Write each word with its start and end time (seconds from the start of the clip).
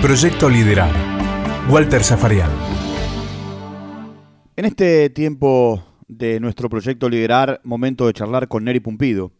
Proyecto 0.00 0.48
Liderar. 0.48 0.90
Walter 1.68 2.04
Zafarian. 2.04 2.50
En 4.56 4.64
este 4.64 5.10
tiempo 5.10 5.82
de 6.06 6.38
nuestro 6.40 6.68
proyecto 6.68 7.08
Liderar, 7.08 7.60
momento 7.64 8.06
de 8.06 8.12
charlar 8.12 8.48
con 8.48 8.64
Neri 8.64 8.80
Pumpido 8.80 9.32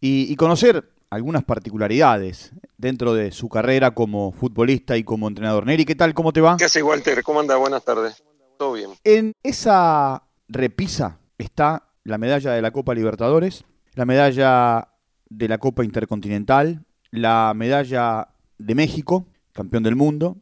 y, 0.00 0.32
y 0.32 0.36
conocer 0.36 0.88
algunas 1.10 1.44
particularidades 1.44 2.52
dentro 2.78 3.14
de 3.14 3.32
su 3.32 3.48
carrera 3.48 3.92
como 3.92 4.32
futbolista 4.32 4.96
y 4.96 5.04
como 5.04 5.28
entrenador. 5.28 5.66
Neri, 5.66 5.84
¿qué 5.84 5.94
tal? 5.94 6.14
¿Cómo 6.14 6.32
te 6.32 6.40
va? 6.40 6.56
¿Qué 6.56 6.64
hace 6.64 6.82
Walter? 6.82 7.22
¿Cómo 7.22 7.40
anda? 7.40 7.56
Buenas 7.56 7.84
tardes. 7.84 8.22
Todo 8.58 8.74
bien. 8.74 8.90
En 9.04 9.32
esa 9.42 10.22
repisa 10.48 11.18
está 11.38 11.88
la 12.04 12.18
medalla 12.18 12.52
de 12.52 12.62
la 12.62 12.70
Copa 12.70 12.94
Libertadores, 12.94 13.64
la 13.94 14.04
medalla 14.04 14.88
de 15.28 15.48
la 15.48 15.58
Copa 15.58 15.84
Intercontinental, 15.84 16.84
la 17.10 17.52
medalla 17.54 18.28
de 18.58 18.74
México, 18.74 19.26
campeón 19.52 19.82
del 19.82 19.96
mundo, 19.96 20.38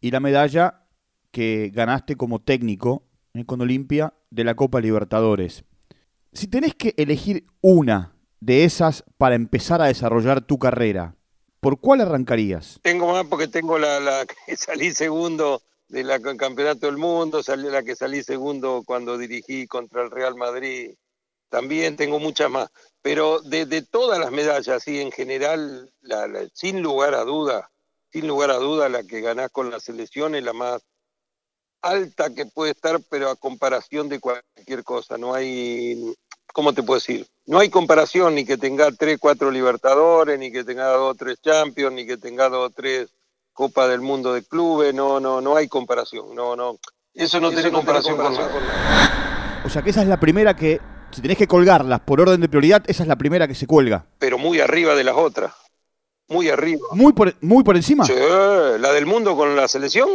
y 0.00 0.10
la 0.10 0.20
medalla 0.20 0.86
que 1.30 1.70
ganaste 1.74 2.16
como 2.16 2.40
técnico 2.40 3.02
eh, 3.34 3.44
con 3.44 3.60
Olimpia 3.60 4.14
de 4.30 4.44
la 4.44 4.54
Copa 4.54 4.80
Libertadores. 4.80 5.64
Si 6.32 6.46
tenés 6.46 6.74
que 6.74 6.94
elegir 6.96 7.46
una 7.60 8.14
de 8.40 8.64
esas 8.64 9.04
para 9.18 9.34
empezar 9.34 9.80
a 9.80 9.86
desarrollar 9.86 10.42
tu 10.42 10.58
carrera, 10.58 11.16
¿por 11.60 11.80
cuál 11.80 12.02
arrancarías? 12.02 12.78
Tengo 12.82 13.12
más 13.12 13.24
porque 13.26 13.48
tengo 13.48 13.78
la, 13.78 14.26
que 14.46 14.56
salí 14.56 14.92
segundo 14.92 15.62
del 15.88 16.08
campeonato 16.36 16.86
del 16.86 16.98
mundo, 16.98 17.40
la 17.56 17.82
que 17.82 17.96
salí 17.96 18.22
segundo 18.22 18.82
cuando 18.84 19.16
dirigí 19.16 19.66
contra 19.66 20.02
el 20.02 20.10
Real 20.10 20.34
Madrid. 20.34 20.94
También 21.48 21.96
tengo 21.96 22.18
muchas 22.18 22.50
más. 22.50 22.68
Pero 23.04 23.40
de, 23.40 23.66
de 23.66 23.82
todas 23.82 24.18
las 24.18 24.30
medallas, 24.30 24.82
sí, 24.82 24.98
en 24.98 25.12
general, 25.12 25.92
la, 26.00 26.26
la, 26.26 26.48
sin 26.54 26.80
lugar 26.80 27.14
a 27.14 27.24
duda, 27.24 27.70
sin 28.10 28.26
lugar 28.26 28.50
a 28.50 28.54
duda, 28.54 28.88
la 28.88 29.02
que 29.02 29.20
ganás 29.20 29.50
con 29.50 29.70
la 29.70 29.78
selección 29.78 30.34
es 30.34 30.42
la 30.42 30.54
más 30.54 30.80
alta 31.82 32.30
que 32.34 32.46
puede 32.46 32.70
estar, 32.70 32.98
pero 33.10 33.28
a 33.28 33.36
comparación 33.36 34.08
de 34.08 34.20
cualquier 34.20 34.84
cosa. 34.84 35.18
No 35.18 35.34
hay, 35.34 36.14
¿cómo 36.54 36.72
te 36.72 36.82
puedo 36.82 36.98
decir? 36.98 37.26
No 37.44 37.58
hay 37.58 37.68
comparación 37.68 38.36
ni 38.36 38.46
que 38.46 38.56
tenga 38.56 38.90
tres, 38.90 39.18
cuatro 39.20 39.50
Libertadores, 39.50 40.38
ni 40.38 40.50
que 40.50 40.64
tenga 40.64 40.88
dos, 40.88 41.14
tres 41.18 41.36
Champions, 41.42 41.92
ni 41.92 42.06
que 42.06 42.16
tenga 42.16 42.48
dos, 42.48 42.72
tres 42.74 43.10
Copa 43.52 43.86
del 43.86 44.00
Mundo 44.00 44.32
de 44.32 44.44
clubes. 44.44 44.94
No, 44.94 45.20
no, 45.20 45.42
no 45.42 45.56
hay 45.56 45.68
comparación. 45.68 46.34
No, 46.34 46.56
no. 46.56 46.78
Eso 47.12 47.38
no, 47.38 47.48
Eso 47.48 47.56
tiene, 47.56 47.70
no 47.70 47.76
comparación 47.76 48.16
tiene 48.16 48.30
comparación 48.30 48.50
con 48.50 48.66
nada. 48.66 49.62
O 49.66 49.68
sea 49.68 49.82
que 49.82 49.90
esa 49.90 50.00
es 50.00 50.08
la 50.08 50.18
primera 50.18 50.56
que, 50.56 50.80
si 51.14 51.22
tenés 51.22 51.38
que 51.38 51.46
colgarlas 51.46 52.00
por 52.00 52.20
orden 52.20 52.40
de 52.40 52.48
prioridad, 52.48 52.82
esa 52.86 53.02
es 53.02 53.08
la 53.08 53.16
primera 53.16 53.48
que 53.48 53.54
se 53.54 53.66
cuelga. 53.66 54.06
Pero 54.18 54.38
muy 54.38 54.60
arriba 54.60 54.94
de 54.94 55.04
las 55.04 55.16
otras. 55.16 55.52
Muy 56.28 56.48
arriba. 56.48 56.88
¿Muy 56.92 57.12
por, 57.12 57.34
muy 57.40 57.62
por 57.64 57.76
encima? 57.76 58.04
Sí, 58.06 58.14
la 58.14 58.92
del 58.92 59.06
mundo 59.06 59.36
con 59.36 59.54
la 59.56 59.68
selección. 59.68 60.08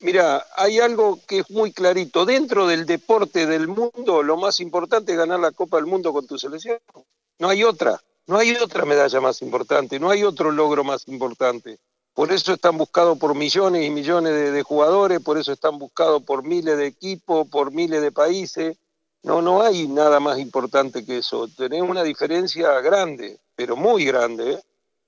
Mira, 0.00 0.44
hay 0.56 0.80
algo 0.80 1.20
que 1.26 1.40
es 1.40 1.50
muy 1.50 1.72
clarito. 1.72 2.24
Dentro 2.24 2.66
del 2.66 2.86
deporte 2.86 3.46
del 3.46 3.68
mundo, 3.68 4.22
lo 4.22 4.36
más 4.36 4.60
importante 4.60 5.12
es 5.12 5.18
ganar 5.18 5.40
la 5.40 5.52
Copa 5.52 5.76
del 5.76 5.86
Mundo 5.86 6.12
con 6.12 6.26
tu 6.26 6.38
selección. 6.38 6.78
No 7.38 7.48
hay 7.48 7.64
otra. 7.64 8.00
No 8.26 8.38
hay 8.38 8.52
otra 8.52 8.84
medalla 8.84 9.20
más 9.20 9.42
importante. 9.42 10.00
No 10.00 10.10
hay 10.10 10.24
otro 10.24 10.50
logro 10.50 10.84
más 10.84 11.06
importante. 11.08 11.78
Por 12.14 12.32
eso 12.32 12.54
están 12.54 12.76
buscados 12.78 13.18
por 13.18 13.34
millones 13.34 13.84
y 13.84 13.90
millones 13.90 14.32
de, 14.32 14.50
de, 14.50 14.62
jugadores, 14.62 15.20
por 15.20 15.38
eso 15.38 15.52
están 15.52 15.78
buscados 15.78 16.22
por 16.22 16.42
miles 16.42 16.76
de 16.76 16.86
equipos, 16.86 17.46
por 17.48 17.70
miles 17.72 18.02
de 18.02 18.10
países. 18.10 18.76
No, 19.22 19.42
no 19.42 19.62
hay 19.62 19.86
nada 19.86 20.18
más 20.18 20.38
importante 20.38 21.04
que 21.04 21.18
eso. 21.18 21.46
Tenemos 21.48 21.90
una 21.90 22.02
diferencia 22.02 22.80
grande, 22.80 23.38
pero 23.54 23.76
muy 23.76 24.04
grande. 24.04 24.52
¿eh? 24.52 24.58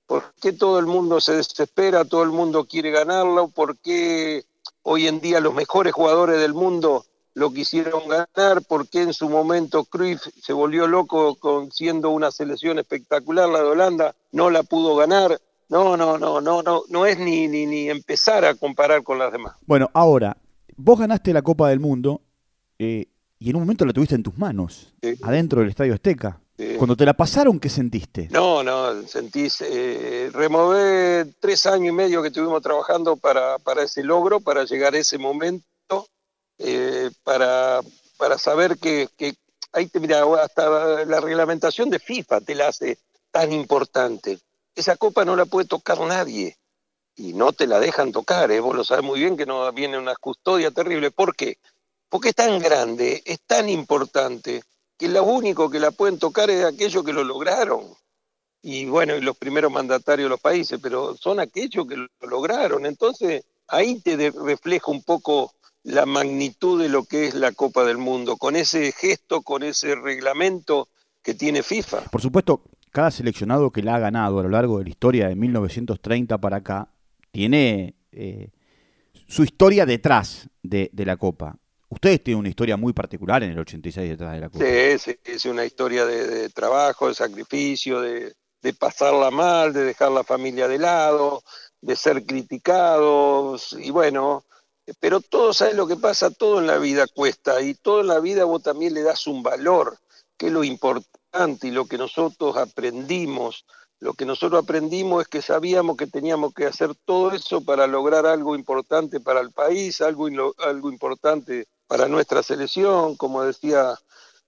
¿Por 0.05 0.33
qué 0.39 0.53
todo 0.53 0.79
el 0.79 0.85
mundo 0.85 1.19
se 1.19 1.35
desespera? 1.35 2.05
¿Todo 2.05 2.23
el 2.23 2.29
mundo 2.29 2.65
quiere 2.65 2.91
ganarlo? 2.91 3.47
¿Por 3.47 3.77
qué 3.77 4.43
hoy 4.83 5.07
en 5.07 5.19
día 5.19 5.39
los 5.39 5.55
mejores 5.55 5.93
jugadores 5.93 6.39
del 6.39 6.53
mundo 6.53 7.05
lo 7.33 7.51
quisieron 7.51 8.07
ganar? 8.07 8.61
¿Por 8.67 8.87
qué 8.87 9.01
en 9.01 9.13
su 9.13 9.29
momento 9.29 9.85
Cruyff 9.85 10.21
se 10.39 10.53
volvió 10.53 10.85
loco 10.85 11.35
con 11.35 11.71
siendo 11.71 12.11
una 12.11 12.29
selección 12.29 12.77
espectacular, 12.77 13.49
la 13.49 13.59
de 13.59 13.65
Holanda, 13.65 14.15
no 14.31 14.51
la 14.51 14.61
pudo 14.61 14.95
ganar? 14.95 15.39
No, 15.69 15.97
no, 15.97 16.19
no, 16.19 16.39
no, 16.39 16.61
no, 16.61 16.83
no 16.87 17.05
es 17.07 17.17
ni, 17.17 17.47
ni, 17.47 17.65
ni 17.65 17.89
empezar 17.89 18.45
a 18.45 18.53
comparar 18.53 19.01
con 19.01 19.17
las 19.17 19.31
demás. 19.31 19.55
Bueno, 19.65 19.89
ahora, 19.93 20.37
vos 20.75 20.99
ganaste 20.99 21.33
la 21.33 21.41
Copa 21.41 21.69
del 21.69 21.79
Mundo 21.79 22.21
eh, 22.77 23.07
y 23.43 23.49
en 23.49 23.55
un 23.55 23.63
momento 23.63 23.85
la 23.85 23.93
tuviste 23.93 24.15
en 24.15 24.23
tus 24.23 24.37
manos, 24.37 24.93
sí. 25.01 25.15
adentro 25.21 25.61
del 25.61 25.69
Estadio 25.69 25.93
Azteca. 25.93 26.39
Sí. 26.57 26.75
Cuando 26.77 26.95
te 26.95 27.05
la 27.05 27.13
pasaron, 27.13 27.59
¿qué 27.59 27.67
sentiste? 27.67 28.29
No, 28.31 28.63
no, 28.63 29.07
sentís, 29.07 29.61
eh, 29.61 30.29
remové 30.31 31.25
tres 31.39 31.65
años 31.65 31.89
y 31.89 31.91
medio 31.91 32.21
que 32.21 32.27
estuvimos 32.27 32.61
trabajando 32.61 33.17
para, 33.17 33.57
para 33.59 33.83
ese 33.83 34.03
logro, 34.03 34.39
para 34.39 34.63
llegar 34.65 34.93
a 34.93 34.99
ese 34.99 35.17
momento, 35.17 36.07
eh, 36.59 37.09
para, 37.23 37.81
para 38.17 38.37
saber 38.37 38.77
que, 38.77 39.09
que 39.17 39.33
ahí 39.71 39.87
te 39.87 39.99
mira, 39.99 40.23
hasta 40.41 41.05
la 41.05 41.19
reglamentación 41.19 41.89
de 41.89 41.99
FIFA 41.99 42.41
te 42.41 42.55
la 42.55 42.67
hace 42.67 42.99
tan 43.31 43.51
importante 43.51 44.39
esa 44.75 44.97
copa 44.97 45.25
no 45.25 45.35
la 45.35 45.45
puede 45.45 45.67
tocar 45.67 45.99
nadie 46.01 46.57
y 47.15 47.33
no 47.33 47.53
te 47.53 47.67
la 47.67 47.79
dejan 47.79 48.11
tocar, 48.11 48.51
¿eh? 48.51 48.59
vos 48.59 48.75
lo 48.75 48.83
sabes 48.83 49.03
muy 49.03 49.19
bien 49.19 49.37
que 49.37 49.45
no 49.45 49.71
viene 49.71 49.97
una 49.97 50.15
custodia 50.15 50.71
terrible. 50.71 51.11
¿Por 51.11 51.35
qué? 51.35 51.57
Porque 52.13 52.29
es 52.29 52.35
tan 52.35 52.59
grande, 52.59 53.23
es 53.25 53.39
tan 53.41 53.67
importante, 53.69 54.61
que 54.99 55.09
lo 55.09 55.23
único 55.23 55.67
que 55.71 55.79
la 55.79 55.89
pueden 55.89 56.19
tocar 56.19 56.47
es 56.51 56.63
aquellos 56.63 57.03
que 57.03 57.11
lo 57.11 57.23
lograron. 57.23 57.85
Y 58.61 58.85
bueno, 58.85 59.15
y 59.15 59.21
los 59.21 59.35
primeros 59.35 59.71
mandatarios 59.71 60.27
de 60.27 60.29
los 60.29 60.39
países, 60.39 60.79
pero 60.79 61.17
son 61.17 61.39
aquellos 61.39 61.87
que 61.87 61.95
lo 61.95 62.07
lograron. 62.21 62.85
Entonces, 62.85 63.43
ahí 63.67 63.99
te 63.99 64.29
refleja 64.29 64.91
un 64.91 65.01
poco 65.01 65.53
la 65.81 66.05
magnitud 66.05 66.79
de 66.79 66.87
lo 66.87 67.03
que 67.03 67.25
es 67.25 67.33
la 67.33 67.51
Copa 67.51 67.83
del 67.83 67.97
Mundo, 67.97 68.37
con 68.37 68.55
ese 68.55 68.91
gesto, 68.91 69.41
con 69.41 69.63
ese 69.63 69.95
reglamento 69.95 70.89
que 71.23 71.33
tiene 71.33 71.63
FIFA. 71.63 72.01
Por 72.11 72.21
supuesto, 72.21 72.61
cada 72.91 73.09
seleccionado 73.09 73.71
que 73.71 73.81
la 73.81 73.95
ha 73.95 73.99
ganado 73.99 74.39
a 74.39 74.43
lo 74.43 74.49
largo 74.49 74.77
de 74.77 74.83
la 74.83 74.89
historia 74.91 75.29
de 75.29 75.35
1930 75.35 76.37
para 76.37 76.57
acá 76.57 76.89
tiene 77.31 77.95
eh, 78.11 78.51
su 79.27 79.43
historia 79.43 79.87
detrás 79.87 80.47
de, 80.61 80.91
de, 80.93 81.05
la 81.07 81.17
Copa. 81.17 81.57
Ustedes 81.93 82.23
tienen 82.23 82.39
una 82.39 82.49
historia 82.49 82.75
muy 82.75 82.91
particular 82.91 83.43
en 83.43 83.51
el 83.51 83.59
86 83.59 84.09
detrás 84.09 84.33
de 84.33 84.39
la 84.39 84.49
Copa. 84.49 84.65
Sí, 84.65 85.15
es 85.23 85.45
una 85.45 85.63
historia 85.63 86.05
de, 86.05 86.27
de 86.27 86.49
trabajo, 86.49 87.07
de 87.07 87.13
sacrificio, 87.13 88.01
de, 88.01 88.33
de, 88.63 88.73
pasarla 88.73 89.29
mal, 89.29 89.73
de 89.73 89.83
dejar 89.83 90.11
la 90.11 90.23
familia 90.23 90.67
de 90.67 90.79
lado, 90.79 91.43
de 91.81 91.95
ser 91.95 92.25
criticados 92.25 93.73
y 93.79 93.91
bueno, 93.91 94.43
pero 94.99 95.21
todo, 95.21 95.53
¿sabes 95.53 95.75
lo 95.75 95.85
que 95.85 95.95
pasa? 95.95 96.31
Todo 96.31 96.59
en 96.59 96.67
la 96.67 96.79
vida 96.79 97.05
cuesta 97.07 97.61
y 97.61 97.75
todo 97.75 98.01
en 98.01 98.07
la 98.07 98.19
vida 98.19 98.45
vos 98.45 98.63
también 98.63 98.95
le 98.95 99.03
das 99.03 99.27
un 99.27 99.43
valor, 99.43 99.99
que 100.35 100.47
es 100.47 100.51
lo 100.51 100.63
importante 100.63 101.67
y 101.67 101.71
lo 101.71 101.85
que 101.85 101.99
nosotros 101.99 102.57
aprendimos, 102.57 103.65
lo 103.99 104.13
que 104.13 104.25
nosotros 104.25 104.63
aprendimos 104.63 105.21
es 105.21 105.27
que 105.27 105.41
sabíamos 105.43 105.95
que 105.95 106.07
teníamos 106.07 106.53
que 106.53 106.65
hacer 106.65 106.95
todo 107.05 107.31
eso 107.31 107.61
para 107.61 107.85
lograr 107.85 108.25
algo 108.25 108.55
importante 108.55 109.19
para 109.19 109.41
el 109.41 109.51
país, 109.51 110.01
algo, 110.01 110.27
algo 110.57 110.91
importante 110.91 111.67
para 111.93 112.07
nuestra 112.07 112.41
selección, 112.41 113.15
como 113.17 113.43
decía 113.43 113.93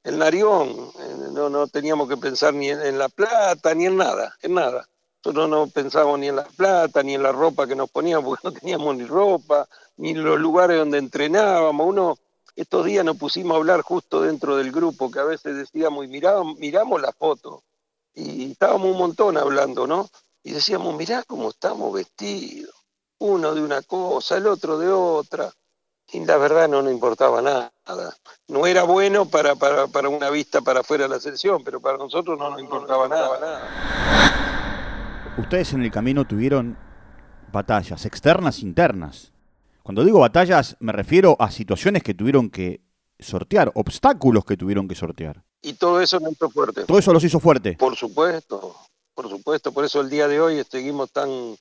el 0.04 0.18
Narión, 0.18 0.92
no, 1.32 1.48
no 1.48 1.68
teníamos 1.68 2.10
que 2.10 2.18
pensar 2.18 2.56
ni 2.56 2.72
en, 2.72 2.98
la 2.98 3.08
plata, 3.08 3.76
ni 3.76 3.86
en 3.86 3.98
nada, 3.98 4.36
en 4.42 4.56
nada. 4.56 4.90
Nosotros 5.24 5.48
no 5.48 5.68
pensábamos 5.68 6.18
ni 6.18 6.30
en 6.30 6.38
la 6.38 6.46
plata, 6.46 7.04
ni 7.04 7.14
en 7.14 7.22
la 7.22 7.32
ropa 7.32 7.68
que 7.68 7.76
nos 7.76 7.92
poníamos, 7.92 8.26
porque 8.26 8.48
no 8.48 8.52
teníamos 8.52 8.98
ni 8.98 9.06
ropa, 9.06 9.68
ni 9.98 10.10
en 10.10 10.24
los 10.24 10.40
lugares 10.40 10.80
donde 10.80 10.98
entrenábamos. 10.98 11.86
Uno 11.86 12.18
estos 12.56 12.84
días 12.84 13.06
nos 13.06 13.18
pusimos 13.18 13.54
a 13.54 13.58
hablar 13.58 13.82
justo 13.82 14.24
dentro 14.24 14.58
del 14.58 14.72
grupo, 14.72 15.12
que 15.12 15.20
a 15.20 15.26
veces 15.26 15.56
decíamos, 15.56 16.04
y 16.04 16.08
mirábamos, 16.08 16.58
miramos 16.58 17.00
la 17.00 17.12
foto, 17.12 17.62
y 18.16 18.54
estábamos 18.54 18.90
un 18.90 18.98
montón 18.98 19.38
hablando, 19.38 19.86
¿no? 19.86 20.10
Y 20.42 20.54
decíamos, 20.54 20.96
mirá 20.96 21.22
cómo 21.22 21.50
estamos 21.50 21.94
vestidos, 21.94 22.74
uno 23.20 23.54
de 23.54 23.62
una 23.62 23.84
cosa, 23.84 24.38
el 24.38 24.48
otro 24.48 24.80
de 24.80 24.92
otra. 24.92 25.54
Y 26.16 26.26
la 26.26 26.38
verdad 26.38 26.70
no 26.70 26.82
nos 26.82 26.94
importaba 26.94 27.42
nada. 27.42 27.74
No 28.48 28.66
era 28.66 28.84
bueno 28.84 29.26
para, 29.26 29.56
para, 29.56 29.88
para 29.88 30.08
una 30.08 30.30
vista 30.30 30.62
para 30.62 30.80
afuera 30.80 31.04
de 31.04 31.10
la 31.10 31.20
selección, 31.20 31.62
pero 31.62 31.82
para 31.82 31.98
nosotros 31.98 32.40
no 32.40 32.52
nos 32.52 32.62
importaba, 32.62 33.10
no, 33.10 33.16
no 33.16 33.22
importaba 33.26 33.40
nada. 33.40 33.68
nada. 33.70 35.36
Ustedes 35.38 35.74
en 35.74 35.84
el 35.84 35.92
camino 35.92 36.26
tuvieron 36.26 36.78
batallas 37.52 38.06
externas, 38.06 38.60
internas. 38.60 39.34
Cuando 39.84 40.06
digo 40.06 40.22
batallas, 40.22 40.78
me 40.80 40.94
refiero 40.94 41.36
a 41.38 41.52
situaciones 41.52 42.02
que 42.02 42.14
tuvieron 42.14 42.50
que 42.50 42.80
sortear, 43.20 43.74
obstáculos 43.76 44.46
que 44.46 44.56
tuvieron 44.56 44.88
que 44.88 44.96
sortear. 44.96 45.44
Y 45.62 45.74
todo 45.74 46.00
eso 46.00 46.22
nos 46.22 46.32
hizo 46.32 46.50
fuerte. 46.50 46.86
Todo 46.86 46.98
eso 46.98 47.12
los 47.12 47.26
hizo 47.26 47.42
fuerte. 47.42 47.74
Por 47.74 47.98
supuesto, 47.98 48.74
por 49.14 49.28
supuesto. 49.28 49.74
Por 49.74 49.84
eso 49.84 50.00
el 50.00 50.10
día 50.10 50.30
de 50.30 50.40
hoy 50.40 50.64
seguimos 50.64 51.12
tan, 51.12 51.58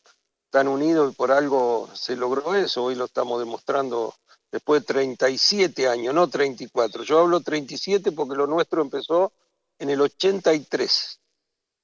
tan 0.51 0.69
unidos 0.69 1.13
y 1.13 1.17
por 1.17 1.33
algo 1.33 1.89
se 1.93 2.15
logró 2.15 2.55
eso. 2.55 2.85
Hoy 2.85 2.95
lo 2.95 3.07
estamos 3.07 3.41
demostrando 3.41 4.15
después 4.55 4.83
de 4.83 4.87
37 4.87 5.89
años, 5.89 6.15
no 6.15 6.29
34. 6.29 7.03
Yo 7.03 7.19
hablo 7.19 7.41
37 7.41 8.13
porque 8.13 8.37
lo 8.37 8.47
nuestro 8.47 8.83
empezó 8.83 9.33
en 9.81 9.91
el 9.91 10.01
83. 10.01 11.21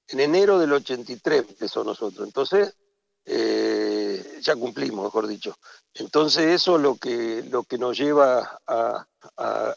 En 0.06 0.20
enero 0.20 0.56
del 0.56 0.74
83 0.74 1.46
empezó 1.48 1.82
nosotros. 1.82 2.24
Entonces, 2.24 2.76
eh, 3.24 4.38
ya 4.40 4.54
cumplimos, 4.54 5.04
mejor 5.04 5.26
dicho. 5.26 5.56
Entonces 5.94 6.44
eso 6.44 6.76
es 6.76 6.82
lo 6.82 6.94
que, 6.94 7.42
lo 7.50 7.64
que 7.64 7.76
nos 7.76 7.98
lleva 7.98 8.60
a, 8.68 9.04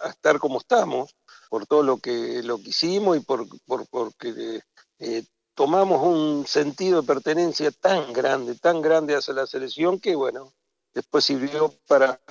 estar 0.08 0.38
como 0.38 0.60
estamos, 0.60 1.16
por 1.50 1.66
todo 1.66 1.82
lo 1.82 1.98
que, 1.98 2.44
lo 2.44 2.60
que 2.60 2.70
hicimos 2.70 3.18
y 3.18 3.22
por, 3.22 3.48
por 3.66 3.88
porque 3.88 4.62
eh, 5.00 5.24
tomamos 5.56 6.04
un 6.04 6.46
sentido 6.46 7.02
de 7.02 7.08
pertenencia 7.08 7.72
tan 7.72 8.14
grande, 8.14 8.54
tan 8.54 8.84
grande 8.84 9.16
hacia 9.16 9.34
la 9.34 9.48
selección 9.48 10.00
que, 10.00 10.14
bueno, 10.14 10.54
después 10.94 11.26
sirvió 11.26 11.74
para, 11.88 12.22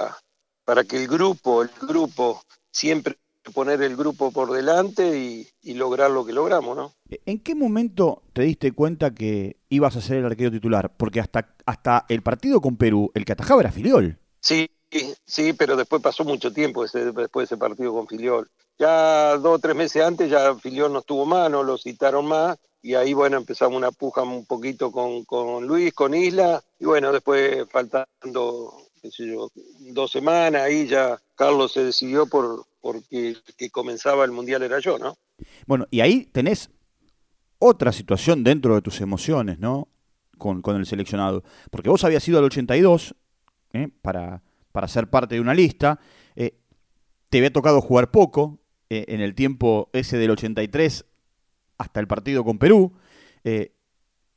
para 0.72 0.84
que 0.84 0.96
el 0.96 1.06
grupo, 1.06 1.60
el 1.60 1.68
grupo, 1.82 2.40
siempre 2.70 3.18
poner 3.52 3.82
el 3.82 3.94
grupo 3.94 4.32
por 4.32 4.50
delante 4.50 5.18
y, 5.18 5.74
lograr 5.74 6.10
lo 6.10 6.24
que 6.24 6.32
logramos, 6.32 6.74
¿no? 6.74 6.94
¿En 7.26 7.40
qué 7.40 7.54
momento 7.54 8.22
te 8.32 8.40
diste 8.40 8.72
cuenta 8.72 9.10
que 9.10 9.58
ibas 9.68 9.96
a 9.96 10.00
ser 10.00 10.16
el 10.16 10.24
arquero 10.24 10.50
titular? 10.50 10.96
Porque 10.96 11.20
hasta, 11.20 11.54
hasta 11.66 12.06
el 12.08 12.22
partido 12.22 12.62
con 12.62 12.78
Perú, 12.78 13.10
el 13.12 13.26
que 13.26 13.32
atajaba 13.32 13.60
era 13.60 13.70
Filiol. 13.70 14.18
Sí, 14.40 14.70
sí, 15.26 15.52
pero 15.52 15.76
después 15.76 16.00
pasó 16.00 16.24
mucho 16.24 16.50
tiempo 16.54 16.86
ese, 16.86 17.12
después 17.12 17.50
de 17.50 17.54
ese 17.54 17.58
partido 17.58 17.92
con 17.92 18.08
Filiol. 18.08 18.50
Ya 18.78 19.36
dos 19.36 19.56
o 19.56 19.58
tres 19.58 19.76
meses 19.76 20.02
antes 20.02 20.30
ya 20.30 20.54
Filiol 20.54 20.90
no 20.90 21.00
estuvo 21.00 21.26
más, 21.26 21.50
no 21.50 21.62
lo 21.62 21.76
citaron 21.76 22.24
más 22.24 22.56
y 22.80 22.94
ahí 22.94 23.12
bueno 23.12 23.36
empezamos 23.36 23.76
una 23.76 23.92
puja 23.92 24.22
un 24.22 24.46
poquito 24.46 24.90
con, 24.90 25.24
con 25.26 25.66
Luis, 25.66 25.92
con 25.92 26.14
Isla 26.14 26.64
y 26.80 26.86
bueno 26.86 27.12
después 27.12 27.66
faltando 27.70 28.81
dos 29.92 30.10
semanas 30.10 30.62
ahí 30.62 30.86
ya 30.86 31.20
Carlos 31.34 31.72
se 31.72 31.84
decidió 31.84 32.26
por 32.26 32.66
porque 32.80 33.36
que 33.56 33.70
comenzaba 33.70 34.24
el 34.24 34.32
mundial 34.32 34.62
era 34.62 34.80
yo, 34.80 34.98
¿no? 34.98 35.16
Bueno, 35.66 35.86
y 35.90 36.00
ahí 36.00 36.26
tenés 36.26 36.70
otra 37.58 37.92
situación 37.92 38.42
dentro 38.42 38.74
de 38.74 38.82
tus 38.82 39.00
emociones, 39.00 39.58
¿no? 39.58 39.88
Con, 40.36 40.62
con 40.62 40.76
el 40.76 40.84
seleccionado. 40.84 41.44
Porque 41.70 41.88
vos 41.88 42.02
habías 42.02 42.26
ido 42.26 42.38
al 42.38 42.44
82 42.44 43.14
¿eh? 43.72 43.88
para, 44.02 44.42
para 44.72 44.88
ser 44.88 45.08
parte 45.08 45.36
de 45.36 45.40
una 45.40 45.54
lista. 45.54 46.00
Eh, 46.34 46.58
te 47.28 47.38
había 47.38 47.52
tocado 47.52 47.80
jugar 47.80 48.10
poco 48.10 48.58
eh, 48.90 49.04
en 49.08 49.20
el 49.20 49.34
tiempo 49.36 49.88
ese 49.92 50.18
del 50.18 50.32
83 50.32 51.04
hasta 51.78 52.00
el 52.00 52.08
partido 52.08 52.44
con 52.44 52.58
Perú, 52.58 52.92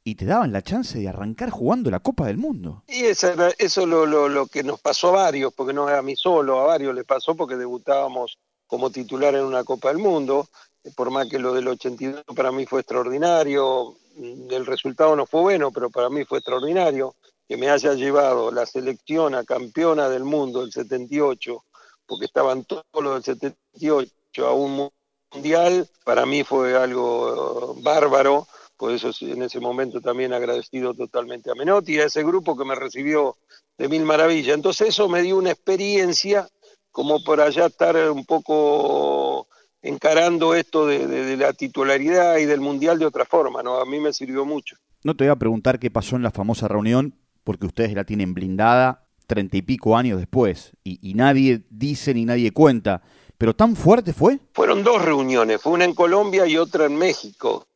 y 0.07 0.13
te 0.13 0.25
daban 0.25 0.54
la 0.54 0.62
chance 0.62 1.00
de 1.00 1.10
arrancar 1.10 1.50
jugando 1.50 1.90
la 1.90 2.00
Copa 2.00 2.28
del 2.28 2.38
Mundo. 2.38 2.84
Y 2.88 3.06
eso, 3.06 3.34
eso 3.57 3.88
lo, 3.88 4.06
lo, 4.06 4.30
lo, 4.30 4.46
que 4.46 4.62
nos 4.62 4.80
pasó 4.80 5.10
a 5.10 5.24
varios, 5.24 5.52
porque 5.52 5.74
no 5.74 5.88
a 5.88 6.02
mí 6.04 6.16
solo, 6.16 6.62
a 6.62 6.68
varios 6.68 6.94
les 6.94 7.06
pasó 7.06 7.36
porque 7.36 7.56
debutábamos 7.56 8.38
como 8.68 8.92
titular 8.92 9.34
en 9.34 9.44
una 9.44 9.63
Copa 9.63 9.90
del 9.90 9.98
Mundo, 9.98 10.48
por 10.96 11.10
más 11.10 11.28
que 11.28 11.40
lo 11.40 11.54
del 11.54 11.68
82 11.68 12.24
para 12.36 12.52
mí 12.52 12.68
fue 12.68 12.81
extraordinario, 12.81 13.96
el 14.16 14.66
resultado 14.68 15.16
no 15.16 15.25
fue 15.25 15.42
bueno, 15.42 15.72
pero 15.72 15.90
para 15.90 16.10
mí 16.12 16.24
fue 16.24 16.38
extraordinario, 16.38 17.16
que 17.48 17.58
me 17.58 17.72
haya 17.72 17.94
llevado 17.96 18.51
la 18.51 18.68
selección 18.68 19.34
a 19.34 19.44
campeona 19.44 20.08
del 20.08 20.24
mundo 20.24 20.62
del 20.62 20.72
78, 20.72 21.63
porque 22.06 22.25
estaban 22.25 22.63
todos 22.63 22.84
los 22.94 23.16
del 23.16 23.24
78 23.24 24.46
a 24.46 24.54
un 24.54 24.92
mundial, 25.34 25.90
para 26.04 26.28
mí 26.28 26.44
fue 26.44 26.78
algo 26.78 27.75
bárbaro, 27.81 28.48
por 28.77 28.92
eso 28.92 29.12
en 29.22 29.44
ese 29.44 29.60
momento 29.60 30.01
también 30.01 30.33
agradecido 30.33 30.94
totalmente 30.94 31.51
a 31.51 31.56
Menotti 31.56 31.95
y 31.95 32.00
a 32.00 32.06
ese 32.06 32.24
grupo 32.24 32.57
que 32.57 32.66
me 32.66 32.75
recibió 32.75 33.38
de 33.77 33.88
mil 33.88 34.04
maravillas. 34.04 34.56
Entonces 34.56 34.89
eso 34.89 35.07
me 35.10 35.22
dio 35.22 35.38
una 35.38 35.51
experiencia 35.51 36.48
como 36.92 37.24
para 37.24 37.50
ya 37.50 37.66
estar 37.66 37.95
un 38.12 38.25
poco 38.25 39.48
encarando 39.81 40.56
esto 40.56 40.88
de, 40.88 41.38
la 41.38 41.54
titularidad 41.54 42.38
y 42.38 42.45
del 42.45 42.60
Mundial 42.62 42.98
de 43.00 43.06
otra 43.06 43.25
forma, 43.25 43.62
¿no? 43.62 43.80
A 43.80 43.86
mí 43.86 44.00
me 44.00 44.13
sirvió 44.13 44.45
mucho. 44.45 44.75
No 45.04 45.16
te 45.16 45.25
voy 45.25 45.31
a 45.31 45.36
preguntar 45.36 45.77
qué 45.77 45.92
pasó 45.92 46.16
en 46.16 46.24
la 46.24 46.31
famosa 46.31 46.68
reunión, 46.68 47.13
porque 47.44 47.68
ustedes 47.68 47.94
la 47.94 48.06
tienen 48.06 48.33
blindada 48.33 49.04
treinta 49.27 49.57
y 49.57 49.62
pico 49.62 49.98
años 49.98 50.19
después, 50.19 50.72
y, 50.83 51.00
y 51.07 51.13
nadie 51.16 51.63
dice 51.69 52.13
ni 52.13 52.25
nadie 52.25 52.51
cuenta. 52.51 53.01
¿Pero 53.38 53.56
tan 53.56 53.75
fuerte 53.75 54.13
fue? 54.13 54.39
Fueron 54.54 54.83
dos 54.83 55.04
reuniones, 55.04 55.62
fue 55.62 55.74
una 55.74 55.86
en 55.86 55.94
Colombia 55.94 56.48
y 56.48 56.57
otra 56.57 56.86
en 56.86 56.95
México. 56.95 57.68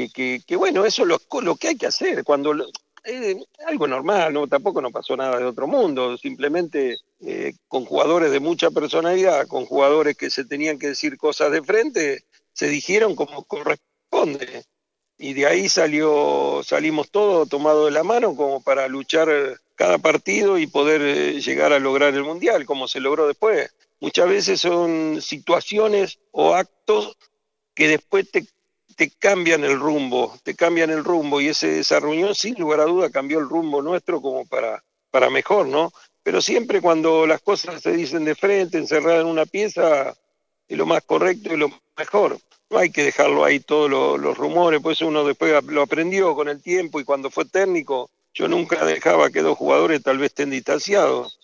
Que, 0.00 0.10
que, 0.10 0.42
que 0.46 0.56
bueno, 0.56 0.84
eso 0.84 1.02
es 1.02 1.08
lo, 1.08 1.18
lo, 1.42 1.56
que 1.56 1.68
hay 1.68 1.76
que 1.76 1.86
hacer. 1.86 2.24
Cuando 2.24 2.54
eh, 3.04 3.36
algo 3.66 3.86
normal, 3.86 4.32
no 4.32 4.46
tampoco 4.46 4.80
no 4.80 4.90
pasó 4.90 5.16
nada 5.16 5.38
de 5.38 5.44
otro 5.44 5.66
mundo, 5.66 6.16
simplemente 6.16 6.98
eh, 7.20 7.52
con 7.68 7.84
jugadores 7.84 8.30
de 8.30 8.40
mucha 8.40 8.70
personalidad, 8.70 9.46
con 9.46 9.66
jugadores 9.66 10.16
que 10.16 10.30
se 10.30 10.44
tenían 10.44 10.78
que 10.78 10.88
decir 10.88 11.18
cosas 11.18 11.52
de 11.52 11.62
frente, 11.62 12.24
se 12.52 12.68
dijeron 12.68 13.14
como 13.14 13.44
corresponde. 13.44 14.64
Y 15.18 15.34
de 15.34 15.46
ahí 15.46 15.68
salió, 15.68 16.62
salimos 16.64 17.10
todos 17.10 17.48
tomados 17.48 17.86
de 17.86 17.90
la 17.90 18.04
mano 18.04 18.34
como 18.34 18.62
para 18.62 18.88
luchar 18.88 19.28
cada 19.74 19.98
partido 19.98 20.58
y 20.58 20.66
poder 20.66 21.02
eh, 21.02 21.40
llegar 21.42 21.74
a 21.74 21.78
lograr 21.78 22.14
el 22.14 22.24
mundial, 22.24 22.64
como 22.64 22.88
se 22.88 23.00
logró 23.00 23.26
después 23.26 23.70
muchas 24.00 24.28
veces 24.28 24.60
son 24.60 25.20
situaciones 25.20 26.18
o 26.32 26.54
actos 26.54 27.16
que 27.74 27.88
después 27.88 28.30
te, 28.30 28.46
te 28.96 29.10
cambian 29.10 29.64
el 29.64 29.78
rumbo, 29.78 30.36
te 30.42 30.54
cambian 30.54 30.90
el 30.90 31.04
rumbo 31.04 31.40
y 31.40 31.48
ese, 31.48 31.80
esa 31.80 32.00
reunión 32.00 32.34
sin 32.34 32.54
lugar 32.54 32.80
a 32.80 32.84
duda 32.84 33.10
cambió 33.10 33.38
el 33.38 33.48
rumbo 33.48 33.82
nuestro 33.82 34.20
como 34.20 34.46
para, 34.46 34.82
para 35.10 35.30
mejor, 35.30 35.66
¿no? 35.66 35.92
Pero 36.22 36.42
siempre 36.42 36.80
cuando 36.80 37.26
las 37.26 37.40
cosas 37.40 37.80
se 37.82 37.92
dicen 37.92 38.24
de 38.24 38.34
frente, 38.34 38.78
encerradas 38.78 39.22
en 39.22 39.26
una 39.26 39.46
pieza, 39.46 40.14
es 40.68 40.78
lo 40.78 40.86
más 40.86 41.02
correcto 41.04 41.52
y 41.52 41.56
lo 41.56 41.70
mejor. 41.96 42.38
No 42.68 42.78
hay 42.78 42.90
que 42.90 43.02
dejarlo 43.02 43.44
ahí 43.44 43.60
todos 43.60 43.90
los 43.90 44.38
rumores, 44.38 44.80
pues 44.80 45.00
uno 45.00 45.24
después 45.24 45.52
lo 45.64 45.82
aprendió 45.82 46.34
con 46.34 46.48
el 46.48 46.62
tiempo 46.62 47.00
y 47.00 47.04
cuando 47.04 47.30
fue 47.30 47.44
técnico, 47.44 48.10
yo 48.32 48.46
nunca 48.46 48.84
dejaba 48.84 49.30
que 49.30 49.42
dos 49.42 49.58
jugadores 49.58 50.02
tal 50.02 50.18
vez 50.18 50.26
estén 50.26 50.50
distanciados 50.50 51.40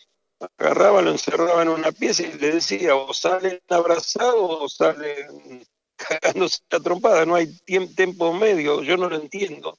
agarraba, 0.58 1.02
lo 1.02 1.10
encerraba 1.10 1.62
en 1.62 1.68
una 1.68 1.92
pieza 1.92 2.22
y 2.22 2.32
le 2.32 2.52
decía, 2.52 2.94
o 2.94 3.12
salen 3.14 3.60
abrazados 3.68 4.34
o 4.38 4.68
salen 4.68 5.66
cagándose 5.96 6.60
la 6.70 6.80
trompada, 6.80 7.24
no 7.24 7.34
hay 7.34 7.48
tiempo 7.64 8.32
medio, 8.32 8.82
yo 8.82 8.96
no 8.96 9.08
lo 9.08 9.16
entiendo, 9.16 9.78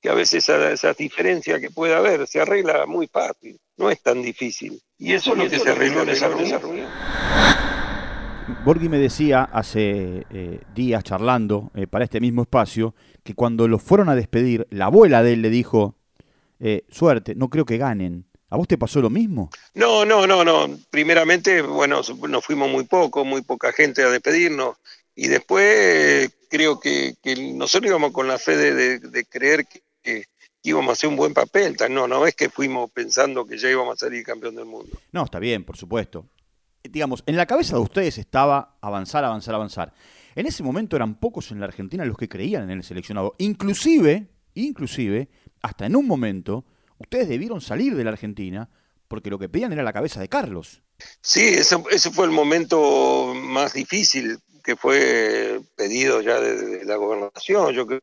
que 0.00 0.08
a 0.08 0.14
veces 0.14 0.48
esa, 0.48 0.92
diferencia 0.94 1.60
que 1.60 1.70
puede 1.70 1.94
haber 1.94 2.26
se 2.26 2.40
arregla 2.40 2.86
muy 2.86 3.06
fácil, 3.06 3.58
no 3.76 3.90
es 3.90 4.02
tan 4.02 4.20
difícil. 4.20 4.80
Y 4.98 5.12
eso 5.12 5.32
es 5.32 5.38
lo 5.38 5.48
que 5.48 5.58
se 5.58 5.70
arregló 5.70 6.02
en 6.02 6.08
esa 6.08 6.28
reunión. 6.28 6.60
Borghi 8.64 8.88
me 8.88 8.98
decía 8.98 9.44
hace 9.44 10.26
eh, 10.30 10.60
días 10.74 11.04
charlando 11.04 11.70
eh, 11.74 11.86
para 11.86 12.04
este 12.04 12.20
mismo 12.20 12.42
espacio 12.42 12.94
que 13.22 13.34
cuando 13.34 13.68
lo 13.68 13.78
fueron 13.78 14.08
a 14.08 14.16
despedir, 14.16 14.66
la 14.70 14.86
abuela 14.86 15.22
de 15.22 15.34
él 15.34 15.42
le 15.42 15.50
dijo, 15.50 15.94
eh, 16.58 16.84
suerte, 16.88 17.34
no 17.36 17.48
creo 17.48 17.64
que 17.64 17.78
ganen. 17.78 18.26
¿A 18.50 18.56
vos 18.56 18.68
te 18.68 18.76
pasó 18.76 19.00
lo 19.00 19.08
mismo? 19.08 19.50
No, 19.74 20.04
no, 20.04 20.26
no, 20.26 20.44
no. 20.44 20.68
Primeramente, 20.90 21.62
bueno, 21.62 22.02
nos 22.28 22.44
fuimos 22.44 22.70
muy 22.70 22.84
poco, 22.84 23.24
muy 23.24 23.42
poca 23.42 23.72
gente 23.72 24.02
a 24.02 24.10
despedirnos. 24.10 24.76
Y 25.14 25.28
después 25.28 26.30
creo 26.48 26.80
que, 26.80 27.14
nosotros 27.54 27.88
íbamos 27.88 28.12
con 28.12 28.28
la 28.28 28.38
fe 28.38 28.56
de, 28.56 29.24
creer 29.24 29.66
que, 29.66 30.24
íbamos 30.62 30.90
a 30.90 30.92
hacer 30.92 31.08
un 31.08 31.16
buen 31.16 31.34
papel. 31.34 31.76
No, 31.90 32.06
no 32.08 32.26
es 32.26 32.34
que 32.34 32.48
fuimos 32.48 32.90
pensando 32.90 33.46
que 33.46 33.58
ya 33.58 33.70
íbamos 33.70 33.94
a 33.94 34.06
salir 34.06 34.24
campeón 34.24 34.56
del 34.56 34.66
mundo. 34.66 34.98
No, 35.12 35.24
está 35.24 35.38
bien, 35.38 35.64
por 35.64 35.76
supuesto. 35.76 36.26
Digamos, 36.82 37.22
en 37.26 37.36
la 37.36 37.46
cabeza 37.46 37.76
de 37.76 37.82
ustedes 37.82 38.18
estaba 38.18 38.76
avanzar, 38.80 39.24
avanzar, 39.24 39.54
avanzar. 39.54 39.92
En 40.34 40.46
ese 40.46 40.62
momento 40.62 40.96
eran 40.96 41.14
pocos 41.14 41.50
en 41.50 41.60
la 41.60 41.66
Argentina 41.66 42.04
los 42.04 42.16
que 42.16 42.28
creían 42.28 42.64
en 42.64 42.78
el 42.78 42.84
seleccionado. 42.84 43.34
Inclusive, 43.38 44.28
inclusive, 44.54 45.28
hasta 45.60 45.86
en 45.86 45.96
un 45.96 46.06
momento 46.06 46.64
ustedes 46.98 47.28
debieron 47.28 47.60
salir 47.60 47.94
de 47.94 48.04
la 48.04 48.10
Argentina 48.10 48.68
porque 49.08 49.30
lo 49.30 49.38
que 49.38 49.48
pedían 49.48 49.72
era 49.72 49.82
la 49.82 49.92
cabeza 49.92 50.20
de 50.20 50.28
Carlos. 50.28 50.82
Sí, 51.20 51.42
ese, 51.42 51.78
fue 52.10 52.24
el 52.24 52.30
momento 52.30 53.34
más 53.34 53.74
difícil 53.74 54.38
que 54.62 54.76
fue 54.76 55.60
pedido 55.76 56.20
ya 56.20 56.40
de, 56.40 56.84
la 56.84 56.96
gobernación. 56.96 57.74
Yo 57.74 57.86
creo, 57.86 58.00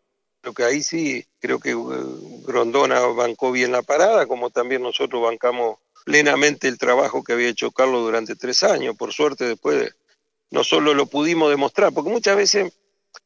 que 0.56 0.64
ahí 0.64 0.82
sí, 0.84 1.26
creo 1.40 1.60
que 1.60 1.76
uh, 1.76 2.44
Grondona 2.46 3.00
bancó 3.08 3.52
bien 3.52 3.72
la 3.72 3.82
parada, 3.82 4.26
como 4.26 4.50
también 4.50 4.82
nosotros 4.82 5.22
bancamos 5.22 5.78
plenamente 6.06 6.68
el 6.68 6.78
trabajo 6.78 7.24
que 7.24 7.34
había 7.34 7.50
hecho 7.50 7.72
Carlos 7.72 8.02
durante 8.02 8.36
tres 8.36 8.64
años. 8.64 8.96
Por 8.98 9.14
suerte 9.14 9.46
después 9.46 9.96
no 10.52 10.64
solo 10.64 10.94
lo 10.94 11.06
pudimos 11.06 11.50
demostrar, 11.50 11.94
porque 11.94 12.10
muchas 12.10 12.36
veces 12.36 12.74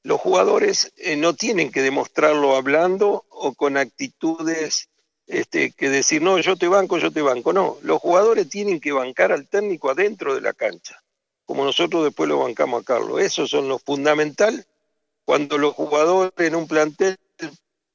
los 0.03 0.19
jugadores 0.19 0.91
eh, 0.97 1.15
no 1.15 1.33
tienen 1.33 1.71
que 1.71 1.81
demostrarlo 1.81 2.55
hablando 2.55 3.25
o 3.29 3.53
con 3.53 3.77
actitudes 3.77 4.89
este, 5.27 5.71
que 5.71 5.89
decir, 5.89 6.21
no, 6.21 6.37
yo 6.39 6.55
te 6.57 6.67
banco, 6.67 6.97
yo 6.97 7.11
te 7.11 7.21
banco. 7.21 7.53
No, 7.53 7.77
los 7.81 7.99
jugadores 7.99 8.49
tienen 8.49 8.79
que 8.79 8.91
bancar 8.91 9.31
al 9.31 9.47
técnico 9.47 9.89
adentro 9.89 10.35
de 10.35 10.41
la 10.41 10.53
cancha, 10.53 11.01
como 11.45 11.65
nosotros 11.65 12.03
después 12.03 12.29
lo 12.29 12.39
bancamos 12.39 12.81
a 12.81 12.85
Carlos. 12.85 13.21
Eso 13.21 13.47
son 13.47 13.67
lo 13.67 13.79
fundamental 13.79 14.65
cuando 15.25 15.57
los 15.57 15.73
jugadores 15.73 16.33
en 16.38 16.55
un 16.55 16.67
plantel 16.67 17.17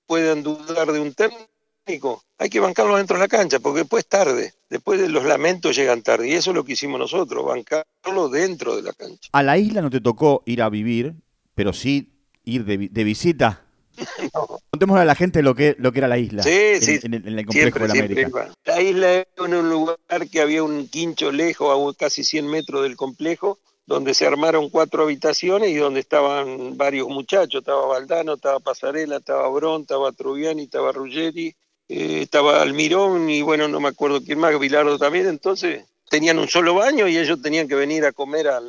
puedan 0.07 0.43
dudar 0.43 0.91
de 0.93 1.01
un 1.01 1.15
técnico. 1.15 2.23
Hay 2.39 2.51
que 2.51 2.61
bancarlo 2.61 2.95
adentro 2.95 3.17
de 3.17 3.25
la 3.25 3.29
cancha, 3.29 3.59
porque 3.59 3.81
después 3.81 4.07
tarde, 4.07 4.55
después 4.71 5.01
de 5.01 5.09
los 5.09 5.25
lamentos 5.25 5.77
llegan 5.77 6.03
tarde. 6.03 6.29
Y 6.29 6.33
eso 6.33 6.51
es 6.51 6.55
lo 6.57 6.65
que 6.65 6.73
hicimos 6.73 6.99
nosotros, 6.99 7.45
bancarlo 7.45 8.29
dentro 8.29 8.77
de 8.77 8.83
la 8.83 8.93
cancha. 8.93 9.29
A 9.33 9.43
la 9.43 9.59
isla 9.59 9.83
no 9.83 9.91
te 9.91 10.01
tocó 10.01 10.43
ir 10.47 10.63
a 10.63 10.69
vivir, 10.69 11.15
pero 11.55 11.73
sí 11.73 12.13
ir 12.45 12.65
de, 12.65 12.89
de 12.91 13.05
visita 13.05 13.65
Contémosle 14.71 15.03
a 15.03 15.05
la 15.05 15.15
gente 15.15 15.43
lo 15.43 15.55
que, 15.55 15.77
lo 15.79 15.93
que 15.93 15.99
era 15.99 16.09
la 16.09 16.19
isla. 16.19 16.43
Sí, 16.43 16.51
en, 16.51 16.83
sí. 16.83 17.01
En, 17.03 17.15
el, 17.15 17.29
en 17.29 17.39
el 17.39 17.47
complejo 17.47 17.79
Siempre, 17.79 17.83
de 17.83 17.89
la 17.89 17.95
siempre 17.95 18.23
América. 18.23 18.45
iba. 18.45 18.55
La 18.69 18.83
isla 18.83 19.11
era 19.15 19.27
un 19.39 19.71
lugar 19.71 20.29
que 20.31 20.43
había 20.43 20.63
un 20.63 20.89
quincho 20.89 21.33
lejos, 21.33 21.71
a 21.73 21.99
casi 21.99 22.23
100 22.23 22.47
metros 22.47 22.83
del 22.83 22.99
complejo, 22.99 23.59
donde 23.87 24.13
se 24.13 24.27
armaron 24.27 24.69
cuatro 24.69 25.05
habitaciones 25.05 25.71
y 25.71 25.77
donde 25.77 26.01
estaban 26.01 26.77
varios 26.77 27.09
muchachos. 27.09 27.61
Estaba 27.63 27.87
Valdano, 27.87 28.35
estaba 28.35 28.61
Pasarela, 28.61 29.17
estaba 29.17 29.49
Brón, 29.49 29.81
estaba 29.81 30.13
Trubiani, 30.13 30.65
estaba 30.65 30.93
Ruggeri, 30.93 31.57
eh, 31.89 32.21
estaba 32.21 32.61
Almirón 32.61 33.31
y 33.31 33.41
bueno, 33.41 33.69
no 33.69 33.81
me 33.81 33.89
acuerdo 33.89 34.23
quién 34.23 34.39
más, 34.39 34.61
Bilardo 34.61 34.99
también. 34.99 35.29
Entonces 35.29 35.87
tenían 36.11 36.39
un 36.39 36.49
solo 36.49 36.75
baño 36.75 37.09
y 37.09 37.17
ellos 37.17 37.41
tenían 37.41 37.69
que 37.69 37.75
venir 37.75 38.05
a 38.05 38.13
comer 38.13 38.49
a, 38.49 38.61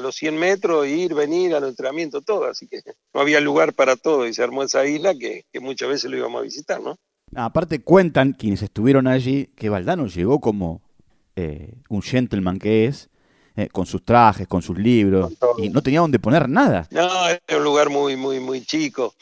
los 0.00 0.16
100 0.16 0.36
metros, 0.36 0.88
ir, 0.88 1.14
venir 1.14 1.54
al 1.54 1.62
entrenamiento, 1.62 2.22
todo. 2.22 2.46
Así 2.46 2.66
que 2.66 2.82
no 3.14 3.20
había 3.20 3.40
lugar 3.40 3.72
para 3.72 3.94
todo 3.94 4.26
y 4.26 4.34
se 4.34 4.42
armó 4.42 4.64
esa 4.64 4.84
isla 4.84 5.14
que 5.14 5.44
muchas 5.60 5.88
veces 5.90 6.10
lo 6.10 6.16
íbamos 6.16 6.40
a 6.40 6.42
visitar, 6.42 6.80
¿no? 6.80 6.98
Aparte 7.34 7.82
cuentan 7.82 8.32
quienes 8.32 8.62
estuvieron 8.62 9.06
allí 9.06 9.46
que 9.56 9.68
Valdano 9.68 10.06
llegó 10.06 10.40
como 10.40 10.82
eh, 11.36 11.74
un 11.88 12.02
gentleman 12.02 12.58
que 12.58 12.86
es, 12.86 13.08
eh, 13.56 13.68
con 13.68 13.86
sus 13.86 14.04
trajes, 14.04 14.46
con 14.46 14.62
sus 14.62 14.78
libros, 14.78 15.32
Con 15.38 15.62
y 15.62 15.68
no 15.70 15.82
tenía 15.82 16.00
donde 16.00 16.18
poner 16.18 16.48
nada. 16.48 16.86
No, 16.90 17.08
era 17.28 17.58
un 17.58 17.64
lugar 17.64 17.90
muy, 17.90 18.16
muy, 18.16 18.40
muy 18.40 18.64
chico. 18.64 19.14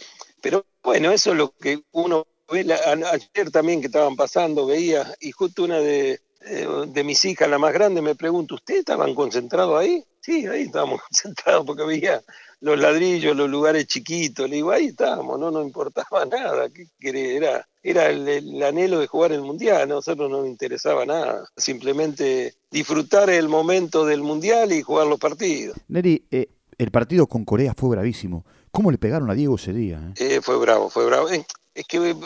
Pero 0.42 0.64
bueno, 0.82 1.12
eso 1.12 1.32
es 1.32 1.36
lo 1.36 1.52
que 1.52 1.82
uno 1.92 2.26
ve. 2.50 2.64
La- 2.64 2.78
ayer 3.12 3.50
también 3.52 3.80
que 3.80 3.86
estaban 3.86 4.16
pasando, 4.16 4.66
veía, 4.66 5.06
y 5.20 5.30
justo 5.30 5.64
una 5.64 5.78
de, 5.78 6.20
eh, 6.46 6.66
de 6.88 7.04
mis 7.04 7.24
hijas, 7.24 7.48
la 7.48 7.58
más 7.58 7.72
grande, 7.72 8.02
me 8.02 8.14
pregunta, 8.14 8.54
¿ustedes 8.54 8.80
estaban 8.80 9.14
concentrados 9.14 9.78
ahí? 9.80 10.02
Sí, 10.20 10.46
ahí 10.46 10.62
estábamos 10.62 11.00
concentrados 11.08 11.64
porque 11.66 11.84
veía 11.84 12.20
los 12.60 12.78
ladrillos, 12.78 13.36
los 13.36 13.48
lugares 13.48 13.86
chiquitos. 13.86 14.48
Le 14.48 14.56
digo, 14.56 14.70
ahí 14.70 14.86
estábamos, 14.86 15.38
no 15.38 15.50
nos 15.50 15.64
importaba 15.64 16.24
nada. 16.30 16.68
¿Qué 16.70 16.86
querés? 16.98 17.36
Era, 17.36 17.66
era 17.82 18.10
el, 18.10 18.28
el 18.28 18.62
anhelo 18.62 19.00
de 19.00 19.06
jugar 19.06 19.32
el 19.32 19.42
mundial, 19.42 19.82
a 19.82 19.86
nosotros 19.86 20.30
no 20.30 20.38
nos 20.38 20.46
interesaba 20.48 21.06
nada. 21.06 21.46
Simplemente 21.56 22.54
disfrutar 22.70 23.30
el 23.30 23.48
momento 23.48 24.04
del 24.04 24.22
mundial 24.22 24.72
y 24.72 24.82
jugar 24.82 25.06
los 25.06 25.18
partidos. 25.18 25.76
Neri, 25.88 26.26
eh, 26.30 26.48
el 26.78 26.90
partido 26.90 27.26
con 27.26 27.44
Corea 27.44 27.74
fue 27.76 27.90
bravísimo. 27.90 28.44
¿Cómo 28.70 28.90
le 28.90 28.98
pegaron 28.98 29.30
a 29.30 29.34
Diego 29.34 29.56
ese 29.56 29.72
día? 29.72 30.12
eh? 30.16 30.36
Eh, 30.36 30.40
fue 30.40 30.56
bravo, 30.58 30.90
fue 30.90 31.04
bravo. 31.06 31.28
Es 31.28 31.86
que 31.86 32.10
eh, 32.10 32.16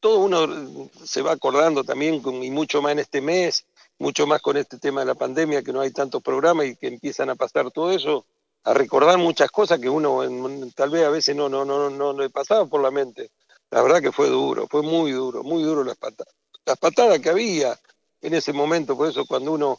todo 0.00 0.20
uno 0.20 0.90
se 1.04 1.20
va 1.22 1.32
acordando 1.32 1.84
también, 1.84 2.22
y 2.42 2.50
mucho 2.50 2.80
más 2.80 2.92
en 2.92 3.00
este 3.00 3.20
mes, 3.20 3.66
mucho 3.98 4.26
más 4.26 4.40
con 4.40 4.56
este 4.56 4.78
tema 4.78 5.00
de 5.00 5.06
la 5.06 5.14
pandemia, 5.14 5.62
que 5.62 5.72
no 5.72 5.80
hay 5.80 5.90
tantos 5.90 6.22
programas 6.22 6.66
y 6.66 6.76
que 6.76 6.86
empiezan 6.88 7.28
a 7.28 7.34
pasar 7.34 7.70
todo 7.70 7.92
eso, 7.92 8.24
a 8.64 8.74
recordar 8.74 9.18
muchas 9.18 9.50
cosas 9.50 9.78
que 9.78 9.88
uno 9.88 10.22
en- 10.22 10.70
tal 10.72 10.90
vez 10.90 11.04
a 11.06 11.10
veces 11.10 11.34
no, 11.34 11.48
no, 11.48 11.64
no, 11.64 11.88
no 11.90 12.12
le 12.12 12.30
pasaba 12.30 12.66
por 12.66 12.82
la 12.82 12.90
mente. 12.90 13.30
La 13.70 13.82
verdad 13.82 14.00
que 14.02 14.12
fue 14.12 14.28
duro, 14.28 14.66
fue 14.68 14.82
muy 14.82 15.12
duro, 15.12 15.42
muy 15.42 15.62
duro 15.62 15.84
las 15.84 15.96
patadas. 15.96 16.34
Las 16.66 16.76
patadas 16.76 17.18
que 17.20 17.30
había 17.30 17.74
en 18.20 18.34
ese 18.34 18.52
momento, 18.52 18.96
por 18.96 19.08
eso 19.08 19.24
cuando 19.26 19.52
uno 19.52 19.78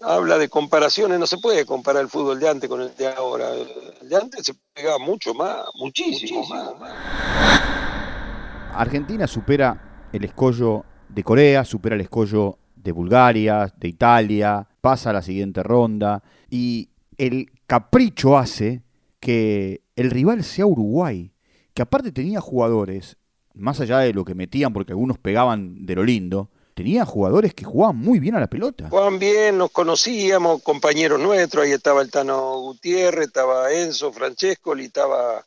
habla 0.00 0.38
de 0.38 0.48
comparaciones, 0.48 1.18
no 1.18 1.26
se 1.26 1.38
puede 1.38 1.64
comparar 1.64 2.02
el 2.02 2.08
fútbol 2.08 2.38
de 2.38 2.48
antes 2.48 2.68
con 2.68 2.82
el 2.82 2.94
de 2.96 3.08
ahora. 3.08 3.50
El 3.54 4.08
de 4.08 4.16
antes 4.16 4.44
se 4.44 4.54
pegaba 4.74 4.98
mucho 4.98 5.34
más, 5.34 5.64
muchísimo, 5.76 6.46
más. 6.46 6.74
Argentina 8.74 9.26
supera 9.26 10.08
el 10.12 10.24
escollo 10.24 10.84
de 11.08 11.24
Corea, 11.24 11.64
supera 11.64 11.94
el 11.94 12.02
escollo 12.02 12.58
de 12.76 12.92
Bulgaria, 12.92 13.72
de 13.76 13.88
Italia, 13.88 14.66
pasa 14.80 15.10
a 15.10 15.14
la 15.14 15.22
siguiente 15.22 15.62
ronda 15.62 16.22
y 16.50 16.88
el 17.18 17.50
capricho 17.66 18.38
hace 18.38 18.82
que 19.20 19.82
el 19.96 20.10
rival 20.10 20.44
sea 20.44 20.66
Uruguay, 20.66 21.32
que 21.74 21.82
aparte 21.82 22.12
tenía 22.12 22.40
jugadores, 22.40 23.16
más 23.54 23.80
allá 23.80 23.98
de 23.98 24.12
lo 24.12 24.24
que 24.24 24.34
metían 24.34 24.72
porque 24.72 24.92
algunos 24.92 25.18
pegaban 25.18 25.84
de 25.84 25.96
lo 25.96 26.04
lindo, 26.04 26.50
tenía 26.74 27.04
jugadores 27.04 27.54
que 27.54 27.64
jugaban 27.64 27.96
muy 27.96 28.20
bien 28.20 28.36
a 28.36 28.40
la 28.40 28.46
pelota. 28.46 28.88
Jugaban 28.88 29.18
bien, 29.18 29.58
nos 29.58 29.72
conocíamos, 29.72 30.62
compañeros 30.62 31.20
nuestros, 31.20 31.64
ahí 31.64 31.72
estaba 31.72 32.02
el 32.02 32.10
Tano 32.10 32.60
Gutiérrez, 32.60 33.26
estaba 33.26 33.72
Enzo 33.72 34.12
Francesco, 34.12 34.76
y 34.76 34.84
estaba 34.84 35.44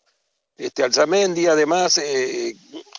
este 0.57 0.83
Alzamendi, 0.83 1.47
además 1.47 1.97
eh, 1.97 2.53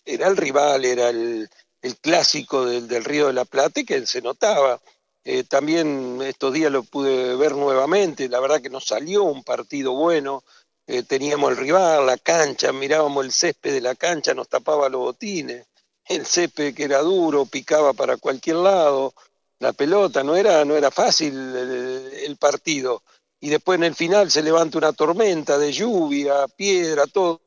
era 0.07 0.29
el 0.29 0.37
rival, 0.39 0.85
era 0.87 1.11
el, 1.11 1.49
el 1.83 1.97
clásico 1.99 2.65
del, 2.65 2.89
del 2.89 3.05
Río 3.05 3.27
de 3.27 3.35
la 3.35 3.45
Plata 3.45 3.81
y 3.81 3.85
que 3.85 4.07
se 4.07 4.23
notaba. 4.23 4.81
Eh, 5.25 5.45
también 5.45 6.21
estos 6.23 6.53
días 6.53 6.73
lo 6.73 6.83
pude 6.83 7.37
ver 7.37 7.55
nuevamente, 7.55 8.29
la 8.29 8.41
verdad 8.41 8.61
que 8.61 8.71
nos 8.71 8.87
salió 8.87 9.23
un 9.23 9.45
partido 9.45 9.93
bueno, 9.93 10.43
eh, 10.87 11.05
teníamos 11.05 11.53
el 11.53 11.59
rival, 11.59 12.07
la 12.07 12.19
cancha, 12.19 12.73
mirábamos 12.73 13.25
el 13.25 13.33
césped 13.33 13.73
de 13.73 13.81
la 13.81 13.95
cancha, 13.95 14.35
nos 14.35 14.49
tapaba 14.49 14.89
los 14.89 15.01
botines, 15.01 15.67
el 16.07 16.27
césped 16.27 16.75
que 16.75 16.85
era 16.85 16.99
duro, 16.99 17.47
picaba 17.47 17.93
para 17.93 18.17
cualquier 18.17 18.57
lado, 18.57 19.15
la 19.61 19.73
pelota, 19.73 20.25
no 20.25 20.35
era, 20.35 20.65
no 20.65 20.77
era 20.77 20.91
fácil 20.91 21.35
el, 21.35 22.11
el 22.27 22.37
partido. 22.37 23.03
Y 23.41 23.49
después 23.49 23.77
en 23.77 23.85
el 23.85 23.95
final 23.95 24.31
se 24.31 24.43
levanta 24.43 24.79
una 24.79 24.93
tormenta 24.93 25.57
de 25.57 25.73
lluvia, 25.73 26.47
piedra, 26.49 27.07
todo. 27.07 27.43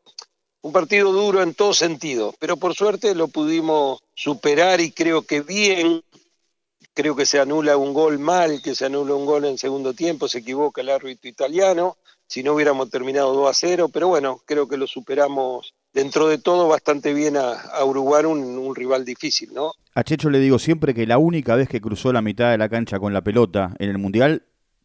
Un 0.62 0.72
partido 0.72 1.12
duro 1.12 1.44
en 1.44 1.53
todo 1.53 1.74
sentido, 1.74 2.34
pero 2.39 2.58
por 2.58 2.74
suerte 2.74 3.13
lo 3.13 3.27
pudimos 3.27 4.01
superar 4.15 4.82
y 4.82 4.91
creo 4.91 5.22
que 5.22 5.41
bien. 5.41 6.03
Creo 6.96 7.16
que 7.16 7.25
se 7.25 7.40
anula 7.40 7.75
un 7.75 7.94
gol 7.94 8.20
mal, 8.20 8.62
que 8.64 8.74
se 8.74 8.86
anula 8.86 9.14
un 9.16 9.25
gol 9.25 9.44
en 9.46 9.58
segundo 9.58 9.94
tiempo, 9.94 10.30
se 10.30 10.40
equivoca 10.40 10.80
el 10.80 10.90
árbitro 10.90 11.30
italiano. 11.30 11.98
Si 12.25 12.42
no 12.42 12.54
hubiéramos 12.54 12.90
terminado 12.90 13.34
2 13.34 13.50
a 13.50 13.54
0, 13.54 13.90
pero 13.94 14.08
bueno, 14.08 14.40
creo 14.46 14.68
que 14.68 14.78
lo 14.78 14.88
superamos 14.88 15.74
dentro 15.94 16.28
de 16.30 16.38
todo 16.38 16.70
bastante 16.70 17.14
bien 17.14 17.36
a, 17.36 17.52
a 17.52 17.84
Uruguay, 17.84 18.24
un, 18.24 18.40
un 18.58 18.74
rival 18.74 19.04
difícil, 19.04 19.54
¿no? 19.54 19.74
A 19.94 20.04
Checho 20.04 20.30
le 20.30 20.40
digo 20.40 20.58
siempre 20.58 20.94
que 20.94 21.06
la 21.06 21.18
única 21.18 21.56
vez 21.56 21.68
que 21.68 21.82
cruzó 21.82 22.14
la 22.14 22.22
mitad 22.22 22.50
de 22.50 22.58
la 22.58 22.70
cancha 22.70 22.98
con 22.98 23.14
la 23.14 23.22
pelota 23.22 23.75
en 23.78 23.90
el 23.90 23.98
Mundial, 23.98 24.44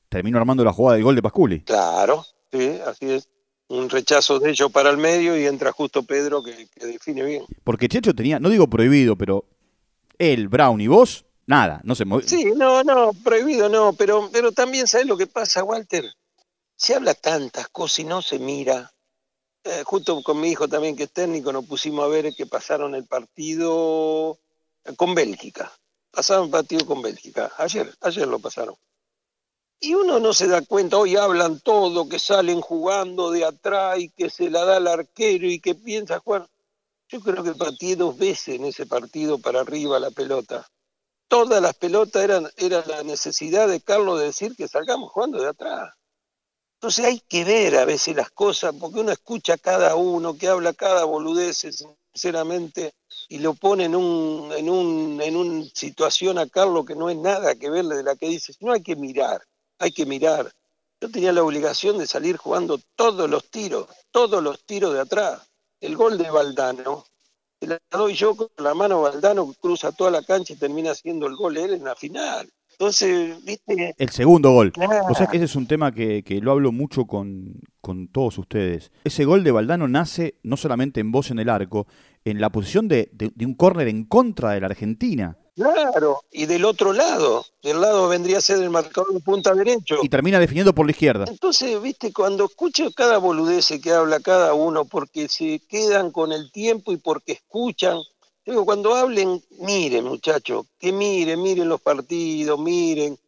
terminó 0.09 0.39
armando 0.39 0.65
la 0.65 0.73
jugada 0.73 0.97
del 0.97 1.05
gol 1.05 1.15
de 1.15 1.23
Pasculi. 1.23 1.61
Claro, 1.63 2.27
sí, 2.53 2.79
así 2.87 3.11
es. 3.13 3.29
Un 3.69 3.89
rechazo 3.89 4.41
de 4.41 4.51
ellos 4.51 4.73
para 4.73 4.91
el 4.91 4.97
medio 4.97 5.39
y 5.39 5.47
entra 5.47 5.71
justo 5.71 6.03
Pedro 6.03 6.43
que, 6.43 6.67
que 6.75 6.87
define 6.87 7.23
bien. 7.23 7.45
Porque 7.63 7.89
Checho 7.89 8.15
tenía, 8.17 8.41
no 8.41 8.51
digo 8.51 8.67
prohibido, 8.67 9.17
pero 9.17 9.45
él, 10.19 10.49
Brown 10.49 10.81
y 10.81 10.89
vos, 10.89 11.25
nada, 11.51 11.81
no 11.83 11.95
se 11.95 12.05
movía. 12.05 12.29
Sí, 12.29 12.45
no, 12.57 12.83
no, 12.85 13.13
prohibido 13.25 13.69
no, 13.69 13.93
pero, 13.93 14.31
pero 14.33 14.53
también 14.53 14.87
sabes 14.87 15.07
lo 15.07 15.17
que 15.17 15.27
pasa, 15.27 15.65
Walter. 15.65 16.05
Se 16.77 16.95
habla 16.95 17.13
tantas 17.13 17.69
cosas 17.69 17.99
y 17.99 18.05
no 18.05 18.23
se 18.23 18.39
mira. 18.39 18.91
Eh, 19.65 19.83
justo 19.85 20.23
con 20.23 20.41
mi 20.41 20.53
hijo 20.53 20.69
también 20.69 20.97
que 20.97 21.03
es 21.03 21.13
técnico 21.13 21.53
nos 21.53 21.67
pusimos 21.67 22.05
a 22.05 22.09
ver 22.09 22.33
que 22.35 22.47
pasaron 22.47 22.95
el 22.95 23.05
partido 23.07 24.39
con 24.97 25.15
Bélgica. 25.15 25.71
Pasaron 26.11 26.45
el 26.45 26.51
partido 26.51 26.87
con 26.87 27.03
Bélgica. 27.03 27.53
Ayer, 27.59 27.93
ayer 28.01 28.27
lo 28.29 28.39
pasaron. 28.39 28.77
Y 29.81 29.95
uno 29.95 30.21
no 30.21 30.33
se 30.33 30.47
da 30.47 30.63
cuenta, 30.63 30.99
hoy 30.99 31.17
hablan 31.17 31.59
todo, 31.61 32.09
que 32.09 32.19
salen 32.19 32.61
jugando 32.61 33.31
de 33.31 33.45
atrás 33.45 33.99
y 33.99 34.11
que 34.11 34.31
se 34.31 34.51
la 34.51 34.65
da 34.65 34.77
al 34.77 34.87
arquero 34.87 35.47
y 35.47 35.59
que 35.59 35.75
piensa 35.75 36.21
jugar. 36.21 36.49
Yo 37.09 37.21
creo 37.21 37.43
que 37.43 37.55
pateé 37.55 37.97
dos 37.97 38.17
veces 38.17 38.57
en 38.57 38.67
ese 38.67 38.87
partido 38.87 39.39
para 39.39 39.61
arriba 39.61 39.99
la 39.99 40.11
pelota. 40.11 40.67
Todas 41.31 41.63
las 41.63 41.77
pelotas 41.77 42.25
eran, 42.25 42.51
era 42.57 42.85
la 42.89 43.05
necesidad 43.05 43.69
de 43.69 43.81
Carlos 43.81 44.19
de 44.19 44.27
decir 44.27 44.57
que 44.57 44.67
salgamos 44.67 45.13
jugando 45.13 45.41
de 45.41 45.47
atrás. 45.47 45.95
Entonces 46.75 47.05
hay 47.05 47.21
que 47.21 47.45
ver 47.45 47.77
a 47.77 47.85
veces 47.85 48.17
las 48.17 48.31
cosas, 48.31 48.75
porque 48.81 48.99
uno 48.99 49.13
escucha 49.13 49.53
a 49.55 49.59
cada 49.59 49.95
uno, 49.95 50.37
que 50.37 50.49
habla 50.49 50.73
cada 50.73 51.05
boludez, 51.05 51.65
sinceramente, 52.13 52.95
y 53.29 53.39
lo 53.39 53.55
pone 53.55 53.85
en 53.85 53.95
un, 53.95 54.51
en 54.57 54.69
un, 54.69 55.23
en 55.23 55.37
una 55.37 55.65
situación 55.73 56.37
a 56.37 56.49
Carlos 56.49 56.85
que 56.85 56.97
no 56.97 57.09
es 57.09 57.17
nada 57.17 57.55
que 57.55 57.71
verle 57.71 57.95
de 57.95 58.03
la 58.03 58.17
que 58.17 58.29
dice. 58.29 58.53
No 58.59 58.73
hay 58.73 58.83
que 58.83 58.97
mirar, 58.97 59.41
hay 59.79 59.93
que 59.93 60.07
mirar. 60.07 60.53
Yo 61.01 61.13
tenía 61.13 61.33
la 61.33 61.45
obligación 61.45 61.97
de 61.99 62.09
salir 62.09 62.39
jugando 62.39 62.81
todos 62.97 63.31
los 63.31 63.49
tiros, 63.51 63.87
todos 64.11 64.43
los 64.43 64.65
tiros 64.65 64.93
de 64.95 65.01
atrás. 65.01 65.49
El 65.81 65.95
gol 65.95 66.19
de 66.19 66.29
Valdano, 66.29 67.07
la 67.67 67.79
doy 67.91 68.15
yo 68.15 68.35
con 68.37 68.49
la 68.59 68.75
mano 68.75 68.99
a 69.07 69.11
Valdano, 69.11 69.53
cruza 69.61 69.93
toda 69.93 70.11
la 70.11 70.23
cancha 70.23 70.53
y 70.55 70.57
termina 70.57 70.93
haciendo 70.93 71.27
el 71.27 71.37
gol 71.37 71.57
él 71.57 71.75
en 71.75 71.85
la 71.85 71.95
final. 71.95 72.49
Entonces, 72.73 73.45
viste, 73.45 73.95
El 73.99 74.09
segundo 74.09 74.53
gol. 74.53 74.73
O 75.11 75.15
sea 75.15 75.27
que 75.27 75.37
ese 75.37 75.45
es 75.45 75.55
un 75.55 75.67
tema 75.67 75.93
que, 75.93 76.23
que 76.25 76.41
lo 76.41 76.51
hablo 76.53 76.73
mucho 76.73 77.05
con, 77.05 77.61
con 77.83 78.09
todos 78.09 78.39
ustedes. 78.39 78.91
Ese 79.05 79.27
gol 79.27 79.45
de 79.45 79.51
Valdano 79.51 79.87
nace 79.87 80.37
no 80.43 80.57
solamente 80.57 81.01
en 81.01 81.13
voz 81.13 81.31
en 81.31 81.39
el 81.41 81.51
arco, 81.51 81.87
en 82.25 82.41
la 82.41 82.49
posición 82.51 82.89
de, 82.89 83.11
de- 83.13 83.33
de 83.35 83.45
un 83.47 83.53
córner 83.55 83.89
en 83.89 84.05
contra 84.05 84.53
de 84.53 84.61
la 84.61 84.67
Argentina. 84.69 85.37
Claro, 85.61 86.23
y 86.33 86.47
del 86.47 86.65
otro 86.65 86.93
lado, 86.93 87.45
del 87.63 87.81
lado 87.81 88.09
vendría 88.09 88.39
a 88.39 88.41
ser 88.41 88.59
el 88.63 88.71
marcador 88.71 89.13
de 89.13 89.21
punta 89.21 89.55
derecho. 89.55 89.97
Y 90.03 90.09
termina 90.09 90.39
definiendo 90.39 90.75
por 90.75 90.87
la 90.87 90.93
izquierda. 90.93 91.27
Entonces, 91.29 91.81
viste, 91.81 92.13
cuando 92.13 92.47
escucho 92.47 92.91
cada 92.93 93.19
boludez 93.19 93.69
que 93.83 93.93
habla 93.93 94.21
cada 94.21 94.55
uno, 94.55 94.85
porque 94.85 95.29
se 95.29 95.61
quedan 95.69 96.11
con 96.11 96.33
el 96.33 96.51
tiempo 96.51 96.93
y 96.93 96.97
porque 96.97 97.33
escuchan, 97.33 97.99
digo, 98.45 98.65
cuando 98.65 98.95
hablen, 98.95 99.43
miren, 99.59 100.05
muchachos, 100.05 100.67
que 100.79 100.93
miren, 100.93 101.43
miren 101.43 101.69
los 101.69 101.81
partidos, 101.81 102.59
miren. 102.59 103.19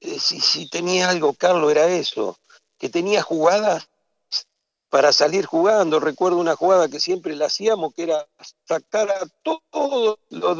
Eh, 0.00 0.18
si, 0.20 0.40
si 0.40 0.68
tenía 0.68 1.08
algo, 1.08 1.32
Carlos, 1.32 1.70
era 1.70 1.86
eso, 1.86 2.38
que 2.78 2.88
tenía 2.88 3.22
jugadas 3.22 3.88
para 4.90 5.12
salir 5.12 5.46
jugando. 5.46 6.00
Recuerdo 6.00 6.38
una 6.38 6.56
jugada 6.56 6.88
que 6.88 7.00
siempre 7.00 7.36
la 7.36 7.46
hacíamos, 7.46 7.94
que 7.94 8.04
era 8.04 8.26
sacar 8.64 9.10
a 9.10 9.26
todos 9.42 10.18
los 10.30 10.58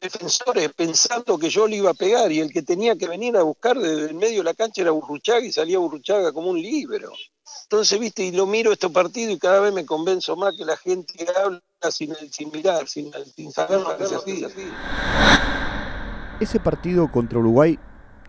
defensores 0.00 0.72
pensando 0.74 1.38
que 1.38 1.50
yo 1.50 1.66
le 1.66 1.76
iba 1.76 1.90
a 1.90 1.94
pegar 1.94 2.30
y 2.32 2.40
el 2.40 2.52
que 2.52 2.62
tenía 2.62 2.96
que 2.96 3.08
venir 3.08 3.36
a 3.36 3.42
buscar 3.42 3.78
desde 3.78 4.06
el 4.06 4.14
medio 4.14 4.38
de 4.38 4.44
la 4.44 4.54
cancha 4.54 4.82
era 4.82 4.90
Burruchaga 4.90 5.44
y 5.44 5.52
salía 5.52 5.78
Burruchaga 5.78 6.32
como 6.32 6.50
un 6.50 6.60
libro. 6.60 7.12
Entonces, 7.64 7.98
viste, 7.98 8.24
y 8.24 8.32
lo 8.32 8.46
miro 8.46 8.72
este 8.72 8.88
partido 8.88 9.30
y 9.30 9.38
cada 9.38 9.60
vez 9.60 9.72
me 9.72 9.86
convenzo 9.86 10.36
más 10.36 10.54
que 10.56 10.64
la 10.64 10.76
gente 10.76 11.26
habla 11.36 11.60
sin, 11.90 12.14
sin 12.30 12.50
mirar, 12.50 12.88
sin, 12.88 13.12
saber 13.52 13.80
lo 13.80 13.96
que 13.96 14.06
se 14.06 14.14
hacía. 14.16 14.48
Ese 16.40 16.60
partido 16.60 17.10
contra 17.10 17.38
Uruguay 17.38 17.78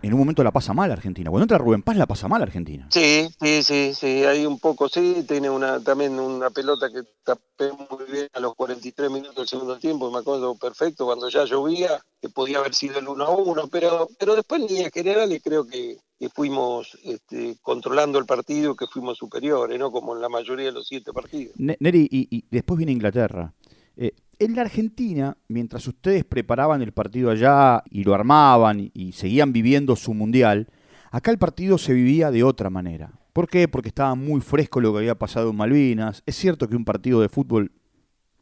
en 0.02 0.14
un 0.14 0.20
momento 0.20 0.44
la 0.44 0.52
pasa 0.52 0.74
mal 0.74 0.92
Argentina. 0.92 1.30
Cuando 1.30 1.44
entra 1.44 1.58
Rubén 1.58 1.82
Paz 1.82 1.98
la 1.98 2.06
pasa 2.06 2.28
mal 2.28 2.42
Argentina. 2.42 2.88
Sí, 2.90 3.28
sí, 3.40 3.64
sí, 3.64 3.94
sí, 3.94 4.24
hay 4.24 4.46
un 4.46 4.60
poco, 4.60 4.88
sí, 4.88 5.26
tiene 5.28 5.50
una 5.50 5.80
también 5.82 6.20
una 6.20 6.50
pelota 6.50 6.90
que 6.90 7.04
tapé 7.24 7.72
muy 7.72 8.12
bien 8.12 8.28
a 8.34 8.40
los 8.40 8.56
43 8.56 9.10
minutos 9.12 9.36
del 9.36 9.48
segundo 9.48 9.78
tiempo, 9.78 10.12
me 10.12 10.20
acuerdo 10.20 10.56
perfecto, 10.56 11.06
cuando 11.06 11.30
ya 11.30 11.46
llovía, 11.46 12.02
que 12.22 12.30
podía 12.30 12.60
haber 12.60 12.74
sido 12.74 13.00
el 13.00 13.08
1 13.08 13.24
a 13.24 13.30
1, 13.30 13.68
pero, 13.68 14.08
pero 14.18 14.36
después 14.36 14.62
en 14.62 14.68
líneas 14.68 14.92
generales 14.94 15.42
creo 15.44 15.66
que, 15.66 15.98
fuimos 16.36 16.98
este, 17.04 17.56
controlando 17.62 18.20
el 18.20 18.26
partido, 18.26 18.76
que 18.76 18.88
fuimos 18.88 19.18
superiores, 19.18 19.80
¿no? 19.80 19.90
Como 19.90 20.14
en 20.14 20.22
la 20.22 20.28
mayoría 20.28 20.66
de 20.66 20.74
los 20.74 20.86
siete 20.86 21.14
partidos. 21.14 21.56
Neri, 21.58 22.10
y, 22.12 22.44
después 22.52 22.78
viene 22.78 22.92
Inglaterra. 22.92 23.54
Eh, 23.96 24.12
en 24.40 24.56
la 24.56 24.62
Argentina, 24.62 25.38
mientras 25.48 25.86
ustedes 25.88 26.24
preparaban 26.24 26.82
el 26.82 26.94
partido 26.94 27.30
allá 27.30 27.84
y 27.92 28.04
lo 28.04 28.16
armaban 28.16 28.90
y 28.94 29.12
seguían 29.12 29.54
viviendo 29.54 29.96
su 29.96 30.14
mundial, 30.14 30.68
acá 31.12 31.32
el 31.32 31.38
partido 31.38 31.78
se 31.78 31.94
vivía 31.94 32.32
de 32.32 32.44
otra 32.44 32.70
manera. 32.70 33.12
¿Por 33.34 33.48
qué? 33.48 33.68
Porque 33.68 33.90
estaba 33.90 34.16
muy 34.16 34.42
fresco 34.42 34.82
lo 34.82 34.92
que 34.92 35.00
había 35.00 35.16
pasado 35.16 35.50
en 35.52 35.56
Malvinas. 35.56 36.24
Es 36.26 36.36
cierto 36.36 36.68
que 36.68 36.76
un 36.76 36.86
partido 36.86 37.22
de 37.22 37.30
fútbol 37.30 37.72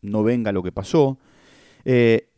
no 0.02 0.24
venga 0.24 0.52
lo 0.52 0.64
que 0.64 0.72
pasó. 0.72 1.18
Eh, 1.84 2.30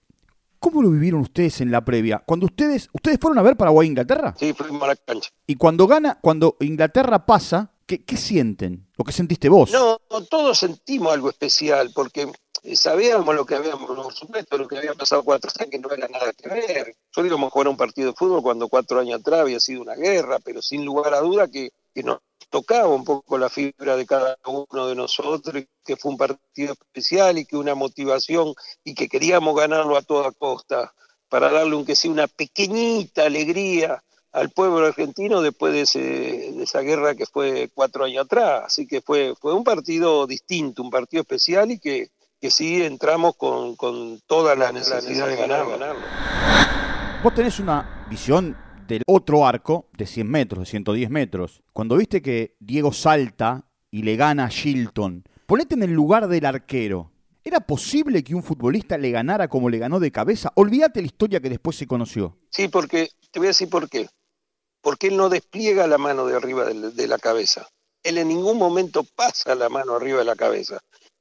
¿Cómo 0.59 0.81
lo 0.81 0.89
vivieron 0.89 1.21
ustedes 1.21 1.61
en 1.61 1.71
la 1.71 1.85
previa? 1.85 2.21
Cuando 2.25 2.45
ustedes, 2.45 2.89
¿ustedes 2.91 3.17
fueron 3.19 3.39
a 3.39 3.41
ver 3.41 3.55
Paraguay 3.55 3.87
e 3.87 3.91
Inglaterra? 3.91 4.35
Sí, 4.37 4.53
fuimos 4.53 4.83
a 4.83 4.87
la 4.87 4.95
cancha. 4.95 5.29
Y 5.47 5.55
cuando 5.55 5.87
gana, 5.87 6.17
cuando 6.21 6.57
Inglaterra 6.59 7.25
pasa, 7.25 7.71
¿qué, 7.85 8.03
qué 8.03 8.17
sienten? 8.17 8.87
¿Lo 8.97 9.05
que 9.05 9.13
sentiste 9.13 9.47
vos? 9.47 9.71
No, 9.71 9.99
todos 10.29 10.59
sentimos 10.59 11.13
algo 11.13 11.29
especial, 11.29 11.91
porque 11.95 12.29
sabíamos 12.75 13.33
lo 13.35 13.45
que 13.45 13.55
habíamos, 13.55 13.87
por 13.87 14.13
supuesto, 14.13 14.57
lo 14.57 14.67
que 14.67 14.77
había 14.77 14.93
pasado 14.93 15.23
cuatro 15.23 15.51
años, 15.59 15.71
que 15.71 15.79
no 15.79 15.91
era 15.91 16.07
nada 16.07 16.33
que 16.33 16.49
ver. 16.49 16.95
Solo 17.09 17.27
íbamos 17.27 17.47
a 17.47 17.51
jugar 17.51 17.67
un 17.69 17.77
partido 17.77 18.11
de 18.11 18.15
fútbol 18.15 18.41
cuando 18.41 18.67
cuatro 18.67 18.99
años 18.99 19.19
atrás 19.19 19.41
había 19.41 19.59
sido 19.59 19.81
una 19.81 19.95
guerra, 19.95 20.39
pero 20.43 20.61
sin 20.61 20.85
lugar 20.85 21.13
a 21.13 21.21
duda 21.21 21.47
que, 21.47 21.71
nos 22.03 22.19
tocaba 22.49 22.87
un 22.87 23.03
poco 23.03 23.37
la 23.37 23.49
fibra 23.49 23.97
de 23.97 24.05
cada 24.05 24.37
uno 24.45 24.87
de 24.87 24.95
nosotros, 24.95 25.65
que 25.85 25.97
fue 25.97 26.11
un 26.11 26.17
partido 26.17 26.73
especial 26.73 27.37
y 27.37 27.45
que 27.45 27.57
una 27.57 27.75
motivación 27.75 28.53
y 28.85 28.95
que 28.95 29.09
queríamos 29.09 29.53
ganarlo 29.53 29.97
a 29.97 30.01
toda 30.01 30.31
costa 30.31 30.93
para 31.27 31.51
darle 31.51 31.75
aunque 31.75 31.97
sea 31.97 32.09
una 32.09 32.27
pequeñita 32.27 33.25
alegría 33.25 34.01
al 34.31 34.49
pueblo 34.51 34.85
argentino 34.85 35.41
después 35.41 35.73
de, 35.73 36.51
de, 36.53 36.63
esa 36.63 36.79
guerra 36.81 37.15
que 37.15 37.25
fue 37.25 37.69
cuatro 37.73 38.05
años 38.05 38.25
atrás. 38.25 38.63
Así 38.67 38.87
que 38.87 39.01
fue, 39.01 39.33
fue 39.39 39.53
un 39.53 39.65
partido 39.65 40.25
distinto, 40.25 40.81
un 40.81 40.89
partido 40.89 41.21
especial 41.21 41.71
y 41.71 41.79
que, 41.79 42.11
que 42.39 42.51
sí 42.51 42.81
entramos 42.83 43.35
con, 43.35 43.75
con 43.75 44.19
toda 44.25 44.55
la 44.55 44.71
necesidad, 44.71 45.27
de 45.27 45.35
ganar, 45.35 45.67
ganarlo. 45.67 46.01
Vos 47.23 47.33
tenés 47.33 47.59
una 47.59 48.05
visión 48.09 48.57
del 48.87 49.03
otro 49.05 49.45
arco 49.45 49.87
de 49.97 50.05
100 50.05 50.29
metros, 50.29 50.59
de 50.61 50.65
110 50.65 51.09
metros. 51.09 51.61
Cuando 51.73 51.97
viste 51.97 52.21
que 52.21 52.55
Diego 52.59 52.93
salta 52.93 53.65
y 53.91 54.03
le 54.03 54.15
gana 54.15 54.45
a 54.45 54.49
Shilton, 54.49 55.23
ponete 55.45 55.75
en 55.75 55.83
el 55.83 55.91
lugar 55.91 56.27
del 56.27 56.45
arquero. 56.45 57.11
¿Era 57.43 57.59
posible 57.59 58.23
que 58.23 58.35
un 58.35 58.43
futbolista 58.43 58.97
le 58.97 59.11
ganara 59.11 59.47
como 59.47 59.69
le 59.69 59.77
ganó 59.77 59.99
de 59.99 60.11
cabeza? 60.11 60.51
Olvídate 60.55 61.01
la 61.01 61.07
historia 61.07 61.39
que 61.39 61.49
después 61.49 61.75
se 61.75 61.87
conoció. 61.87 62.37
Sí, 62.51 62.67
porque, 62.67 63.09
te 63.31 63.39
voy 63.39 63.47
a 63.47 63.49
decir 63.49 63.69
por 63.69 63.89
qué. 63.89 64.07
Porque 64.81 65.07
él 65.07 65.17
no 65.17 65.29
despliega 65.29 65.87
la 65.87 65.97
mano 65.97 66.25
de 66.25 66.35
arriba 66.35 66.65
de, 66.65 66.91
de 66.91 67.07
la 67.07 67.17
cabeza. 67.17 67.67
Él 68.03 68.17
en 68.17 68.29
ningún 68.29 68.57
momento 68.57 69.03
pasa 69.15 69.55
la 69.55 69.67
mano 69.67 69.95
arriba 69.95 70.19
de 70.19 70.25
la 70.25 70.35
cabeza 70.35 70.79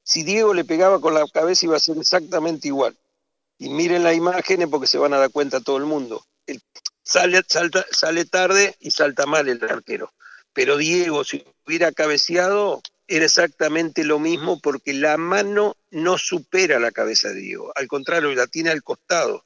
si 0.09 0.23
Diego 0.23 0.55
le 0.55 0.65
pegaba 0.65 0.99
con 0.99 1.13
la 1.13 1.23
cabeza 1.27 1.67
iba 1.67 1.77
a 1.77 1.79
ser 1.79 1.95
exactamente 1.99 2.67
igual. 2.67 2.97
Y 3.59 3.69
miren 3.69 4.03
las 4.03 4.15
imágenes 4.15 4.67
porque 4.67 4.87
se 4.87 4.97
van 4.97 5.13
a 5.13 5.19
dar 5.19 5.29
cuenta 5.29 5.59
todo 5.59 5.77
el 5.77 5.85
mundo. 5.85 6.25
sale, 7.03 7.43
sale 7.91 8.25
tarde 8.25 8.75
y 8.79 8.89
salta 8.89 9.27
mal 9.27 9.47
el 9.47 9.63
arquero. 9.63 10.11
Pero 10.51 10.77
Diego, 10.77 11.23
si 11.23 11.45
hubiera 11.63 11.91
cabeceado, 11.91 12.81
era 13.07 13.25
exactamente 13.25 14.03
lo 14.03 14.17
mismo 14.17 14.59
porque 14.59 14.93
la 14.93 15.15
mano 15.17 15.75
no 15.91 16.17
supera 16.17 16.79
la 16.79 16.89
cabeza 16.89 17.29
de 17.29 17.41
Diego. 17.41 17.71
Al 17.75 17.87
contrario, 17.87 18.33
la 18.33 18.47
tiene 18.47 18.71
al 18.71 18.81
costado. 18.81 19.45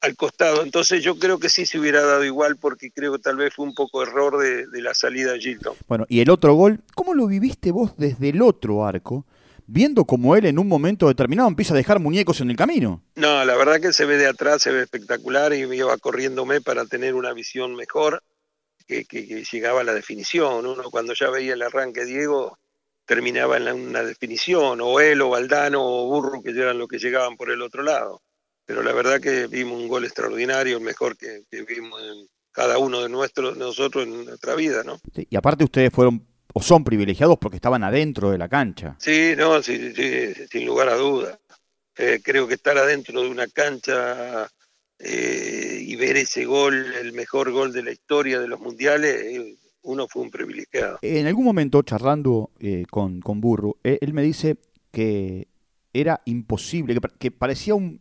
Al 0.00 0.16
costado. 0.16 0.64
Entonces 0.64 1.04
yo 1.04 1.20
creo 1.20 1.38
que 1.38 1.50
sí 1.50 1.66
se 1.66 1.78
hubiera 1.78 2.02
dado 2.02 2.24
igual 2.24 2.56
porque 2.56 2.90
creo 2.90 3.12
que 3.12 3.20
tal 3.20 3.36
vez 3.36 3.54
fue 3.54 3.64
un 3.64 3.74
poco 3.76 4.02
error 4.02 4.38
de, 4.38 4.66
de 4.66 4.82
la 4.82 4.92
salida 4.92 5.34
de 5.34 5.38
Gilton. 5.38 5.76
Bueno, 5.86 6.04
y 6.08 6.18
el 6.18 6.30
otro 6.30 6.54
gol, 6.54 6.80
¿cómo 6.96 7.14
lo 7.14 7.28
viviste 7.28 7.70
vos 7.70 7.92
desde 7.96 8.30
el 8.30 8.42
otro 8.42 8.84
arco? 8.84 9.24
Viendo 9.70 10.04
como 10.04 10.34
él 10.34 10.46
en 10.46 10.58
un 10.58 10.66
momento 10.66 11.06
determinado 11.06 11.48
empieza 11.48 11.74
a 11.74 11.76
dejar 11.76 12.00
muñecos 12.00 12.40
en 12.40 12.50
el 12.50 12.56
camino. 12.56 13.04
No, 13.14 13.44
la 13.44 13.56
verdad 13.56 13.80
que 13.80 13.92
se 13.92 14.04
ve 14.04 14.16
de 14.16 14.26
atrás, 14.26 14.62
se 14.62 14.72
ve 14.72 14.82
espectacular 14.82 15.52
y 15.54 15.66
me 15.66 15.76
iba 15.76 15.96
corriéndome 15.98 16.60
para 16.60 16.84
tener 16.86 17.14
una 17.14 17.32
visión 17.32 17.76
mejor 17.76 18.22
que, 18.86 19.04
llegaba 19.50 19.82
a 19.82 19.84
la 19.84 19.94
definición. 19.94 20.66
Uno 20.66 20.90
cuando 20.90 21.14
ya 21.14 21.30
veía 21.30 21.54
el 21.54 21.62
arranque 21.62 22.04
Diego 22.04 22.58
terminaba 23.06 23.56
en 23.56 23.68
una 23.68 24.02
definición, 24.02 24.80
o 24.80 25.00
él, 25.00 25.20
o 25.20 25.30
Valdano, 25.30 25.82
o 25.82 26.06
Burro, 26.06 26.42
que 26.42 26.50
eran 26.50 26.78
los 26.78 26.88
que 26.88 26.98
llegaban 26.98 27.36
por 27.36 27.50
el 27.50 27.62
otro 27.62 27.82
lado. 27.82 28.22
Pero 28.66 28.82
la 28.82 28.92
verdad 28.92 29.20
que 29.20 29.46
vimos 29.46 29.80
un 29.80 29.88
gol 29.88 30.04
extraordinario, 30.04 30.78
el 30.78 30.82
mejor 30.82 31.16
que, 31.16 31.42
vimos 31.50 32.00
en 32.02 32.26
cada 32.52 32.78
uno 32.78 33.02
de, 33.02 33.08
nuestros, 33.08 33.56
nosotros 33.56 34.04
en 34.04 34.24
nuestra 34.26 34.54
vida, 34.54 34.82
¿no? 34.84 34.98
y 35.14 35.36
aparte 35.36 35.64
ustedes 35.64 35.92
fueron 35.92 36.24
o 36.54 36.62
son 36.62 36.84
privilegiados 36.84 37.38
porque 37.38 37.56
estaban 37.56 37.84
adentro 37.84 38.30
de 38.30 38.38
la 38.38 38.48
cancha. 38.48 38.96
Sí, 38.98 39.34
no, 39.36 39.62
sí, 39.62 39.92
sí, 39.94 40.34
sin 40.50 40.66
lugar 40.66 40.88
a 40.88 40.96
duda. 40.96 41.38
Eh, 41.96 42.20
creo 42.22 42.48
que 42.48 42.54
estar 42.54 42.78
adentro 42.78 43.22
de 43.22 43.28
una 43.28 43.46
cancha 43.46 44.48
eh, 44.98 45.80
y 45.82 45.96
ver 45.96 46.16
ese 46.16 46.44
gol, 46.44 46.94
el 46.94 47.12
mejor 47.12 47.50
gol 47.50 47.72
de 47.72 47.82
la 47.82 47.92
historia 47.92 48.40
de 48.40 48.48
los 48.48 48.58
mundiales, 48.58 49.22
eh, 49.22 49.56
uno 49.82 50.08
fue 50.08 50.22
un 50.22 50.30
privilegiado. 50.30 50.98
En 51.02 51.26
algún 51.26 51.44
momento, 51.44 51.82
charlando 51.82 52.50
con, 52.90 53.20
con 53.20 53.40
Burro, 53.40 53.76
él 53.82 54.12
me 54.12 54.22
dice 54.22 54.56
que 54.90 55.48
era 55.92 56.20
imposible, 56.24 56.94
que, 56.94 57.00
que 57.18 57.30
parecía 57.30 57.74
un, 57.74 58.00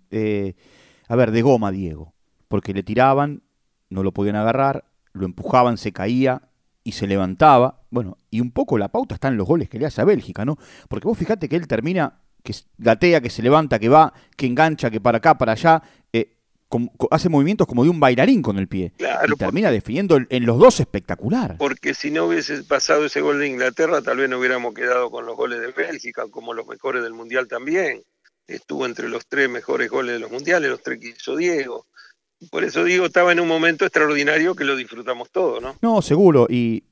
a 1.07 1.15
ver, 1.15 1.31
de 1.31 1.41
goma 1.41 1.71
Diego, 1.71 2.13
porque 2.47 2.73
le 2.73 2.83
tiraban, 2.83 3.43
no 3.89 4.03
lo 4.03 4.13
podían 4.13 4.35
agarrar, 4.35 4.85
lo 5.13 5.25
empujaban, 5.25 5.77
se 5.77 5.91
caía, 5.91 6.48
y 6.83 6.93
se 6.93 7.07
levantaba. 7.07 7.81
Bueno, 7.89 8.17
y 8.29 8.41
un 8.41 8.51
poco 8.51 8.77
la 8.77 8.89
pauta 8.89 9.15
está 9.15 9.27
en 9.27 9.37
los 9.37 9.47
goles 9.47 9.69
que 9.69 9.79
le 9.79 9.85
hace 9.85 10.01
a 10.01 10.05
Bélgica, 10.05 10.45
¿no? 10.45 10.57
Porque 10.87 11.07
vos 11.07 11.17
fijate 11.17 11.49
que 11.49 11.55
él 11.55 11.67
termina, 11.67 12.19
que 12.43 12.53
gatea, 12.77 13.21
que 13.21 13.29
se 13.29 13.41
levanta, 13.41 13.79
que 13.79 13.89
va, 13.89 14.13
que 14.35 14.45
engancha, 14.45 14.89
que 14.89 15.01
para 15.01 15.17
acá, 15.17 15.37
para 15.37 15.53
allá, 15.53 15.81
eh, 16.13 16.37
hace 17.11 17.29
movimientos 17.29 17.67
como 17.67 17.83
de 17.83 17.89
un 17.89 17.99
bailarín 17.99 18.41
con 18.41 18.57
el 18.57 18.67
pie. 18.67 18.93
y 18.99 19.35
termina 19.37 19.71
definiendo 19.71 20.19
en 20.29 20.45
los 20.45 20.57
dos 20.57 20.79
espectacular. 20.79 21.57
Porque 21.57 21.93
si 21.93 22.11
no 22.11 22.25
hubiese 22.25 22.63
pasado 22.63 23.05
ese 23.05 23.21
gol 23.21 23.39
de 23.39 23.47
Inglaterra, 23.47 24.01
tal 24.01 24.17
vez 24.17 24.29
no 24.29 24.39
hubiéramos 24.39 24.73
quedado 24.73 25.09
con 25.09 25.25
los 25.25 25.35
goles 25.35 25.59
de 25.61 25.71
Bélgica, 25.71 26.25
como 26.29 26.53
los 26.53 26.67
mejores 26.67 27.03
del 27.03 27.13
Mundial 27.13 27.47
también. 27.47 28.03
Estuvo 28.47 28.85
entre 28.85 29.09
los 29.09 29.27
tres 29.27 29.49
mejores 29.49 29.89
goles 29.89 30.13
de 30.13 30.19
los 30.19 30.31
Mundiales, 30.31 30.69
los 30.69 30.81
tres 30.81 30.99
que 30.99 31.09
hizo 31.09 31.35
Diego. 31.35 31.85
Por 32.51 32.63
eso 32.63 32.83
digo, 32.83 33.05
estaba 33.05 33.31
en 33.31 33.39
un 33.39 33.47
momento 33.47 33.85
extraordinario 33.85 34.55
que 34.55 34.63
lo 34.63 34.75
disfrutamos 34.75 35.29
todo, 35.29 35.59
¿no? 35.59 35.75
No, 35.81 36.01
seguro. 36.01 36.47
Y, 36.49 36.83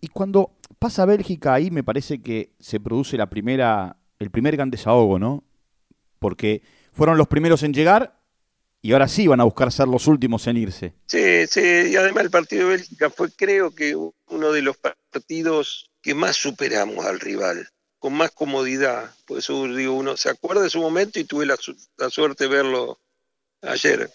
y 0.00 0.08
cuando 0.08 0.50
pasa 0.78 1.04
Bélgica 1.04 1.54
ahí 1.54 1.70
me 1.70 1.84
parece 1.84 2.20
que 2.20 2.50
se 2.58 2.80
produce 2.80 3.16
la 3.16 3.30
primera, 3.30 3.96
el 4.18 4.30
primer 4.30 4.56
gran 4.56 4.70
desahogo, 4.70 5.18
¿no? 5.18 5.44
Porque 6.18 6.62
fueron 6.92 7.18
los 7.18 7.28
primeros 7.28 7.62
en 7.62 7.72
llegar 7.72 8.20
y 8.82 8.92
ahora 8.92 9.08
sí 9.08 9.26
van 9.26 9.40
a 9.40 9.44
buscar 9.44 9.70
ser 9.72 9.88
los 9.88 10.06
últimos 10.06 10.46
en 10.46 10.56
irse. 10.56 10.94
Sí, 11.06 11.46
sí, 11.46 11.90
y 11.90 11.96
además 11.96 12.24
el 12.24 12.30
partido 12.30 12.68
de 12.68 12.76
Bélgica 12.76 13.10
fue 13.10 13.30
creo 13.30 13.74
que 13.74 13.94
uno 13.94 14.52
de 14.52 14.62
los 14.62 14.76
partidos 14.76 15.90
que 16.02 16.14
más 16.14 16.36
superamos 16.36 17.04
al 17.04 17.20
rival, 17.20 17.68
con 17.98 18.12
más 18.14 18.30
comodidad. 18.32 19.12
Por 19.26 19.38
eso 19.38 19.66
digo, 19.68 19.94
uno 19.94 20.16
se 20.16 20.30
acuerda 20.30 20.62
de 20.62 20.70
su 20.70 20.80
momento 20.80 21.18
y 21.18 21.24
tuve 21.24 21.46
la, 21.46 21.56
la 21.96 22.10
suerte 22.10 22.44
de 22.44 22.50
verlo 22.50 23.00
ayer 23.62 24.10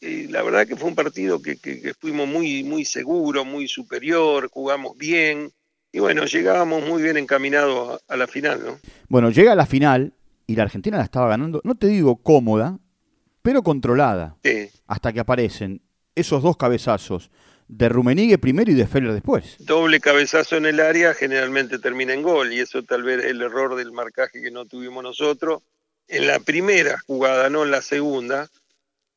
y 0.00 0.28
la 0.28 0.42
verdad 0.42 0.66
que 0.66 0.76
fue 0.76 0.88
un 0.88 0.94
partido 0.94 1.40
que, 1.42 1.56
fuimos 1.98 2.28
muy, 2.28 2.62
muy 2.62 2.84
seguros, 2.84 3.44
muy 3.44 3.68
superior, 3.68 4.48
jugamos 4.50 4.96
bien 4.96 5.50
y 5.90 6.00
bueno, 6.00 6.26
llegábamos 6.26 6.86
muy 6.86 7.02
bien 7.02 7.16
encaminados 7.16 8.00
a, 8.06 8.16
la 8.16 8.26
final, 8.26 8.62
¿no? 8.64 8.78
Bueno, 9.08 9.30
llega 9.30 9.52
a 9.52 9.56
la 9.56 9.66
final 9.66 10.12
y 10.46 10.54
la 10.54 10.64
Argentina 10.64 10.98
la 10.98 11.04
estaba 11.04 11.28
ganando, 11.28 11.60
no 11.64 11.74
te 11.74 11.86
digo 11.86 12.16
cómoda, 12.16 12.78
pero 13.42 13.62
controlada. 13.62 14.36
Sí. 14.44 14.68
Hasta 14.86 15.12
que 15.12 15.20
aparecen 15.20 15.82
esos 16.14 16.42
dos 16.42 16.56
cabezazos 16.56 17.30
de 17.68 17.88
Rumenigue 17.88 18.38
primero 18.38 18.70
y 18.70 18.74
de 18.74 18.86
Feller 18.86 19.12
después. 19.12 19.56
Doble 19.60 20.00
cabezazo 20.00 20.56
en 20.56 20.66
el 20.66 20.80
área 20.80 21.14
generalmente 21.14 21.78
termina 21.78 22.14
en 22.14 22.22
gol 22.22 22.52
y 22.52 22.60
eso 22.60 22.82
tal 22.82 23.02
vez 23.02 23.24
es 23.24 23.30
el 23.30 23.42
error 23.42 23.76
del 23.76 23.92
marcaje 23.92 24.40
que 24.40 24.50
no 24.50 24.66
tuvimos 24.66 25.02
nosotros. 25.02 25.62
En 26.06 26.26
la 26.26 26.40
primera 26.40 26.98
jugada, 27.06 27.50
no 27.50 27.64
en 27.64 27.70
la 27.70 27.82
segunda, 27.82 28.48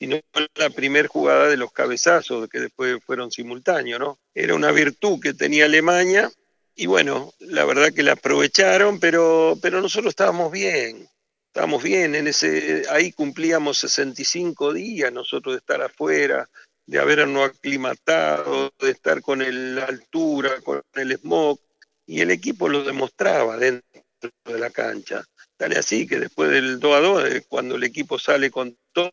sino 0.02 0.20
la 0.56 0.72
primera 0.72 1.08
jugada 1.08 1.48
de 1.48 1.58
los 1.58 1.72
cabezazos 1.72 2.50
que 2.50 2.60
después 2.60 2.98
fueron 3.06 3.30
simultáneos, 3.30 4.00
¿no? 4.00 4.20
Era 4.34 4.56
una 4.56 4.72
virtud 4.72 5.20
que 5.20 5.36
tenía 5.36 5.66
Alemania 5.66 6.32
y 6.74 6.88
bueno, 6.88 7.32
la 7.38 7.66
verdad 7.66 7.94
que 7.94 8.02
la 8.02 8.14
aprovecharon, 8.14 9.00
pero, 9.00 9.60
pero 9.62 9.80
nosotros 9.80 10.10
estábamos 10.10 10.52
bien, 10.52 11.08
estábamos 11.46 11.84
bien, 11.84 12.16
en 12.16 12.28
ese, 12.28 12.84
ahí 12.90 13.12
cumplíamos 13.12 13.78
65 13.78 14.74
días 14.74 15.14
nosotros 15.14 15.54
de 15.54 15.60
estar 15.60 15.84
afuera, 15.84 16.50
de 16.88 16.98
habernos 16.98 17.52
aclimatado, 17.52 18.74
de 18.80 18.90
estar 18.90 19.22
con 19.22 19.76
la 19.76 19.84
altura, 19.84 20.62
con 20.62 20.82
el 20.96 21.16
smog, 21.20 21.60
y 22.08 22.22
el 22.22 22.32
equipo 22.32 22.68
lo 22.70 22.84
demostraba 22.84 23.56
dentro 23.56 24.02
de 24.46 24.58
la 24.58 24.72
cancha. 24.72 25.24
Tal 25.58 25.74
así 25.74 26.08
que 26.08 26.20
después 26.20 26.50
del 26.50 26.80
2 26.80 26.96
a 26.96 27.00
2, 27.02 27.30
eh, 27.30 27.46
cuando 27.48 27.76
el 27.76 27.84
equipo 27.84 28.18
sale 28.18 28.50
con 28.50 28.76
todo, 28.92 29.12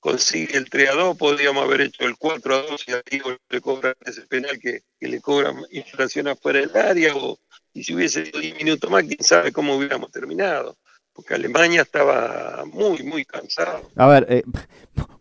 consigue 0.00 0.56
el 0.56 0.70
3 0.70 0.90
a 0.90 0.94
2, 0.94 1.16
podríamos 1.16 1.64
haber 1.64 1.80
hecho 1.80 2.04
el 2.04 2.16
4 2.16 2.54
a 2.54 2.62
2 2.62 2.84
y 2.86 2.92
ahí 2.92 3.22
le 3.48 3.60
cobran 3.60 3.94
ese 4.04 4.22
penal 4.22 4.58
que, 4.60 4.82
le 5.00 5.20
cobran 5.20 5.56
inflación 5.70 6.28
afuera 6.28 6.60
del 6.60 6.76
área, 6.76 7.16
o, 7.16 7.38
y 7.72 7.82
si 7.82 7.94
hubiese 7.94 8.22
10 8.22 8.56
minutos 8.56 8.90
más, 8.90 9.04
quién 9.04 9.22
sabe 9.22 9.52
cómo 9.52 9.76
hubiéramos 9.76 10.10
terminado 10.10 10.76
porque 11.16 11.34
Alemania 11.34 11.80
estaba 11.80 12.64
muy, 12.66 13.02
muy 13.02 13.24
cansado. 13.24 13.90
A 13.96 14.06
ver, 14.06 14.26
eh, 14.28 14.42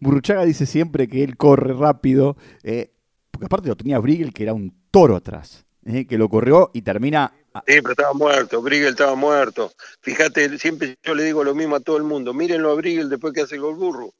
Burruchaga 0.01 0.43
dice 0.43 0.65
siempre 0.65 1.07
que 1.07 1.23
él 1.23 1.37
corre 1.37 1.73
rápido, 1.73 2.35
eh, 2.63 2.91
porque 3.31 3.45
aparte 3.45 3.69
lo 3.69 3.77
tenía 3.77 3.97
Briegel, 3.99 4.33
que 4.33 4.43
era 4.43 4.53
un 4.53 4.75
toro 4.91 5.15
atrás, 5.15 5.65
eh, 5.85 6.05
que 6.05 6.17
lo 6.17 6.29
corrió 6.29 6.69
y 6.73 6.81
termina... 6.81 7.33
Sí, 7.67 7.81
pero 7.81 7.91
estaba 7.91 8.13
muerto, 8.13 8.61
Briegel 8.61 8.89
estaba 8.89 9.15
muerto. 9.15 9.71
Fíjate, 10.01 10.57
siempre 10.57 10.97
yo 11.03 11.15
le 11.15 11.23
digo 11.23 11.43
lo 11.43 11.55
mismo 11.55 11.75
a 11.75 11.79
todo 11.79 11.97
el 11.97 12.03
mundo, 12.03 12.33
mírenlo 12.33 12.71
a 12.71 12.75
Briegel 12.75 13.09
después 13.09 13.33
que 13.33 13.41
hace 13.41 13.55
el 13.55 13.61
gol 13.61 13.75
burro. 13.75 14.13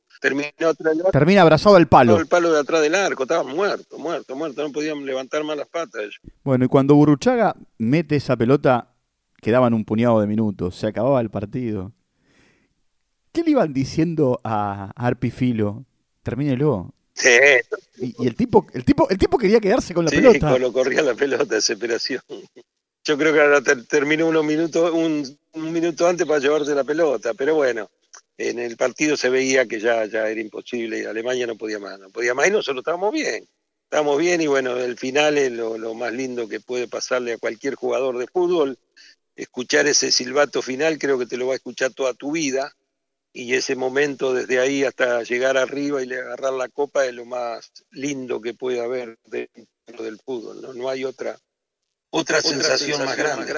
Termina 1.11 1.41
abrazado 1.41 1.75
al 1.75 1.87
palo. 1.87 2.17
El 2.17 2.27
palo 2.27 2.51
de 2.51 2.59
atrás 2.59 2.81
del 2.81 2.95
arco, 2.95 3.23
estaba 3.23 3.43
muerto, 3.43 3.97
muerto, 3.97 4.35
muerto, 4.35 4.63
no 4.63 4.71
podían 4.71 5.05
levantar 5.05 5.43
más 5.43 5.57
las 5.57 5.67
patas. 5.67 6.05
Bueno, 6.43 6.65
y 6.65 6.67
cuando 6.67 6.95
Burruchaga 6.95 7.55
mete 7.77 8.15
esa 8.15 8.35
pelota 8.35 8.95
quedaban 9.41 9.73
un 9.73 9.85
puñado 9.85 10.19
de 10.21 10.27
minutos, 10.27 10.75
se 10.75 10.87
acababa 10.87 11.21
el 11.21 11.29
partido. 11.29 11.91
¿Qué 13.31 13.43
le 13.43 13.51
iban 13.51 13.73
diciendo 13.73 14.39
a 14.43 14.91
Arpifilo? 14.95 15.85
Termínelo. 16.23 16.93
Sí. 17.13 17.29
Y, 17.97 18.27
el 18.27 18.35
tipo, 18.35 18.65
el 18.73 18.83
tipo, 18.83 19.07
el 19.09 19.17
tipo 19.17 19.37
quería 19.37 19.59
quedarse 19.59 19.93
con 19.93 20.05
la 20.05 20.11
sí, 20.11 20.17
pelota. 20.17 20.49
Cuando 20.49 20.73
corría 20.73 21.01
la 21.01 21.13
pelota, 21.13 21.55
desesperación. 21.55 22.21
Yo 23.05 23.17
creo 23.17 23.33
que 23.33 23.39
ahora 23.39 23.61
terminó 23.87 24.27
unos 24.27 24.43
minutos, 24.43 24.91
un, 24.91 25.37
minuto 25.53 26.07
antes 26.07 26.27
para 26.27 26.39
llevarte 26.39 26.73
la 26.73 26.83
pelota, 26.83 27.33
pero 27.33 27.55
bueno, 27.55 27.89
en 28.37 28.59
el 28.59 28.75
partido 28.75 29.15
se 29.15 29.29
veía 29.29 29.67
que 29.67 29.79
ya, 29.79 30.05
ya 30.05 30.27
era 30.27 30.41
imposible 30.41 30.99
y 30.99 31.05
Alemania 31.05 31.47
no 31.47 31.55
podía 31.55 31.79
más, 31.79 31.99
no 31.99 32.09
podía 32.09 32.33
más 32.33 32.47
y 32.47 32.51
nosotros 32.51 32.81
estábamos 32.81 33.13
bien. 33.13 33.47
Estábamos 33.83 34.17
bien 34.17 34.41
y 34.41 34.47
bueno, 34.47 34.75
el 34.77 34.97
final 34.97 35.37
es 35.37 35.51
lo, 35.51 35.77
lo 35.77 35.93
más 35.93 36.11
lindo 36.11 36.49
que 36.49 36.59
puede 36.59 36.87
pasarle 36.87 37.33
a 37.33 37.37
cualquier 37.37 37.75
jugador 37.75 38.17
de 38.17 38.27
fútbol 38.27 38.77
escuchar 39.35 39.85
ese 39.87 40.11
silbato 40.11 40.61
final 40.61 40.97
creo 40.97 41.19
que 41.19 41.25
te 41.25 41.37
lo 41.37 41.47
va 41.47 41.53
a 41.53 41.57
escuchar 41.57 41.93
toda 41.93 42.13
tu 42.13 42.31
vida 42.31 42.73
y 43.33 43.53
ese 43.53 43.75
momento 43.75 44.33
desde 44.33 44.59
ahí 44.59 44.83
hasta 44.83 45.23
llegar 45.23 45.57
arriba 45.57 46.01
y 46.01 46.11
agarrar 46.11 46.53
la 46.53 46.69
copa 46.69 47.05
es 47.05 47.13
lo 47.13 47.25
más 47.25 47.71
lindo 47.91 48.41
que 48.41 48.53
puede 48.53 48.79
haber 48.79 49.19
dentro 49.25 50.03
del 50.03 50.19
fútbol, 50.19 50.61
no, 50.61 50.73
no 50.73 50.89
hay 50.89 51.03
otra, 51.03 51.37
otra, 52.15 52.41
sensación, 52.41 53.03
más 53.03 53.17
grande. 53.17 53.53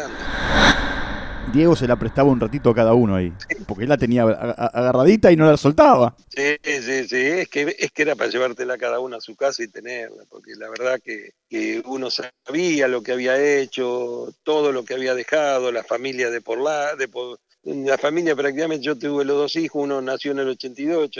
Diego 1.54 1.76
se 1.76 1.88
la 1.88 1.96
prestaba 1.96 2.30
un 2.30 2.40
ratito 2.40 2.72
a 2.72 2.76
cada 2.76 2.94
uno 2.94 3.16
ahí, 3.16 3.32
porque 3.68 3.84
él 3.84 3.90
la 3.90 3.98
tenía 3.98 4.24
agarradita 4.24 5.32
y 5.32 5.36
no 5.36 5.46
la 5.50 5.58
soltaba. 5.58 6.16
Sí, 6.28 6.58
sí, 6.64 7.08
sí, 7.08 7.16
es 7.16 7.48
que, 7.50 7.76
es 7.78 7.92
que 7.92 8.02
era 8.02 8.16
para 8.16 8.30
llevártela 8.32 8.78
cada 8.78 9.00
uno 9.00 9.18
a 9.18 9.22
su 9.22 9.36
casa 9.36 9.64
y 9.64 9.68
tenerla, 9.68 10.24
porque 10.28 10.56
la 10.56 10.70
verdad 10.70 11.00
que, 11.02 11.84
uno 11.86 12.10
sabía 12.10 12.88
lo 12.88 13.04
que 13.04 13.12
había 13.14 13.38
hecho, 13.40 14.34
todo 14.44 14.72
lo 14.72 14.84
que 14.84 14.96
había 14.96 15.14
dejado, 15.14 15.72
la 15.72 15.84
familia 15.84 16.32
de 16.32 16.42
por 16.42 16.60
la, 16.60 16.96
de 16.96 17.08
la 17.64 17.98
familia 17.98 18.36
prácticamente 18.36 18.86
yo 18.86 18.98
tuve 18.98 19.24
los 19.24 19.38
dos 19.38 19.56
hijos, 19.56 19.84
uno 19.84 20.02
nació 20.02 20.32
en 20.32 20.40
el 20.40 20.50
82, 20.50 21.12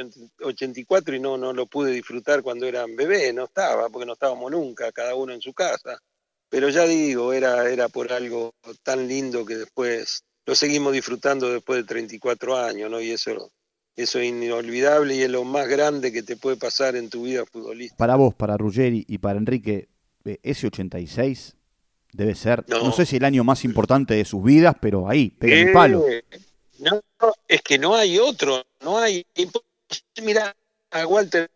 84 0.44 1.16
y 1.16 1.20
no, 1.20 1.38
no 1.38 1.54
lo 1.54 1.68
pude 1.68 1.92
disfrutar 1.92 2.42
cuando 2.42 2.66
eran 2.66 2.96
bebés, 2.96 3.34
no 3.34 3.46
estaba, 3.46 3.90
porque 3.90 4.08
no 4.08 4.14
estábamos 4.14 4.52
nunca, 4.52 4.92
cada 4.92 5.14
uno 5.14 5.34
en 5.34 5.42
su 5.42 5.54
casa. 5.54 6.02
Pero 6.50 6.70
ya 6.70 6.86
digo, 6.86 7.34
era, 7.34 7.70
era 7.70 7.90
por 7.90 8.14
algo 8.14 8.54
tan 8.84 9.08
lindo 9.08 9.46
que 9.46 9.56
después 9.56 10.24
lo 10.46 10.56
seguimos 10.56 10.94
disfrutando 10.94 11.52
después 11.52 11.82
de 11.82 11.84
34 11.84 12.58
años, 12.58 12.90
¿no? 12.90 13.02
Y 13.02 13.12
eso, 13.12 13.52
eso 13.96 14.20
es 14.20 14.28
inolvidable 14.28 15.16
y 15.16 15.24
es 15.24 15.30
lo 15.30 15.44
más 15.44 15.68
grande 15.68 16.14
que 16.14 16.24
te 16.24 16.38
puede 16.38 16.56
pasar 16.56 16.96
en 16.96 17.10
tu 17.10 17.24
vida 17.24 17.46
futbolística. 17.46 17.98
Para 17.98 18.16
vos, 18.16 18.34
para 18.34 18.56
Ruggeri 18.56 19.04
y 19.08 19.18
para 19.18 19.40
Enrique, 19.40 19.90
eh, 20.24 20.40
ese 20.44 20.68
86 20.68 21.56
debe 22.14 22.34
ser, 22.34 22.64
no. 22.70 22.92
sé 22.94 23.06
si 23.06 23.18
el 23.18 23.26
año 23.26 23.44
más 23.44 23.66
importante 23.66 24.14
de 24.16 24.26
sus 24.26 24.44
vidas, 24.44 24.76
pero 24.82 25.10
ahí, 25.10 25.30
pega 25.32 25.56
el 25.56 25.72
palo. 25.74 26.06
No, 26.80 27.02
es 27.48 27.62
que 27.62 27.78
no 27.78 27.96
hay 27.96 28.18
otro, 28.18 28.66
no 28.82 28.98
hay. 28.98 29.26
Mira, 30.24 30.56
Walter, 31.08 31.50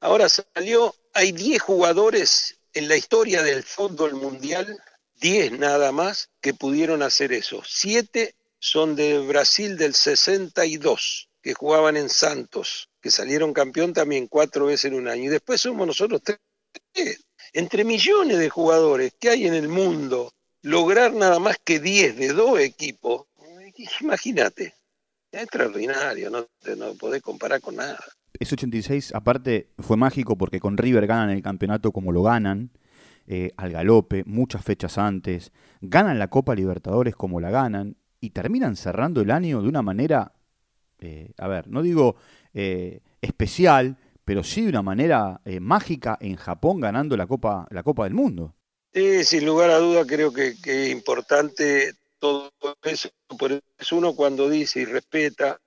ahora 0.00 0.28
salió, 0.28 0.94
hay 1.12 1.32
10 1.32 1.60
jugadores 1.60 2.57
en 2.78 2.86
la 2.86 2.96
historia 2.96 3.42
del 3.42 3.64
fútbol 3.64 4.14
mundial, 4.14 4.80
10 5.20 5.58
nada 5.58 5.90
más 5.90 6.30
que 6.40 6.54
pudieron 6.54 7.02
hacer 7.02 7.32
eso. 7.32 7.60
Siete 7.66 8.36
son 8.60 8.94
de 8.94 9.18
Brasil 9.18 9.76
del 9.76 9.94
62, 9.94 11.28
que 11.42 11.54
jugaban 11.54 11.96
en 11.96 12.08
Santos, 12.08 12.88
que 13.00 13.10
salieron 13.10 13.52
campeón 13.52 13.92
también 13.92 14.28
cuatro 14.28 14.66
veces 14.66 14.86
en 14.86 14.94
un 14.94 15.08
año. 15.08 15.24
Y 15.24 15.28
después 15.28 15.60
somos 15.60 15.88
nosotros 15.88 16.22
tres. 16.22 16.38
Entre 17.52 17.82
millones 17.82 18.38
de 18.38 18.48
jugadores 18.48 19.12
que 19.18 19.30
hay 19.30 19.48
en 19.48 19.54
el 19.54 19.66
mundo, 19.66 20.32
lograr 20.62 21.12
nada 21.14 21.40
más 21.40 21.56
que 21.64 21.80
10 21.80 22.16
de 22.16 22.28
dos 22.28 22.60
equipos, 22.60 23.26
imagínate, 24.00 24.74
es 25.32 25.42
extraordinario, 25.42 26.30
no 26.30 26.46
no 26.76 26.94
podés 26.94 27.22
comparar 27.22 27.60
con 27.60 27.74
nada. 27.76 28.04
Ese 28.38 28.54
86, 28.54 29.14
aparte, 29.14 29.68
fue 29.78 29.96
mágico 29.96 30.38
porque 30.38 30.60
con 30.60 30.76
River 30.76 31.06
ganan 31.06 31.30
el 31.30 31.42
campeonato 31.42 31.92
como 31.92 32.12
lo 32.12 32.22
ganan, 32.22 32.70
eh, 33.26 33.50
al 33.56 33.72
galope, 33.72 34.22
muchas 34.24 34.64
fechas 34.64 34.96
antes, 34.96 35.52
ganan 35.80 36.18
la 36.18 36.28
Copa 36.28 36.54
Libertadores 36.54 37.16
como 37.16 37.40
la 37.40 37.50
ganan 37.50 37.96
y 38.20 38.30
terminan 38.30 38.76
cerrando 38.76 39.20
el 39.20 39.30
año 39.30 39.60
de 39.60 39.68
una 39.68 39.82
manera, 39.82 40.32
eh, 41.00 41.32
a 41.36 41.48
ver, 41.48 41.68
no 41.68 41.82
digo 41.82 42.16
eh, 42.54 43.00
especial, 43.20 43.98
pero 44.24 44.44
sí 44.44 44.62
de 44.62 44.68
una 44.68 44.82
manera 44.82 45.40
mágica 45.60 46.16
en 46.20 46.36
Japón 46.36 46.80
ganando 46.80 47.16
la 47.16 47.26
Copa, 47.26 47.66
la 47.70 47.82
Copa 47.82 48.04
del 48.04 48.14
Mundo. 48.14 48.54
Sí, 48.94 49.24
sin 49.24 49.44
lugar 49.44 49.70
a 49.70 49.78
duda 49.78 50.06
creo 50.06 50.32
que, 50.32 50.54
es 50.64 50.90
importante 50.90 51.92
todo 52.18 52.50
eso, 52.82 53.10
por 53.38 53.52
eso 53.78 53.96
uno 53.96 54.14
cuando 54.14 54.48
dice 54.48 54.80
y 54.80 54.84
respeta 54.84 55.58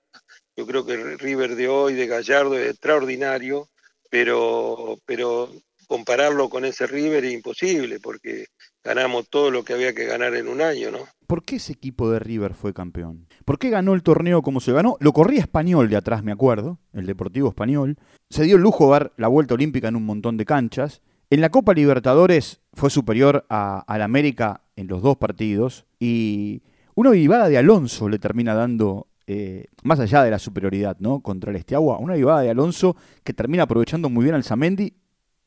yo 0.56 0.66
creo 0.66 0.84
que 0.84 1.16
River 1.16 1.56
de 1.56 1.68
hoy, 1.68 1.94
de 1.94 2.06
Gallardo, 2.06 2.58
es 2.58 2.70
extraordinario, 2.70 3.68
pero, 4.10 4.98
pero 5.06 5.50
compararlo 5.86 6.48
con 6.48 6.64
ese 6.64 6.86
River 6.86 7.24
es 7.24 7.32
imposible, 7.34 8.00
porque 8.00 8.46
ganamos 8.82 9.28
todo 9.28 9.50
lo 9.50 9.64
que 9.64 9.74
había 9.74 9.94
que 9.94 10.06
ganar 10.06 10.34
en 10.34 10.48
un 10.48 10.60
año, 10.60 10.90
¿no? 10.90 11.00
¿Por 11.26 11.44
qué 11.44 11.56
ese 11.56 11.72
equipo 11.72 12.10
de 12.10 12.18
River 12.18 12.52
fue 12.52 12.74
campeón? 12.74 13.26
¿Por 13.46 13.58
qué 13.58 13.70
ganó 13.70 13.94
el 13.94 14.02
torneo 14.02 14.42
como 14.42 14.60
se 14.60 14.72
ganó? 14.72 14.98
Lo 15.00 15.12
corría 15.12 15.40
español 15.40 15.88
de 15.88 15.96
atrás, 15.96 16.22
me 16.22 16.32
acuerdo, 16.32 16.78
el 16.92 17.06
Deportivo 17.06 17.48
Español. 17.48 17.96
Se 18.28 18.44
dio 18.44 18.56
el 18.56 18.62
lujo 18.62 18.90
dar 18.90 19.12
la 19.16 19.28
vuelta 19.28 19.54
olímpica 19.54 19.88
en 19.88 19.96
un 19.96 20.04
montón 20.04 20.36
de 20.36 20.44
canchas. 20.44 21.00
En 21.30 21.40
la 21.40 21.48
Copa 21.48 21.72
Libertadores 21.72 22.60
fue 22.74 22.90
superior 22.90 23.46
al 23.48 24.02
América 24.02 24.60
en 24.76 24.88
los 24.88 25.00
dos 25.00 25.16
partidos 25.16 25.86
y 25.98 26.62
una 26.94 27.10
vivada 27.10 27.48
de 27.48 27.56
Alonso 27.56 28.10
le 28.10 28.18
termina 28.18 28.52
dando 28.52 29.06
eh, 29.26 29.66
más 29.82 30.00
allá 30.00 30.22
de 30.22 30.30
la 30.30 30.38
superioridad 30.38 30.96
¿no? 30.98 31.20
contra 31.20 31.50
el 31.50 31.56
Estiagua, 31.56 31.98
una 31.98 32.14
vivada 32.14 32.42
de 32.42 32.50
Alonso 32.50 32.96
que 33.24 33.32
termina 33.32 33.64
aprovechando 33.64 34.08
muy 34.08 34.24
bien 34.24 34.34
al 34.34 34.44
Zamendi 34.44 34.94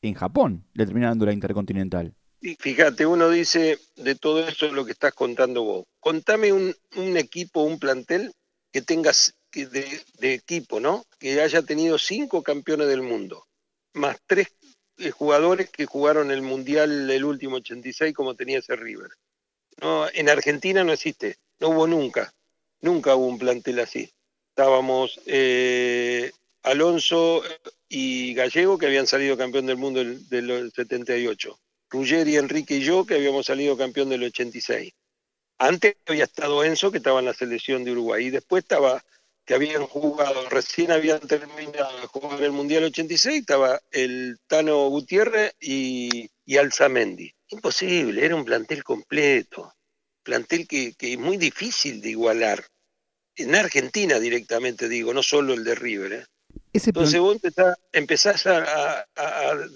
en 0.02 0.14
Japón, 0.14 0.64
le 0.74 0.86
termina 0.86 1.08
dando 1.08 1.26
la 1.26 1.32
Intercontinental. 1.32 2.14
Y 2.40 2.54
fíjate, 2.54 3.06
uno 3.06 3.30
dice 3.30 3.78
de 3.96 4.14
todo 4.14 4.46
eso 4.46 4.68
lo 4.68 4.84
que 4.84 4.92
estás 4.92 5.14
contando 5.14 5.64
vos. 5.64 5.84
Contame 6.00 6.52
un, 6.52 6.74
equipo, 7.16 7.62
un 7.62 7.78
plantel 7.78 8.32
que 8.72 8.82
tengas 8.82 9.34
de, 9.52 10.00
de, 10.18 10.34
equipo, 10.34 10.80
¿no? 10.80 11.04
Que 11.18 11.40
haya 11.40 11.62
tenido 11.62 11.98
cinco 11.98 12.42
campeones 12.42 12.88
del 12.88 13.02
mundo, 13.02 13.46
más 13.94 14.18
tres 14.26 14.48
eh, 14.98 15.10
jugadores 15.10 15.70
que 15.70 15.86
jugaron 15.86 16.30
el 16.30 16.42
Mundial 16.42 17.10
el 17.10 17.24
último 17.24 17.56
86 17.56 18.14
como 18.14 18.34
tenía 18.34 18.58
ese 18.58 18.76
River. 18.76 19.10
No, 19.80 20.06
en 20.12 20.28
Argentina 20.28 20.84
no 20.84 20.92
existe, 20.92 21.36
no 21.58 21.70
hubo 21.70 21.86
nunca. 21.86 22.32
Nunca 22.80 23.14
hubo 23.14 23.26
un 23.26 23.38
plantel 23.38 23.80
así. 23.80 24.10
Estábamos 24.50 25.20
eh, 25.26 26.32
Alonso 26.62 27.42
y 27.88 28.34
Gallego, 28.34 28.78
que 28.78 28.86
habían 28.86 29.06
salido 29.06 29.36
campeón 29.36 29.66
del 29.66 29.76
mundo 29.76 30.00
del, 30.00 30.28
del 30.28 30.72
78. 30.72 31.58
Ruggeri, 31.90 32.36
Enrique 32.36 32.76
y 32.76 32.80
yo, 32.80 33.06
que 33.06 33.14
habíamos 33.14 33.46
salido 33.46 33.76
campeón 33.76 34.08
del 34.08 34.24
86. 34.24 34.92
Antes 35.58 35.96
había 36.06 36.24
estado 36.24 36.64
Enzo, 36.64 36.90
que 36.90 36.98
estaba 36.98 37.20
en 37.20 37.26
la 37.26 37.34
selección 37.34 37.84
de 37.84 37.92
Uruguay, 37.92 38.26
y 38.26 38.30
después 38.30 38.64
estaba, 38.64 39.02
que 39.44 39.54
habían 39.54 39.86
jugado, 39.86 40.48
recién 40.48 40.90
habían 40.90 41.20
terminado 41.20 42.00
de 42.00 42.06
jugar 42.06 42.42
el 42.42 42.52
Mundial 42.52 42.84
86, 42.84 43.40
estaba 43.40 43.80
el 43.90 44.38
Tano 44.46 44.88
Gutiérrez 44.88 45.54
y, 45.60 46.28
y 46.44 46.56
Alzamendi. 46.56 47.32
Imposible, 47.48 48.24
era 48.24 48.34
un 48.34 48.44
plantel 48.44 48.82
completo, 48.82 49.72
plantel 50.26 50.66
que, 50.66 50.92
que 50.94 51.12
es 51.12 51.18
muy 51.18 51.36
difícil 51.36 52.00
de 52.02 52.10
igualar. 52.10 52.64
En 53.36 53.54
Argentina 53.54 54.18
directamente 54.18 54.88
digo, 54.88 55.14
no 55.14 55.22
solo 55.22 55.54
el 55.54 55.62
de 55.62 55.74
River. 55.76 56.12
¿eh? 56.12 56.24
Entonces 56.72 57.20
vos 57.20 57.38
empezás, 57.92 58.46
a, 58.46 59.06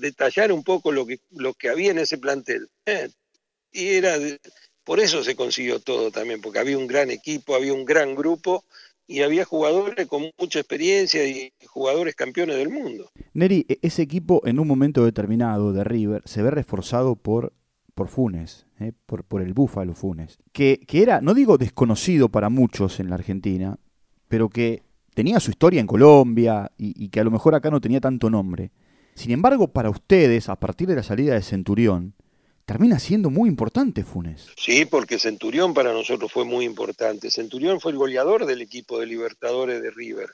detallar 0.01 0.53
un 0.53 0.65
poco 0.65 0.93
lo 0.93 1.07
que, 1.07 1.21
lo 1.31 1.55
que 1.55 1.69
había 1.69 1.93
en 1.93 1.99
ese 2.01 2.19
plantel. 2.19 2.69
¿eh? 2.85 3.09
Y 3.73 3.89
era 3.89 4.19
por 4.85 4.99
eso 4.99 5.23
se 5.23 5.37
consiguió 5.37 5.79
todo 5.79 6.11
también, 6.11 6.41
porque 6.41 6.59
había 6.59 6.77
un 6.77 6.89
gran 6.89 7.11
equipo, 7.11 7.55
había 7.55 7.73
un 7.73 7.85
gran 7.85 8.17
grupo 8.17 8.65
y 9.07 9.23
había 9.23 9.45
jugadores 9.45 10.07
con 10.09 10.31
mucha 10.37 10.59
experiencia 10.59 11.27
y 11.27 11.53
jugadores 11.67 12.15
campeones 12.15 12.57
del 12.57 12.71
mundo. 12.71 13.11
Neri, 13.33 13.67
e-, 13.69 13.79
ese 13.83 14.03
equipo 14.03 14.43
en 14.47 14.59
un 14.59 14.67
momento 14.67 15.05
determinado 15.05 15.73
de 15.73 15.85
River 15.85 16.23
se 16.25 16.43
ve 16.43 16.51
reforzado 16.51 17.15
por, 17.15 17.53
por 17.95 18.09
Funes, 18.09 18.67
¿eh? 18.79 18.93
por, 19.07 19.25
por, 19.25 19.43
el 19.43 19.55
Búfalo 19.55 19.95
Funes, 19.95 20.39
que, 20.53 20.81
que 20.87 21.03
era, 21.03 21.21
no 21.21 21.35
digo 21.35 21.59
desconocido 21.59 22.29
para 22.29 22.49
muchos 22.49 23.01
en 23.01 23.09
la 23.09 23.17
Argentina, 23.17 23.79
pero 24.29 24.49
que 24.49 24.83
tenía 25.15 25.41
su 25.41 25.51
historia 25.51 25.81
en 25.81 25.87
Colombia 25.87 26.71
y, 26.79 27.09
que 27.09 27.21
a 27.21 27.25
lo 27.25 27.31
mejor 27.31 27.55
acá 27.55 27.71
no 27.71 27.81
tenía 27.81 28.01
tanto 28.01 28.31
nombre. 28.31 28.71
Sin 29.15 29.33
embargo, 29.33 29.69
para 29.69 29.91
ustedes, 29.91 30.49
a 30.49 30.57
partir 30.57 30.89
de 30.89 30.97
la 30.97 31.03
salida 31.03 31.35
de 31.35 31.43
Centurión, 31.43 32.15
termina 32.65 32.99
siendo 32.99 33.29
muy 33.29 33.49
importante 33.49 34.05
Funes. 34.05 34.47
Sí, 34.57 34.87
porque 34.87 35.19
Centurión 35.19 35.75
para 35.75 35.93
nosotros 35.93 36.33
fue 36.33 36.45
muy 36.45 36.65
importante. 36.65 37.31
Centurión 37.31 37.81
fue 37.81 37.93
el 37.93 37.99
goleador 37.99 38.47
del 38.47 38.63
equipo 38.63 38.99
de 38.99 39.07
Libertadores 39.07 39.83
de 39.83 39.91
River. 39.91 40.31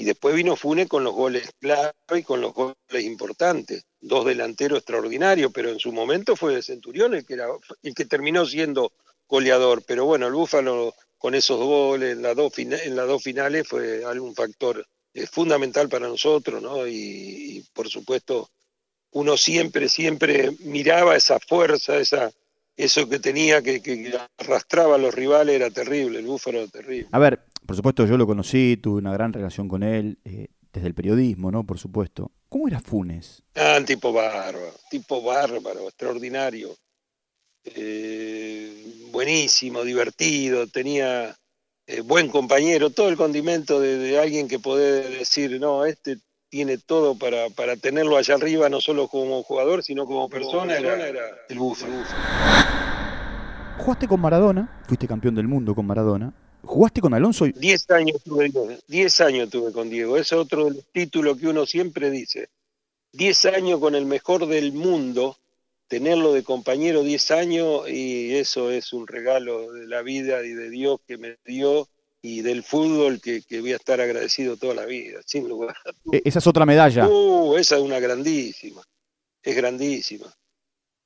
Y 0.00 0.04
después 0.04 0.34
vino 0.34 0.56
Funes 0.56 0.88
con 0.88 1.04
los 1.04 1.12
goles 1.12 1.50
clave 1.58 1.92
y 2.16 2.22
con 2.22 2.40
los 2.40 2.54
goles 2.54 3.04
importantes. 3.04 3.84
Dos 4.00 4.24
delanteros 4.24 4.78
extraordinarios, 4.78 5.52
pero 5.52 5.68
en 5.68 5.78
su 5.78 5.92
momento 5.92 6.36
fue 6.36 6.54
el 6.54 7.26
que, 7.26 7.34
era, 7.34 7.48
el 7.82 7.94
que 7.94 8.06
terminó 8.06 8.46
siendo 8.46 8.92
goleador. 9.28 9.82
Pero 9.86 10.06
bueno, 10.06 10.26
el 10.26 10.32
Búfalo 10.32 10.94
con 11.18 11.34
esos 11.34 11.58
goles 11.58 12.12
en 12.14 12.22
las 12.22 12.34
dos, 12.34 12.58
en 12.58 12.96
las 12.96 13.06
dos 13.06 13.22
finales 13.22 13.68
fue 13.68 14.02
algún 14.02 14.34
factor 14.34 14.86
eh, 15.12 15.26
fundamental 15.26 15.90
para 15.90 16.08
nosotros, 16.08 16.62
¿no? 16.62 16.86
Y, 16.86 17.62
por 17.74 17.90
supuesto 17.90 18.48
uno 19.10 19.36
siempre, 19.36 19.90
siempre 19.90 20.50
miraba 20.60 21.14
esa 21.14 21.38
fuerza, 21.40 21.98
esa, 21.98 22.30
eso 22.74 23.06
que 23.06 23.18
tenía, 23.18 23.60
que, 23.60 24.18
arrastraba 24.38 24.94
a 24.94 24.98
los 24.98 25.14
rivales, 25.14 25.56
era 25.56 25.68
terrible, 25.70 26.20
el 26.20 26.26
búfalo 26.26 26.60
era 26.60 26.68
terrible. 26.68 27.08
A 27.12 27.18
ver, 27.18 27.40
por 27.70 27.76
supuesto 27.76 28.04
yo 28.04 28.16
lo 28.16 28.26
conocí, 28.26 28.76
tuve 28.82 28.98
una 28.98 29.12
gran 29.12 29.32
relación 29.32 29.68
con 29.68 29.84
él, 29.84 30.18
eh, 30.24 30.48
desde 30.72 30.88
el 30.88 30.94
periodismo, 30.94 31.52
¿no? 31.52 31.62
Por 31.62 31.78
supuesto. 31.78 32.32
¿Cómo 32.48 32.66
era 32.66 32.80
Funes? 32.80 33.44
Ah, 33.54 33.76
un 33.78 33.84
tipo 33.84 34.12
bárbaro, 34.12 34.58
tipo 34.90 35.22
bárbaro, 35.22 35.82
extraordinario. 35.82 36.74
Eh, 37.64 39.06
buenísimo, 39.12 39.84
divertido, 39.84 40.66
tenía 40.66 41.32
eh, 41.86 42.00
buen 42.00 42.26
compañero, 42.26 42.90
todo 42.90 43.08
el 43.08 43.16
condimento 43.16 43.78
de, 43.78 44.18
alguien 44.18 44.48
que 44.48 44.58
puede 44.58 45.08
decir, 45.18 45.60
no, 45.60 45.84
este 45.84 46.18
tiene 46.48 46.76
todo 46.76 47.16
para, 47.16 47.50
para 47.50 47.76
tenerlo 47.76 48.16
allá 48.16 48.34
arriba, 48.34 48.68
no 48.68 48.80
solo 48.80 49.06
como 49.06 49.44
jugador, 49.44 49.84
sino 49.84 50.06
como 50.06 50.28
persona, 50.28 50.76
era, 50.76 50.96
el 51.48 51.58
búfalo. 51.60 52.02
Jugaste 53.78 54.08
con 54.08 54.20
Maradona, 54.20 54.82
fuiste 54.88 55.06
campeón 55.06 55.36
del 55.36 55.46
mundo 55.46 55.72
con 55.72 55.86
Maradona. 55.86 56.34
¿Jugaste 56.62 57.00
con 57.00 57.14
Alonso? 57.14 57.46
Diez 57.46 57.90
años 57.90 58.22
tuve, 58.22 58.50
diez 58.86 59.20
años 59.20 59.50
tuve 59.50 59.72
con 59.72 59.90
Diego. 59.90 60.16
Es 60.16 60.32
otro 60.32 60.68
título 60.92 61.36
que 61.36 61.48
uno 61.48 61.66
siempre 61.66 62.10
dice. 62.10 62.48
Diez 63.12 63.44
años 63.46 63.80
con 63.80 63.94
el 63.94 64.06
mejor 64.06 64.46
del 64.46 64.72
mundo 64.72 65.36
tenerlo 65.90 66.32
de 66.32 66.44
compañero 66.44 67.02
10 67.02 67.30
años 67.32 67.90
y 67.90 68.36
eso 68.36 68.70
es 68.70 68.92
un 68.92 69.08
regalo 69.08 69.72
de 69.72 69.88
la 69.88 70.02
vida 70.02 70.44
y 70.44 70.50
de 70.50 70.70
Dios 70.70 71.00
que 71.04 71.18
me 71.18 71.36
dio 71.44 71.88
y 72.22 72.42
del 72.42 72.62
fútbol 72.62 73.20
que, 73.20 73.42
voy 73.60 73.72
a 73.72 73.76
estar 73.76 74.00
agradecido 74.00 74.56
toda 74.56 74.74
la 74.74 74.86
vida, 74.86 75.20
sin 75.26 75.48
lugar 75.48 75.74
e, 76.12 76.22
Esa 76.24 76.38
es 76.38 76.46
otra 76.46 76.64
medalla. 76.64 77.08
Uh, 77.08 77.56
esa 77.56 77.76
es 77.76 77.82
una 77.82 77.98
grandísima, 77.98 78.82
es 79.42 79.56
grandísima. 79.56 80.32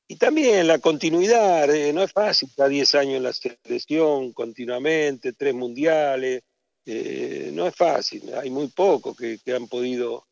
Y 0.06 0.16
también 0.16 0.66
la 0.66 0.78
continuidad, 0.78 1.74
eh, 1.74 1.92
no 1.92 2.02
es 2.02 2.12
fácil, 2.12 2.48
está 2.48 2.68
10 2.68 2.94
años 2.94 3.16
en 3.16 3.22
la 3.22 3.32
selección 3.32 4.32
continuamente, 4.32 5.32
tres 5.32 5.54
mundiales, 5.54 6.42
eh, 6.84 7.50
no 7.54 7.66
es 7.66 7.74
fácil, 7.74 8.22
hay 8.34 8.50
muy 8.50 8.68
pocos 8.68 9.16
que 9.16 9.54
han 9.54 9.66
podido 9.66 10.26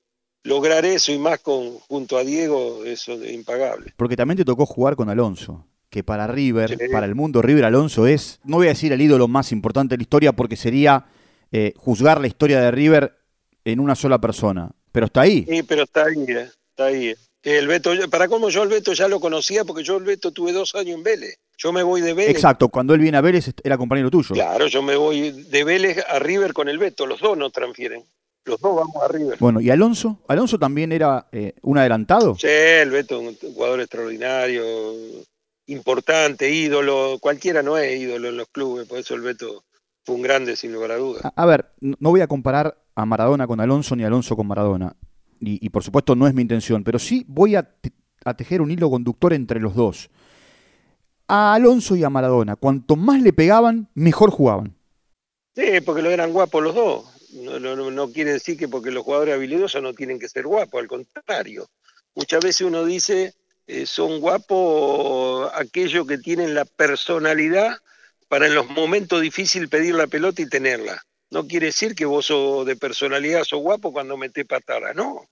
lograr 0.45 0.85
eso 0.85 1.13
y 1.13 1.19
más 1.19 1.41
con 1.41 1.79
junto 1.79 2.17
a 2.17 2.25
Diego, 2.25 2.85
eso 2.85 3.13
es 3.13 3.33
impagable. 3.33 3.93
Porque 3.97 4.17
también 4.17 4.37
te 4.37 4.45
tocó 4.45 4.67
jugar 4.67 4.97
con 4.97 5.09
Alonso, 5.09 5.67
que 5.89 6.03
para 6.03 6.27
River, 6.27 6.79
para 6.91 7.07
el 7.07 7.15
mundo 7.15 7.43
River 7.43 7.65
Alonso 7.65 8.07
es, 8.07 8.41
no 8.45 8.57
voy 8.57 8.67
a 8.67 8.71
decir 8.71 8.93
el 8.93 9.01
ídolo 9.01 9.29
más 9.29 9.53
importante 9.53 9.95
de 9.95 9.99
la 9.99 10.03
historia 10.03 10.33
porque 10.33 10.57
sería 10.57 11.07
eh, 11.51 11.75
juzgar 11.77 12.21
la 12.21 12.27
historia 12.27 12.61
de 12.61 12.71
River 12.71 13.19
en 13.65 13.79
una 13.79 13.95
sola 13.95 14.21
persona, 14.21 14.71
pero 14.91 15.07
está 15.07 15.23
ahí. 15.23 15.47
Sí, 15.49 15.63
pero 15.63 15.85
está 15.85 16.05
ahí, 16.07 16.25
eh, 16.29 16.49
está 16.73 16.87
ahí. 16.87 17.15
El 17.43 17.67
Beto, 17.67 17.93
para 18.11 18.29
cómo 18.29 18.51
yo 18.51 18.63
el 18.63 18.69
Beto 18.69 18.93
ya 18.93 19.09
lo 19.09 19.19
conocía, 19.19 19.65
porque 19.65 19.83
yo 19.83 19.97
el 19.97 20.05
Beto 20.05 20.31
tuve 20.31 20.53
dos 20.53 20.75
años 20.75 20.97
en 20.97 21.03
Vélez. 21.03 21.39
Yo 21.59 21.73
me 21.73 21.83
voy 21.83 22.01
de 22.01 22.15
Vélez. 22.15 22.31
Exacto, 22.31 22.69
cuando 22.69 22.95
él 22.95 23.01
viene 23.01 23.19
a 23.19 23.21
Vélez 23.21 23.53
era 23.65 23.79
compañero 23.79 24.11
tuyo. 24.11 24.35
Claro, 24.35 24.67
yo 24.67 24.83
me 24.83 24.97
voy 24.97 25.31
de 25.31 25.65
Vélez 25.65 26.05
a 26.09 26.19
River 26.19 26.53
con 26.53 26.69
el 26.69 26.79
Beto, 26.79 27.07
los 27.07 27.21
dos 27.21 27.37
nos 27.37 27.53
transfieren 27.53 28.05
los 28.45 28.61
dos 28.61 28.77
vamos 28.77 28.97
a 29.03 29.09
River. 29.09 29.39
Bueno, 29.39 29.61
¿y 29.61 29.71
Alonso? 29.71 30.21
¿Alonso 30.29 30.59
también 30.59 30.93
era 30.93 31.29
eh, 31.33 31.55
un 31.63 31.79
adelantado? 31.79 32.37
Sí, 32.37 32.49
el 32.49 32.91
Beto, 32.91 33.21
un 33.21 33.37
jugador 33.37 33.81
extraordinario, 33.81 34.65
importante, 35.67 36.51
ídolo. 36.51 37.19
Cualquiera 37.21 37.63
no 37.63 37.79
es 37.79 38.01
ídolo 38.01 38.29
en 38.29 38.37
los 38.37 38.49
clubes, 38.49 38.89
por 38.89 38.99
eso 38.99 39.15
el 39.15 39.21
Beto 39.21 39.65
fue 40.05 40.17
un 40.17 40.23
grande, 40.23 40.57
sin 40.57 40.73
lugar 40.73 40.93
a 40.93 40.97
dudas. 40.97 41.23
A, 41.35 41.47
ver, 41.47 41.73
no 41.81 42.11
voy 42.11 42.21
a 42.21 42.27
comparar 42.27 42.77
a 42.95 43.07
Maradona 43.07 43.47
con 43.47 43.61
Alonso 43.61 43.95
ni 43.95 44.05
Alonso 44.05 44.37
con 44.37 44.47
Maradona. 44.47 44.97
Y, 45.45 45.69
por 45.71 45.83
supuesto 45.83 46.15
no 46.15 46.29
es 46.29 46.35
mi 46.35 46.43
intención, 46.43 46.85
pero 46.85 47.01
sí 47.01 47.25
voy 47.27 47.57
a, 47.57 47.69
tejer 48.37 48.63
un 48.63 48.71
hilo 48.71 48.89
conductor 48.89 49.33
entre 49.33 49.59
los 49.59 49.75
dos. 49.75 50.09
A 51.27 51.55
Alonso 51.55 51.97
y 51.97 52.05
a 52.05 52.11
Maradona, 52.11 52.57
cuanto 52.57 52.95
más 52.95 53.21
le 53.21 53.33
pegaban, 53.33 53.89
mejor 53.95 54.31
jugaban. 54.31 54.77
Sí, 55.57 55.81
porque 55.85 56.03
lo 56.03 56.11
eran 56.11 56.33
guapos 56.33 56.63
los 56.63 56.75
dos 56.75 57.13
no, 57.33 57.59
no, 57.59 57.91
no 57.91 58.13
quiere 58.13 58.33
decir 58.33 58.57
que 58.57 58.69
porque 58.69 58.91
los 58.91 59.05
jugadores 59.05 59.35
habilidosos 59.35 59.83
no 59.83 59.95
tienen 59.95 60.19
que 60.19 60.29
ser 60.29 60.47
guapos, 60.47 60.81
al 60.81 60.89
contrario. 60.89 61.69
Muchas 62.15 62.45
veces 62.45 62.67
uno 62.67 62.85
dice, 62.85 63.35
eh, 63.67 63.87
son 63.87 64.21
guapos 64.21 65.51
aquellos 65.55 66.07
que 66.07 66.19
tienen 66.19 66.55
la 66.55 66.65
personalidad 66.65 67.77
para 68.29 68.47
en 68.47 68.55
los 68.55 68.69
momentos 68.69 69.21
difíciles 69.21 69.69
pedir 69.69 69.95
la 69.95 70.07
pelota 70.07 70.43
y 70.43 70.49
tenerla. 70.49 71.03
No 71.33 71.49
quiere 71.49 71.67
decir 71.69 71.95
que 71.95 72.05
vos 72.05 72.27
sos 72.27 72.67
de 72.67 72.77
personalidad, 72.77 73.45
sos 73.45 73.63
guapo 73.63 73.91
cuando 73.91 74.19
metés 74.19 74.45
patada, 74.45 74.93
no. 74.93 75.27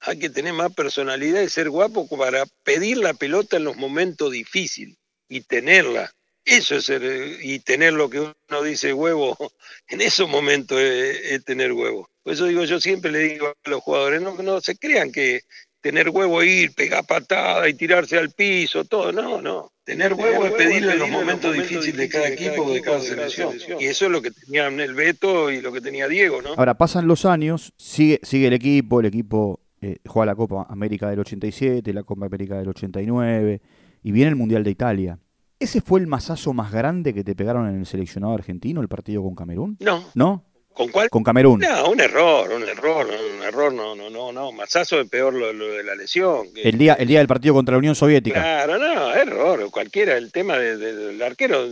Hay 0.00 0.18
que 0.18 0.28
tener 0.28 0.52
más 0.52 0.74
personalidad 0.74 1.40
y 1.40 1.48
ser 1.48 1.70
guapo 1.70 2.08
para 2.08 2.44
pedir 2.64 2.98
la 2.98 3.14
pelota 3.14 3.56
en 3.56 3.62
los 3.62 3.76
momentos 3.76 4.32
difíciles 4.32 4.96
y 5.28 5.42
tenerla. 5.42 6.10
Eso 6.44 6.74
es 6.74 6.86
ser, 6.86 7.38
y 7.40 7.60
tener 7.60 7.92
lo 7.92 8.10
que 8.10 8.18
uno 8.22 8.62
dice 8.64 8.92
huevo, 8.92 9.36
en 9.86 10.00
esos 10.00 10.28
momentos 10.28 10.80
es, 10.80 11.44
tener 11.44 11.72
huevo. 11.72 12.10
Por 12.24 12.32
eso 12.32 12.46
digo, 12.46 12.64
yo 12.64 12.80
siempre 12.80 13.12
le 13.12 13.20
digo 13.20 13.46
a 13.46 13.70
los 13.70 13.82
jugadores, 13.82 14.20
no, 14.20 14.34
no 14.34 14.60
se 14.60 14.76
crean 14.76 15.12
que 15.12 15.42
tener 15.86 16.10
huevo 16.10 16.42
ir, 16.42 16.74
pegar 16.74 17.06
patada 17.06 17.68
y 17.68 17.74
tirarse 17.74 18.18
al 18.18 18.30
piso, 18.30 18.84
todo, 18.86 19.12
no, 19.12 19.40
no. 19.40 19.70
Tener 19.84 20.14
huevo 20.14 20.44
es 20.46 20.52
pedirle 20.54 20.94
en 20.94 20.98
los 20.98 21.08
momentos 21.08 21.54
difíciles 21.54 21.96
de 21.96 22.08
cada 22.08 22.26
equipo, 22.26 22.68
de 22.72 22.82
cada 22.82 22.98
selección. 22.98 23.52
Y 23.78 23.84
eso 23.84 24.06
es 24.06 24.10
lo 24.10 24.20
que 24.20 24.32
tenían 24.32 24.80
el 24.80 24.94
Beto 24.94 25.48
y 25.48 25.60
lo 25.60 25.70
que 25.70 25.80
tenía 25.80 26.08
Diego, 26.08 26.42
¿no? 26.42 26.54
Ahora, 26.56 26.76
pasan 26.76 27.06
los 27.06 27.24
años, 27.24 27.72
sigue, 27.76 28.18
sigue 28.24 28.48
el 28.48 28.54
equipo, 28.54 28.98
el 28.98 29.06
equipo 29.06 29.60
eh, 29.80 29.98
juega 30.04 30.26
la 30.26 30.34
Copa 30.34 30.66
América 30.68 31.08
del 31.08 31.20
87, 31.20 31.92
la 31.92 32.02
Copa 32.02 32.26
América 32.26 32.58
del 32.58 32.66
89, 32.66 33.60
y 34.02 34.10
viene 34.10 34.30
el 34.30 34.36
Mundial 34.36 34.64
de 34.64 34.72
Italia. 34.72 35.20
¿Ese 35.60 35.80
fue 35.80 36.00
el 36.00 36.08
masazo 36.08 36.52
más 36.52 36.72
grande 36.72 37.14
que 37.14 37.22
te 37.22 37.36
pegaron 37.36 37.68
en 37.68 37.78
el 37.78 37.86
seleccionado 37.86 38.34
argentino, 38.34 38.80
el 38.80 38.88
partido 38.88 39.22
con 39.22 39.36
Camerún? 39.36 39.76
No. 39.78 40.02
¿No? 40.16 40.42
¿Con 40.76 40.88
cuál? 40.88 41.08
Con 41.08 41.24
Camerún. 41.24 41.60
No, 41.60 41.90
un 41.90 42.00
error, 42.00 42.52
un 42.52 42.68
error, 42.68 43.06
un 43.06 43.42
error, 43.42 43.72
no, 43.72 43.96
no, 43.96 44.10
no, 44.10 44.30
no. 44.30 44.52
Masazo 44.52 45.00
es 45.00 45.08
peor 45.08 45.32
lo, 45.32 45.52
de 45.52 45.82
la 45.82 45.94
lesión. 45.94 46.48
El 46.54 46.76
día, 46.76 46.92
el 46.94 47.08
día 47.08 47.20
del 47.20 47.28
partido 47.28 47.54
contra 47.54 47.72
la 47.72 47.78
Unión 47.78 47.94
Soviética. 47.94 48.42
Claro, 48.42 48.76
no, 48.76 49.14
error, 49.14 49.70
cualquiera. 49.70 50.18
El 50.18 50.30
tema 50.30 50.58
del 50.58 51.22
arquero 51.22 51.66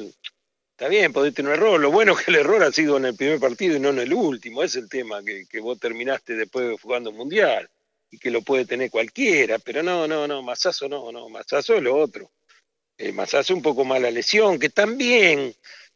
Está 0.77 0.89
bien, 0.89 1.13
podés 1.13 1.35
tener 1.35 1.53
un 1.53 1.59
error. 1.59 1.81
Lo 1.81 1.93
bueno 1.93 2.13
es 2.13 2.25
que 2.25 2.33
el 2.33 2.39
error 2.39 2.65
ha 2.65 2.73
sido 2.73 2.97
en 2.97 3.05
el 3.05 3.15
primer 3.15 3.39
partido 3.39 3.77
y 3.77 3.81
no 3.81 3.91
en 3.91 4.01
el 4.01 4.13
último. 4.13 4.63
Es 4.63 4.75
el 4.75 4.89
tema, 4.89 5.23
que, 5.23 5.45
que 5.49 5.61
vos 5.61 5.79
terminaste 5.79 6.35
después 6.35 6.81
jugando 6.81 7.13
mundial 7.13 7.69
y 8.11 8.19
que 8.19 8.33
lo 8.33 8.43
puede 8.43 8.65
tener 8.65 8.91
cualquiera. 8.91 9.61
Pero 9.61 9.85
no, 9.85 10.09
no, 10.09 10.27
no, 10.27 10.43
Masazo 10.43 10.89
no, 10.89 11.13
no, 11.13 11.29
Masazo 11.29 11.75
es 11.75 11.83
lo 11.83 11.95
otro. 11.95 12.31
Eh, 12.99 13.13
Masazo 13.13 13.55
un 13.55 13.63
poco 13.63 13.85
más 13.85 14.01
la 14.01 14.11
lesión, 14.11 14.59
que 14.59 14.69
también, 14.69 15.55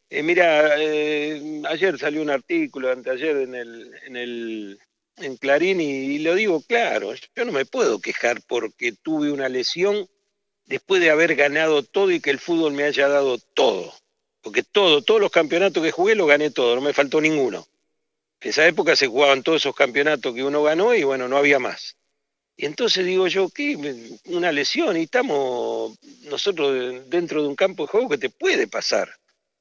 eh, 0.09 0.23
mira, 0.23 0.75
eh, 0.77 1.61
ayer 1.69 1.97
salió 1.99 2.21
un 2.21 2.31
artículo, 2.31 2.91
anteayer 2.91 3.37
en 3.37 3.55
el, 3.55 3.91
en 4.05 4.17
el 4.17 4.79
en 5.17 5.37
Clarín 5.37 5.81
y, 5.81 6.19
lo 6.19 6.35
digo 6.35 6.61
claro, 6.61 7.13
yo 7.13 7.45
no 7.45 7.51
me 7.51 7.65
puedo 7.65 7.99
quejar 7.99 8.41
porque 8.47 8.93
tuve 8.93 9.31
una 9.31 9.49
lesión 9.49 10.07
después 10.65 11.01
de 11.01 11.09
haber 11.09 11.35
ganado 11.35 11.83
todo 11.83 12.11
y 12.11 12.21
que 12.21 12.29
el 12.29 12.39
fútbol 12.39 12.73
me 12.73 12.83
haya 12.83 13.07
dado 13.07 13.37
todo. 13.37 13.93
Porque 14.41 14.63
todo, 14.63 15.01
todos 15.01 15.19
los 15.19 15.31
campeonatos 15.31 15.83
que 15.83 15.91
jugué 15.91 16.15
lo 16.15 16.25
gané 16.25 16.51
todo, 16.51 16.75
no 16.75 16.81
me 16.81 16.93
faltó 16.93 17.19
ninguno. 17.19 17.67
En 18.39 18.49
esa 18.49 18.65
época 18.65 18.95
se 18.95 19.07
jugaban 19.07 19.43
todos 19.43 19.61
esos 19.61 19.75
campeonatos 19.75 20.33
que 20.33 20.43
uno 20.43 20.63
ganó 20.63 20.95
y 20.95 21.03
bueno, 21.03 21.27
no 21.27 21.37
había 21.37 21.59
más. 21.59 21.97
Y 22.55 22.65
entonces 22.65 23.05
digo 23.05 23.27
yo, 23.27 23.49
¿qué? 23.49 23.75
Una 24.25 24.51
lesión 24.51 24.97
y 24.97 25.03
estamos 25.03 25.97
nosotros 26.23 27.09
dentro 27.09 27.41
de 27.41 27.47
un 27.47 27.55
campo 27.55 27.83
de 27.83 27.87
juego 27.87 28.09
que 28.09 28.17
te 28.17 28.29
puede 28.29 28.67
pasar 28.67 29.18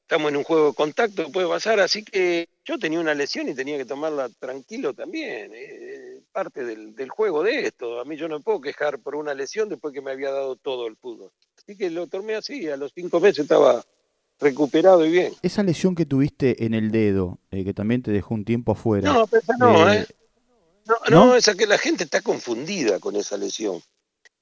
estamos 0.09 0.31
en 0.31 0.38
un 0.38 0.44
juego 0.44 0.68
de 0.68 0.75
contacto, 0.75 1.31
puede 1.31 1.47
pasar, 1.47 1.81
así 1.81 2.03
que 2.03 2.49
yo 2.64 2.79
tenía 2.79 2.99
una 2.99 3.12
lesión 3.12 3.47
y 3.47 3.55
tenía 3.55 3.77
que 3.77 3.85
tomarla 3.85 4.31
tranquilo 4.40 4.94
también, 4.94 5.53
eh, 5.55 6.23
parte 6.33 6.64
del, 6.64 7.11
juego 7.11 7.42
de 7.42 7.66
esto, 7.66 8.01
a 8.01 8.07
mí 8.07 8.16
yo 8.16 8.27
no 8.27 8.38
me 8.38 8.42
puedo 8.42 8.59
quejar 8.59 9.01
por 9.01 9.14
una 9.14 9.35
lesión 9.35 9.68
después 9.68 9.92
que 9.92 10.01
me 10.01 10.11
había 10.11 10.31
dado 10.31 10.57
todo 10.57 10.87
el 10.87 10.97
fútbol, 10.97 11.31
así 11.59 11.77
que 11.77 11.90
lo 11.90 12.07
tomé 12.07 12.37
así, 12.37 12.71
a 12.71 12.79
los 12.79 12.92
cinco 12.94 13.21
meses 13.21 13.40
estaba 13.40 13.85
recuperado 14.40 15.05
y 15.05 15.11
bien. 15.11 15.35
Esa 15.42 15.62
lesión 15.62 15.94
que 15.94 16.07
tuviste 16.07 16.64
en 16.64 16.73
el 16.73 16.90
dedo, 16.90 17.38
eh, 17.51 17.62
que 17.62 17.75
también 17.75 18.03
te 18.03 18.11
dejó 18.11 18.33
un 18.33 18.47
tiempo 18.47 18.73
afuera. 18.73 19.12
No, 19.12 19.27
pero 19.27 19.42
no, 19.59 19.92
¿eh? 19.92 20.07
No, 20.87 20.94
no, 21.11 21.27
no, 21.27 21.37
esa 21.37 21.55
que 21.55 21.66
la 21.66 21.77
gente 21.77 22.05
está 22.05 22.23
confundida 22.23 22.99
con 22.99 23.14
esa 23.14 23.37
lesión. 23.37 23.83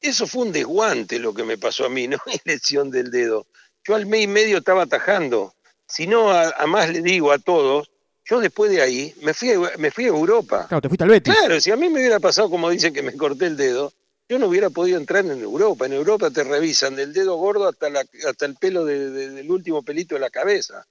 Eso 0.01 0.29
fue 0.29 0.45
un 0.45 0.53
desguante 0.53 1.19
lo 1.19 1.35
que 1.35 1.43
me 1.43 1.59
pasó 1.59 1.87
a 1.87 1.89
mí, 1.89 2.07
no 2.09 2.19
es 2.27 2.41
lesión 2.45 2.93
del 2.93 3.11
dedo. 3.11 3.49
Yo 3.83 3.97
al 3.97 4.07
mes 4.07 4.23
y 4.23 4.27
medio 4.29 4.59
estaba 4.59 4.83
atajando 4.83 5.56
si 5.87 6.07
no, 6.07 6.31
a, 6.31 6.67
más 6.67 6.91
le 6.91 7.03
digo 7.03 7.33
a 7.33 7.39
todos, 7.39 7.91
yo 8.25 8.41
después 8.41 8.71
de 8.71 8.83
ahí 8.83 9.15
me 9.23 9.35
fui, 9.35 9.53
a, 9.53 9.59
me 9.79 9.91
fui 9.91 10.05
a 10.05 10.09
Europa. 10.09 10.67
Claro, 10.69 10.83
te 10.83 10.89
fuiste 10.89 11.05
al 11.05 11.11
Betis. 11.11 11.35
Claro, 11.35 11.61
si 11.61 11.71
a 11.71 11.77
mí 11.77 11.89
me 11.89 12.01
hubiera 12.01 12.21
pasado 12.21 12.51
como 12.51 12.71
dicen 12.71 12.93
que 12.93 13.03
me 13.03 13.17
corté 13.17 13.47
el 13.47 13.57
dedo, 13.57 13.93
yo 14.29 14.39
no 14.39 14.49
hubiera 14.49 14.71
podido 14.71 14.99
entrar 14.99 15.25
en 15.25 15.41
Europa. 15.41 15.87
En 15.87 15.93
Europa 15.93 16.31
te 16.31 16.43
revisan 16.43 16.97
del 16.97 17.13
dedo 17.13 17.37
gordo 17.37 17.69
hasta, 17.69 17.89
la, 17.89 18.05
hasta 18.29 18.47
el 18.47 18.57
pelo 18.57 18.85
del 18.85 19.49
último 19.51 19.83
pelito 19.83 20.17
de 20.17 20.21
la 20.21 20.31
cabeza. 20.31 20.85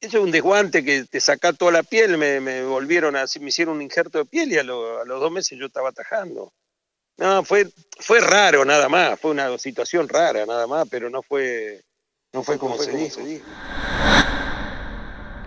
Eso 0.00 0.18
es 0.18 0.24
un 0.24 0.30
desguante 0.30 0.84
que 0.84 1.04
te 1.04 1.20
saca 1.20 1.52
toda 1.52 1.72
la 1.72 1.82
piel, 1.82 2.18
me, 2.18 2.62
volvieron 2.62 3.16
a, 3.16 3.24
me 3.40 3.48
hicieron 3.48 3.76
un 3.76 3.82
injerto 3.82 4.18
de 4.18 4.26
piel 4.26 4.52
y 4.52 4.58
a, 4.58 4.60
a, 4.60 4.64
los 4.64 5.20
dos 5.20 5.32
meses 5.32 5.58
yo 5.58 5.66
estaba 5.66 5.88
atajando. 5.88 6.52
No, 7.16 7.42
fue, 7.42 7.68
fue 7.98 8.20
raro 8.20 8.64
nada 8.64 8.88
más, 8.88 9.18
fue 9.18 9.32
una 9.32 9.58
situación 9.58 10.08
rara 10.08 10.46
nada 10.46 10.68
más, 10.68 10.86
pero 10.88 11.10
no 11.10 11.20
fue, 11.20 11.82
no 12.38 12.44
fue 12.44 12.56
como, 12.56 12.78
se, 12.78 12.96
dijo. 12.96 13.20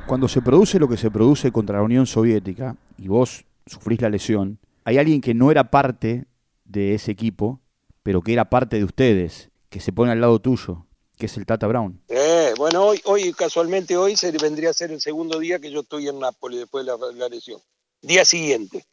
Cuando 0.06 0.28
se 0.28 0.42
produce 0.42 0.78
lo 0.78 0.90
que 0.90 0.98
se 0.98 1.10
produce 1.10 1.50
contra 1.50 1.78
la 1.78 1.84
Unión 1.84 2.06
Soviética 2.06 2.76
y 2.98 3.08
vos 3.08 3.46
sufrís 3.66 4.02
la 4.02 4.10
lesión, 4.10 4.60
hay 4.84 4.98
alguien 4.98 5.22
que 5.22 5.34
no 5.34 5.52
era 5.52 5.72
parte 5.72 6.26
de 6.66 6.94
ese 6.94 7.12
equipo, 7.12 7.62
pero 8.04 8.22
que 8.22 8.34
era 8.34 8.50
parte 8.50 8.76
de 8.76 8.84
ustedes, 8.84 9.52
que 9.70 9.80
se 9.80 9.94
pone 9.94 10.12
al 10.12 10.20
lado 10.20 10.40
tuyo, 10.40 10.86
que 11.18 11.28
es 11.28 11.38
el 11.38 11.46
Tata 11.46 11.66
Brown. 11.66 12.02
Eh, 12.10 12.54
bueno, 12.58 12.84
hoy, 12.84 13.00
hoy 13.06 13.32
casualmente 13.32 13.96
hoy 13.96 14.18
se 14.18 14.32
vendría 14.32 14.72
a 14.72 14.74
ser 14.74 14.92
el 14.92 15.00
segundo 15.00 15.40
día 15.40 15.60
que 15.60 15.72
yo 15.72 15.80
estoy 15.82 16.10
en 16.10 16.20
Nápoles 16.20 16.60
después 16.60 16.86
de 16.86 16.92
la, 17.14 17.30
lesión. 17.30 17.62
Día 18.02 18.26
siguiente. 18.26 18.86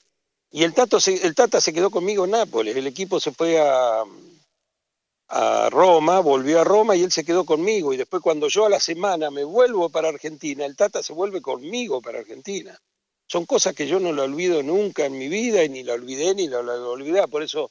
Y 0.52 0.62
el, 0.62 0.72
Tato 0.72 0.98
el 1.04 1.34
Tata 1.34 1.60
se 1.60 1.72
quedó 1.72 1.90
conmigo 1.90 2.26
en 2.26 2.30
Nápoles. 2.30 2.76
El 2.76 2.86
equipo 2.86 3.18
se 3.18 3.32
fue 3.32 3.58
a, 3.58 4.04
a 5.28 5.68
Roma, 5.70 6.20
volvió 6.20 6.60
a 6.60 6.64
Roma 6.64 6.96
y 6.96 7.02
él 7.02 7.12
se 7.12 7.24
quedó 7.24 7.44
conmigo. 7.44 7.92
Y 7.92 7.96
después 7.96 8.22
cuando 8.22 8.48
yo 8.48 8.66
a 8.66 8.70
la 8.70 8.80
semana 8.80 9.30
me 9.30 9.44
vuelvo 9.44 9.90
para 9.90 10.08
Argentina, 10.08 10.64
el 10.64 10.76
Tata 10.76 11.02
se 11.02 11.12
vuelve 11.12 11.42
conmigo 11.42 12.00
para 12.00 12.20
Argentina. 12.20 12.78
Son 13.26 13.44
cosas 13.44 13.74
que 13.74 13.86
yo 13.86 14.00
no 14.00 14.12
lo 14.12 14.24
olvido 14.24 14.62
nunca 14.62 15.04
en 15.04 15.18
mi 15.18 15.28
vida 15.28 15.62
y 15.62 15.68
ni 15.68 15.82
la 15.82 15.94
olvidé 15.94 16.34
ni 16.34 16.48
la, 16.48 16.60
olvidé. 16.60 17.26
Por 17.28 17.42
eso 17.42 17.70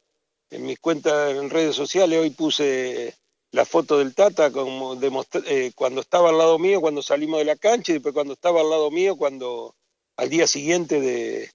en 0.52 0.65
mis 0.65 0.80
cuentas 0.80 1.32
en 1.36 1.50
redes 1.50 1.76
sociales 1.76 2.20
hoy 2.20 2.30
puse 2.30 3.15
la 3.52 3.65
foto 3.65 3.98
del 3.98 4.13
Tata 4.13 4.52
como 4.52 4.98
eh, 5.02 5.72
cuando 5.76 6.02
estaba 6.02 6.30
al 6.30 6.38
lado 6.38 6.60
mío 6.60 6.80
cuando 6.80 7.02
salimos 7.02 7.39
de 7.39 7.46
la 7.46 7.56
cancha 7.56 7.91
y 7.91 7.96
después 7.96 8.13
cuando 8.13 8.34
estaba 8.34 8.62
al 8.62 8.70
lado 8.70 8.91
mío 8.91 9.15
cuando 9.15 9.74
al 10.15 10.30
día 10.30 10.48
siguiente 10.48 11.00
de, 11.02 11.50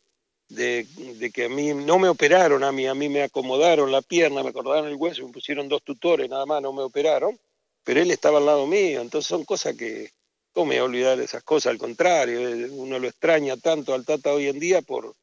de, 0.55 1.31
que 1.33 1.47
a 1.47 1.49
mí 1.49 1.73
no 1.75 1.99
me 1.99 2.09
operaron, 2.09 2.63
a 2.65 2.73
mí, 2.73 2.87
a 2.87 2.95
mí 2.95 3.09
me 3.09 3.23
acomodaron 3.23 3.91
la 3.91 4.03
pierna, 4.03 4.43
me 4.43 4.51
acordaron 4.51 4.89
el 4.89 4.97
hueso, 4.97 5.27
me 5.27 5.33
pusieron 5.33 5.69
dos 5.69 5.83
tutores, 5.83 6.29
nada 6.29 6.47
más, 6.47 6.63
no 6.63 6.73
me 6.73 6.83
operaron, 6.83 7.39
pero 7.85 8.01
él 8.01 8.11
estaba 8.11 8.39
al 8.39 8.47
lado 8.47 8.67
mío, 8.67 9.01
entonces 9.01 9.29
son 9.29 9.45
cosas 9.45 9.77
que, 9.77 10.11
¿cómo 10.53 10.67
me 10.67 10.75
voy 10.75 10.81
a 10.81 10.85
olvidar 10.85 11.19
de 11.19 11.25
esas 11.25 11.43
cosas? 11.43 11.71
Al 11.71 11.79
contrario, 11.79 12.49
eh, 12.49 12.69
uno 12.71 12.99
lo 12.99 13.09
extraña 13.09 13.57
tanto 13.57 13.95
al 13.95 14.05
Tata 14.05 14.33
hoy 14.33 14.49
en 14.49 14.59
día 14.59 14.83
por, 14.83 15.15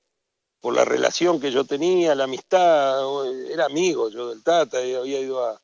por 0.60 0.74
la 0.74 0.86
relación 0.86 1.40
que 1.40 1.52
yo 1.52 1.64
tenía, 1.64 2.16
la 2.16 2.26
amistad, 2.26 3.00
era 3.52 3.66
amigo 3.66 4.10
yo 4.10 4.30
del 4.30 4.44
Tata, 4.44 4.80
había 4.80 5.20
ido 5.20 5.46
a, 5.46 5.62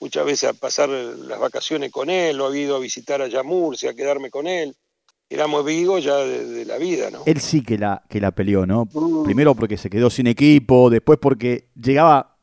muchas 0.00 0.24
veces 0.24 0.50
a 0.50 0.52
pasar 0.52 0.88
las 0.88 1.40
vacaciones 1.40 1.90
con 1.90 2.08
él, 2.08 2.36
lo 2.36 2.46
había 2.46 2.62
ido 2.62 2.76
a 2.76 2.80
visitar 2.80 3.20
a 3.20 3.26
Yamurcia, 3.26 3.90
a 3.90 3.94
quedarme 3.94 4.30
con 4.30 4.46
él 4.46 4.76
éramos 5.30 5.64
vivos 5.64 6.02
ya 6.02 6.16
de, 6.16 6.64
la 6.64 6.78
vida, 6.78 7.10
¿no? 7.10 7.22
Él 7.26 7.40
sí 7.40 7.62
que 7.62 7.78
la, 7.78 8.02
que 8.08 8.20
la 8.20 8.30
peleó, 8.32 8.66
¿no? 8.66 8.88
Mm. 8.92 9.24
Primero 9.24 9.54
porque 9.54 9.76
se 9.76 9.90
quedó 9.90 10.10
sin 10.10 10.26
equipo, 10.26 10.90
después 10.90 11.18
porque 11.20 11.68
llegaba, 11.74 12.36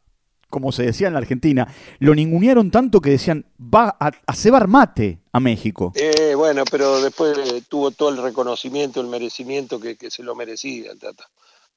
como 0.49 0.71
se 0.71 0.83
decía 0.83 1.07
en 1.07 1.13
la 1.13 1.19
Argentina, 1.19 1.67
lo 1.99 2.13
ningunearon 2.13 2.71
tanto 2.71 3.01
que 3.01 3.09
decían, 3.11 3.45
va 3.59 3.95
a, 3.99 4.11
a 4.25 4.35
cebar 4.35 4.67
mate 4.67 5.19
a 5.31 5.39
México. 5.39 5.93
Eh, 5.95 6.35
bueno, 6.35 6.63
pero 6.69 7.01
después 7.01 7.37
eh, 7.37 7.63
tuvo 7.67 7.91
todo 7.91 8.09
el 8.09 8.17
reconocimiento, 8.17 9.01
el 9.01 9.07
merecimiento 9.07 9.79
que, 9.79 9.97
se 10.09 10.23
lo 10.23 10.35
merecía 10.35 10.91
el 10.91 10.99
Tata. 10.99 11.27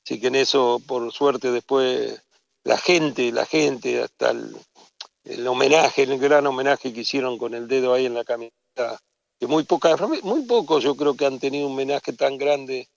Así 0.04 0.20
que 0.20 0.28
en 0.28 0.36
eso, 0.36 0.80
por 0.86 1.10
suerte, 1.12 1.50
después 1.50 2.22
la 2.64 2.78
gente, 2.78 3.32
la 3.32 3.46
gente, 3.46 4.02
hasta 4.02 4.30
el, 4.30 4.56
el 5.24 5.46
homenaje, 5.46 6.02
el 6.02 6.18
gran 6.18 6.46
homenaje 6.46 6.92
que 6.92 7.00
hicieron 7.00 7.38
con 7.38 7.54
el 7.54 7.66
dedo 7.66 7.94
ahí 7.94 8.06
en 8.06 8.14
la 8.14 8.24
camiseta 8.24 9.00
que 9.38 9.46
muy 9.46 9.64
pocas, 9.64 10.00
muy 10.22 10.42
pocos 10.42 10.82
yo 10.82 10.96
creo 10.96 11.14
que 11.14 11.26
han 11.26 11.38
tenido 11.38 11.66
un 11.66 11.74
homenaje 11.74 12.12
tan 12.12 12.38
grande 12.38 12.88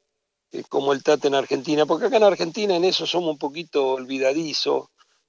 eh, 0.51 0.63
como 0.67 0.91
el 0.93 1.03
Tata 1.03 1.27
en 1.27 1.35
Argentina, 1.35 1.85
porque 1.85 2.07
acá 2.07 2.17
en 2.17 2.23
Argentina 2.23 2.75
en 2.75 2.83
eso 2.83 3.05
somos 3.05 3.31
un 3.31 3.37
poquito 3.37 3.91
olvidadizos 3.93 4.87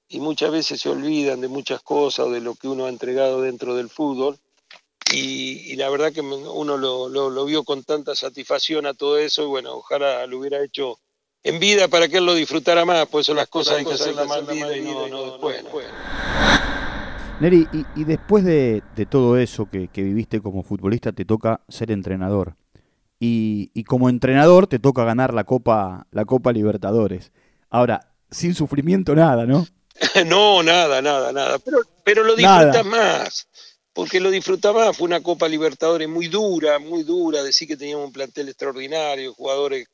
y 0.09 0.19
muchas 0.19 0.51
veces 0.51 0.81
se 0.81 0.89
olvidan 0.89 1.41
de 1.41 1.47
muchas 1.47 1.81
cosas 1.81 2.27
o 2.27 2.31
de 2.31 2.41
lo 2.41 2.55
que 2.55 2.67
uno 2.67 2.85
ha 2.85 2.89
entregado 2.89 3.41
dentro 3.41 3.75
del 3.75 3.89
fútbol. 3.89 4.37
Y, 5.11 5.75
la 5.75 5.89
verdad 5.89 6.11
que 6.11 6.21
uno 6.21 6.77
lo, 6.77 7.07
lo, 7.07 7.45
vio 7.45 7.63
con 7.63 7.83
tanta 7.83 8.15
satisfacción 8.15 8.87
a 8.87 8.95
todo 8.95 9.19
eso 9.19 9.43
y 9.43 9.45
bueno, 9.45 9.75
ojalá 9.75 10.25
lo 10.25 10.39
hubiera 10.39 10.63
hecho 10.63 10.99
en 11.43 11.59
vida 11.59 11.87
para 11.87 12.07
que 12.07 12.17
él 12.17 12.25
lo 12.25 12.33
disfrutara 12.33 12.83
más, 12.83 13.07
pues 13.07 13.25
eso 13.25 13.35
las 13.35 13.47
cosas 13.47 13.77
hay 13.77 13.85
que 13.85 13.93
hacerlas 13.93 14.27
más 14.27 14.39
en 14.39 14.47
vida 14.47 14.75
y 14.75 14.81
no, 14.81 15.07
no 15.07 15.49
después. 15.49 15.63
Neri, 17.43 17.67
y, 17.97 18.05
después 18.05 18.45
de, 18.45 18.81
todo 19.11 19.37
eso 19.37 19.67
que, 19.69 19.89
viviste 20.01 20.39
como 20.39 20.63
futbolista, 20.63 21.11
te 21.11 21.25
toca 21.25 21.59
ser 21.67 21.91
entrenador. 21.91 22.55
Y, 23.19 23.83
como 23.83 24.07
entrenador 24.07 24.65
te 24.67 24.79
toca 24.79 25.03
ganar 25.03 25.33
la 25.33 25.43
Copa, 25.43 26.07
la 26.11 26.23
Copa 26.23 26.53
Libertadores. 26.53 27.33
Ahora, 27.69 28.13
sin 28.31 28.55
sufrimiento 28.55 29.13
nada, 29.13 29.45
¿no? 29.45 29.67
no, 30.25 30.63
nada, 30.63 31.01
nada, 31.01 31.33
nada. 31.33 31.59
Pero, 31.59 31.79
pero 32.05 32.23
lo 32.23 32.37
disfrutas 32.37 32.85
más. 32.85 33.49
Porque 33.91 34.21
lo 34.21 34.31
disfrutas 34.31 34.73
más. 34.73 34.95
Fue 34.95 35.05
una 35.07 35.21
Copa 35.21 35.49
Libertadores 35.49 36.07
muy 36.07 36.29
dura, 36.29 36.79
muy 36.79 37.03
dura. 37.03 37.43
Decir 37.43 37.67
que 37.67 37.75
teníamos 37.75 38.05
un 38.05 38.13
plantel 38.13 38.47
extraordinario, 38.47 39.33
jugadores 39.33 39.89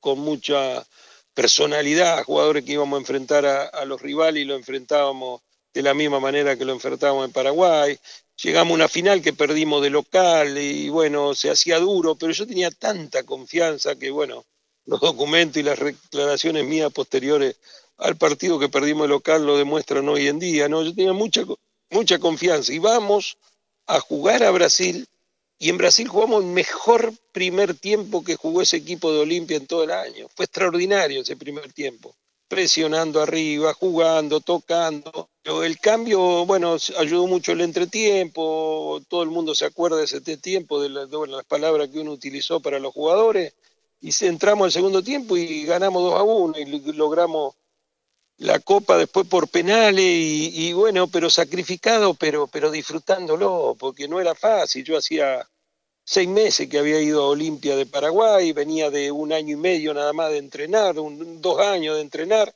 con 0.00 0.18
mucha 0.18 0.84
personalidad, 1.32 2.24
jugadores 2.24 2.64
que 2.64 2.72
íbamos 2.72 2.96
a 2.96 3.00
enfrentar 3.00 3.46
a, 3.46 3.66
a 3.66 3.84
los 3.84 4.02
rivales 4.02 4.42
y 4.42 4.46
lo 4.46 4.56
enfrentábamos 4.56 5.42
de 5.72 5.82
la 5.82 5.94
misma 5.94 6.20
manera 6.20 6.56
que 6.56 6.64
lo 6.64 6.72
enfrentamos 6.72 7.24
en 7.24 7.32
Paraguay. 7.32 7.98
Llegamos 8.42 8.72
a 8.72 8.74
una 8.74 8.88
final 8.88 9.20
que 9.22 9.32
perdimos 9.32 9.82
de 9.82 9.90
local 9.90 10.58
y 10.58 10.88
bueno, 10.88 11.34
se 11.34 11.50
hacía 11.50 11.78
duro, 11.78 12.14
pero 12.14 12.32
yo 12.32 12.46
tenía 12.46 12.70
tanta 12.70 13.24
confianza 13.24 13.96
que 13.96 14.10
bueno, 14.10 14.44
los 14.86 15.00
documentos 15.00 15.58
y 15.58 15.62
las 15.64 15.78
declaraciones 15.78 16.64
mías 16.64 16.92
posteriores 16.92 17.56
al 17.96 18.16
partido 18.16 18.58
que 18.58 18.68
perdimos 18.68 19.02
de 19.02 19.08
local 19.08 19.44
lo 19.44 19.56
demuestran 19.58 20.08
hoy 20.08 20.28
en 20.28 20.38
día, 20.38 20.68
¿no? 20.68 20.82
Yo 20.82 20.94
tenía 20.94 21.12
mucha, 21.12 21.44
mucha 21.90 22.18
confianza 22.18 22.72
y 22.72 22.78
vamos 22.78 23.36
a 23.86 24.00
jugar 24.00 24.44
a 24.44 24.50
Brasil 24.50 25.06
y 25.58 25.70
en 25.70 25.78
Brasil 25.78 26.06
jugamos 26.06 26.44
el 26.44 26.50
mejor 26.50 27.12
primer 27.32 27.74
tiempo 27.74 28.22
que 28.22 28.36
jugó 28.36 28.62
ese 28.62 28.76
equipo 28.76 29.12
de 29.12 29.20
Olimpia 29.20 29.56
en 29.56 29.66
todo 29.66 29.82
el 29.82 29.90
año. 29.90 30.28
Fue 30.36 30.44
extraordinario 30.44 31.22
ese 31.22 31.36
primer 31.36 31.72
tiempo 31.72 32.14
presionando 32.48 33.20
arriba, 33.20 33.74
jugando, 33.74 34.40
tocando. 34.40 35.28
el 35.44 35.78
cambio, 35.78 36.46
bueno, 36.46 36.76
ayudó 36.98 37.26
mucho 37.26 37.52
el 37.52 37.60
entretiempo, 37.60 39.00
todo 39.08 39.22
el 39.22 39.30
mundo 39.30 39.54
se 39.54 39.66
acuerda 39.66 39.98
de 39.98 40.04
ese 40.04 40.20
tiempo, 40.38 40.80
de, 40.80 40.88
las 40.88 41.44
palabras 41.44 41.88
que 41.88 42.00
uno 42.00 42.12
utilizó 42.12 42.60
para 42.60 42.78
los 42.78 42.92
jugadores, 42.92 43.54
y 44.00 44.10
entramos 44.24 44.66
al 44.66 44.72
segundo 44.72 45.02
tiempo 45.02 45.36
y 45.36 45.64
ganamos 45.64 46.02
2 46.02 46.14
a 46.14 46.22
1 46.22 46.58
y 46.58 46.92
logramos 46.92 47.54
la 48.38 48.60
copa 48.60 48.96
después 48.96 49.26
por 49.26 49.48
penales 49.48 50.04
y, 50.06 50.72
bueno, 50.72 51.08
pero 51.08 51.28
sacrificado, 51.28 52.14
pero, 52.14 52.46
pero 52.46 52.70
disfrutándolo, 52.70 53.76
porque 53.78 54.06
no 54.06 54.20
era 54.20 54.34
fácil. 54.34 54.84
Yo 54.84 54.96
hacía 54.96 55.46
seis 56.10 56.26
meses 56.26 56.70
que 56.70 56.78
había 56.78 57.02
ido 57.02 57.22
a 57.22 57.28
Olimpia 57.28 57.76
de 57.76 57.84
Paraguay, 57.84 58.52
venía 58.52 58.88
de 58.88 59.12
un 59.12 59.30
año 59.30 59.52
y 59.52 59.60
medio 59.60 59.92
nada 59.92 60.14
más 60.14 60.30
de 60.30 60.38
entrenar, 60.38 60.94
dos 60.94 61.60
años 61.60 61.96
de 61.96 62.00
entrenar, 62.00 62.54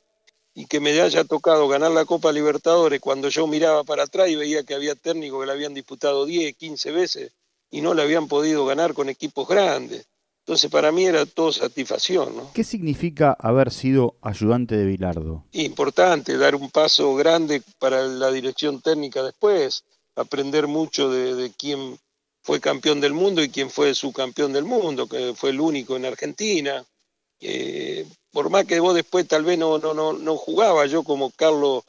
y 0.55 0.65
que 0.65 0.79
me 0.79 0.99
haya 0.99 1.23
tocado 1.23 1.67
ganar 1.67 1.91
la 1.91 2.05
Copa 2.05 2.31
Libertadores 2.31 2.99
cuando 2.99 3.29
yo 3.29 3.45
miraba 3.45 3.83
para 3.83 4.03
atrás 4.03 4.29
y 4.29 4.35
veía 4.35 4.63
que 4.63 4.73
había 4.73 4.95
técnicos 4.95 5.39
que 5.39 5.45
la 5.45 5.53
habían 5.53 5.75
disputado 5.75 6.25
10, 6.25 6.55
15 6.55 6.91
veces 6.93 7.31
y 7.69 7.81
no 7.81 7.93
la 7.93 8.01
habían 8.01 8.27
podido 8.27 8.65
ganar 8.65 8.95
con 8.95 9.07
equipos 9.07 9.47
grandes. 9.47 10.07
Entonces 10.39 10.71
para 10.71 10.91
mí 10.91 11.05
era 11.05 11.23
todo 11.27 11.51
satisfacción. 11.51 12.35
¿no? 12.35 12.51
¿Qué 12.55 12.63
significa 12.63 13.37
haber 13.39 13.71
sido 13.71 14.15
ayudante 14.23 14.75
de 14.75 14.85
Bilardo? 14.85 15.45
Importante, 15.51 16.37
dar 16.37 16.55
un 16.55 16.71
paso 16.71 17.13
grande 17.13 17.61
para 17.77 18.07
la 18.07 18.31
dirección 18.31 18.81
técnica 18.81 19.21
después, 19.21 19.83
aprender 20.15 20.65
mucho 20.65 21.11
de, 21.11 21.51
quién 21.55 21.99
fue 22.43 22.59
campeón 22.59 22.99
del 23.01 23.13
mundo 23.13 23.41
y 23.41 23.49
quién 23.49 23.69
fue 23.69 23.95
subcampeón 23.95 24.53
del 24.53 24.65
mundo, 24.65 25.07
que 25.07 25.33
fue 25.33 25.51
el 25.51 25.61
único 25.61 25.95
en 25.95 26.05
Argentina. 26.05 26.85
Eh, 27.39 28.05
por 28.31 28.49
más 28.49 28.65
que 28.65 28.79
vos 28.79 28.93
después 28.93 29.27
tal 29.27 29.43
vez 29.43 29.57
no, 29.57 29.79
no, 29.79 29.93
no, 29.93 30.13
no 30.13 30.35
jugaba, 30.35 30.85
yo 30.85 31.03
como 31.03 31.31
Carlos 31.31 31.83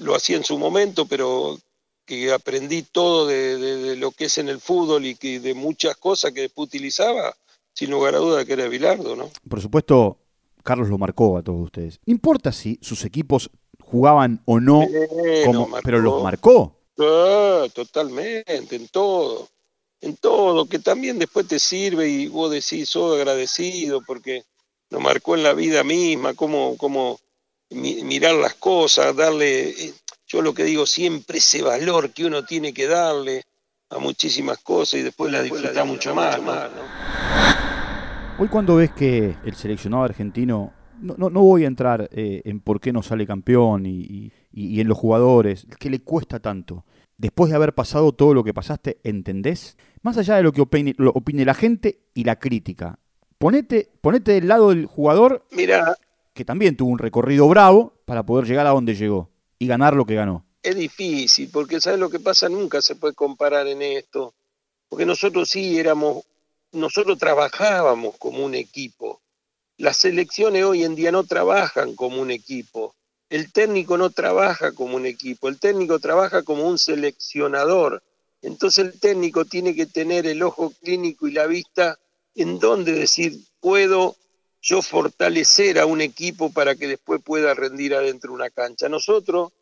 lo 0.00 0.14
hacía 0.14 0.36
en 0.36 0.44
su 0.44 0.58
momento, 0.58 1.06
pero 1.06 1.58
que 2.04 2.32
aprendí 2.32 2.82
todo 2.82 3.26
de, 3.26 3.58
de, 3.58 3.96
lo 3.96 4.10
que 4.10 4.26
es 4.26 4.38
en 4.38 4.48
el 4.48 4.60
fútbol 4.60 5.06
y 5.06 5.16
que 5.16 5.40
de 5.40 5.54
muchas 5.54 5.96
cosas 5.96 6.32
que 6.32 6.42
después 6.42 6.68
utilizaba, 6.68 7.34
sin 7.72 7.90
lugar 7.90 8.14
a 8.14 8.18
duda 8.18 8.44
que 8.44 8.54
era 8.54 8.68
Bilardo, 8.68 9.16
¿no? 9.16 9.30
Por 9.48 9.60
supuesto, 9.60 10.18
Carlos 10.62 10.88
lo 10.88 10.98
marcó 10.98 11.36
a 11.36 11.42
todos 11.42 11.60
ustedes. 11.60 12.00
No 12.06 12.12
importa 12.12 12.52
si 12.52 12.78
sus 12.80 13.04
equipos 13.04 13.50
jugaban 13.80 14.40
o 14.46 14.60
no, 14.60 14.86
pero 15.84 16.00
los 16.00 16.22
marcó. 16.22 16.76
Ah, 16.98 17.66
totalmente, 17.74 18.76
en 18.76 18.88
todo, 18.88 19.48
en 20.00 20.16
todo, 20.16 20.66
que 20.66 20.78
también 20.78 21.18
después 21.18 21.46
te 21.46 21.58
sirve 21.58 22.08
y 22.08 22.28
vos 22.28 22.50
decís, 22.50 22.88
soy 22.88 23.18
agradecido 23.18 24.02
porque 24.02 24.44
nos 24.90 25.00
marcó 25.00 25.34
en 25.34 25.42
la 25.42 25.52
vida 25.52 25.82
misma, 25.84 26.34
cómo, 26.34 26.76
cómo 26.76 27.18
mirar 27.70 28.34
las 28.34 28.54
cosas, 28.54 29.16
darle, 29.16 29.70
eh, 29.70 29.94
yo 30.26 30.42
lo 30.42 30.54
que 30.54 30.64
digo 30.64 30.86
siempre, 30.86 31.38
ese 31.38 31.62
valor 31.62 32.10
que 32.10 32.24
uno 32.24 32.44
tiene 32.44 32.72
que 32.72 32.86
darle 32.86 33.44
a 33.90 33.98
muchísimas 33.98 34.58
cosas 34.58 35.00
y 35.00 35.02
después 35.02 35.32
la 35.32 35.42
disfruta 35.42 35.84
mucho 35.84 36.14
más. 36.14 36.38
Hoy 38.38 38.48
cuando 38.48 38.76
ves 38.76 38.90
que 38.92 39.36
el 39.44 39.54
seleccionado 39.54 40.04
argentino, 40.04 40.72
no, 41.00 41.30
no, 41.30 41.40
voy 41.42 41.64
a 41.64 41.66
entrar 41.66 42.08
eh, 42.12 42.42
en 42.44 42.60
por 42.60 42.80
qué 42.80 42.92
no 42.92 43.02
sale 43.02 43.26
campeón 43.26 43.86
y, 43.86 44.32
en 44.52 44.88
los 44.88 44.98
jugadores, 44.98 45.66
que 45.78 45.90
le 45.90 46.00
cuesta 46.00 46.40
tanto. 46.40 46.84
Después 47.18 47.50
de 47.50 47.56
haber 47.56 47.74
pasado 47.74 48.12
todo 48.12 48.34
lo 48.34 48.44
que 48.44 48.54
pasaste, 48.54 48.98
¿entendés? 49.02 49.76
Más 50.02 50.18
allá 50.18 50.36
de 50.36 50.42
lo 50.42 50.52
que 50.52 50.60
opine, 50.60 50.94
lo 50.98 51.10
opine 51.10 51.44
la 51.44 51.54
gente 51.54 52.00
y 52.14 52.24
la 52.24 52.38
crítica. 52.38 52.98
Ponete, 53.38 53.90
ponete 54.00 54.32
del 54.32 54.48
lado 54.48 54.70
del 54.70 54.86
jugador 54.86 55.46
Mira, 55.50 55.96
que 56.34 56.44
también 56.44 56.76
tuvo 56.76 56.90
un 56.90 56.98
recorrido 56.98 57.48
bravo 57.48 57.94
para 58.04 58.24
poder 58.24 58.46
llegar 58.46 58.66
a 58.66 58.70
donde 58.70 58.94
llegó 58.94 59.30
y 59.58 59.66
ganar 59.66 59.94
lo 59.94 60.04
que 60.04 60.14
ganó. 60.14 60.44
Es 60.62 60.76
difícil, 60.76 61.48
porque 61.52 61.80
¿sabes 61.80 62.00
lo 62.00 62.10
que 62.10 62.20
pasa? 62.20 62.48
Nunca 62.48 62.82
se 62.82 62.96
puede 62.96 63.14
comparar 63.14 63.66
en 63.66 63.82
esto. 63.82 64.34
Porque 64.88 65.06
nosotros 65.06 65.48
sí 65.50 65.78
éramos 65.78 66.24
nosotros 66.72 67.18
trabajábamos 67.18 68.16
como 68.18 68.44
un 68.44 68.54
equipo. 68.54 69.20
Las 69.78 69.98
selecciones 69.98 70.64
hoy 70.64 70.84
en 70.84 70.94
día 70.94 71.12
no 71.12 71.24
trabajan 71.24 71.94
como 71.96 72.22
un 72.22 72.30
equipo. 72.30 72.94
El 73.28 73.52
técnico 73.52 73.98
no 73.98 74.08
trabaja 74.08 74.72
como 74.72 74.96
un 74.96 75.04
equipo, 75.04 75.48
el 75.48 75.58
técnico 75.58 75.98
trabaja 75.98 76.42
como 76.42 76.66
un 76.66 76.78
seleccionador. 76.78 78.02
Entonces 78.40 78.86
el 78.86 78.98
técnico 78.98 79.44
tiene 79.44 79.74
que 79.74 79.84
tener 79.84 80.26
el 80.26 80.42
ojo 80.42 80.72
clínico 80.80 81.28
y 81.28 81.32
la 81.32 81.46
vista 81.46 81.98
en 82.34 82.58
donde 82.58 82.92
decir, 82.92 83.38
puedo 83.60 84.16
yo 84.62 84.80
fortalecer 84.80 85.78
a 85.78 85.86
un 85.86 86.00
equipo 86.00 86.52
para 86.52 86.74
que 86.74 86.88
después 86.88 87.20
pueda 87.22 87.52
rendir 87.52 87.94
adentro 87.94 88.30
de 88.30 88.36
una 88.36 88.50
cancha. 88.50 88.88
Nosotros 88.88 89.52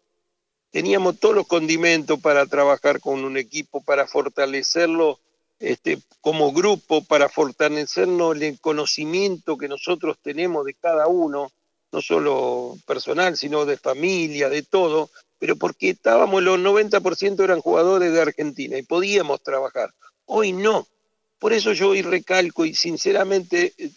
teníamos 0.70 1.18
todos 1.18 1.34
los 1.34 1.46
condimentos 1.46 2.20
para 2.20 2.46
trabajar 2.46 3.00
con 3.00 3.24
un 3.24 3.36
equipo, 3.36 3.82
para 3.82 4.06
fortalecerlo 4.06 5.18
este, 5.58 5.98
como 6.20 6.52
grupo 6.52 7.04
para 7.04 7.28
fortalecernos 7.28 8.40
el 8.40 8.60
conocimiento 8.60 9.56
que 9.56 9.68
nosotros 9.68 10.16
tenemos 10.22 10.64
de 10.64 10.74
cada 10.74 11.06
uno, 11.06 11.50
no 11.92 12.02
solo 12.02 12.76
personal, 12.86 13.36
sino 13.36 13.64
de 13.64 13.76
familia, 13.76 14.48
de 14.48 14.62
todo, 14.62 15.10
pero 15.38 15.56
porque 15.56 15.90
estábamos, 15.90 16.42
los 16.42 16.58
90% 16.58 17.44
eran 17.44 17.60
jugadores 17.60 18.12
de 18.12 18.20
Argentina 18.20 18.78
y 18.78 18.82
podíamos 18.82 19.42
trabajar. 19.42 19.92
Hoy 20.26 20.52
no. 20.52 20.86
Por 21.38 21.52
eso 21.52 21.72
yo 21.72 21.90
hoy 21.90 22.02
recalco 22.02 22.64
y 22.64 22.74
sinceramente, 22.74 23.74
eh, 23.76 23.90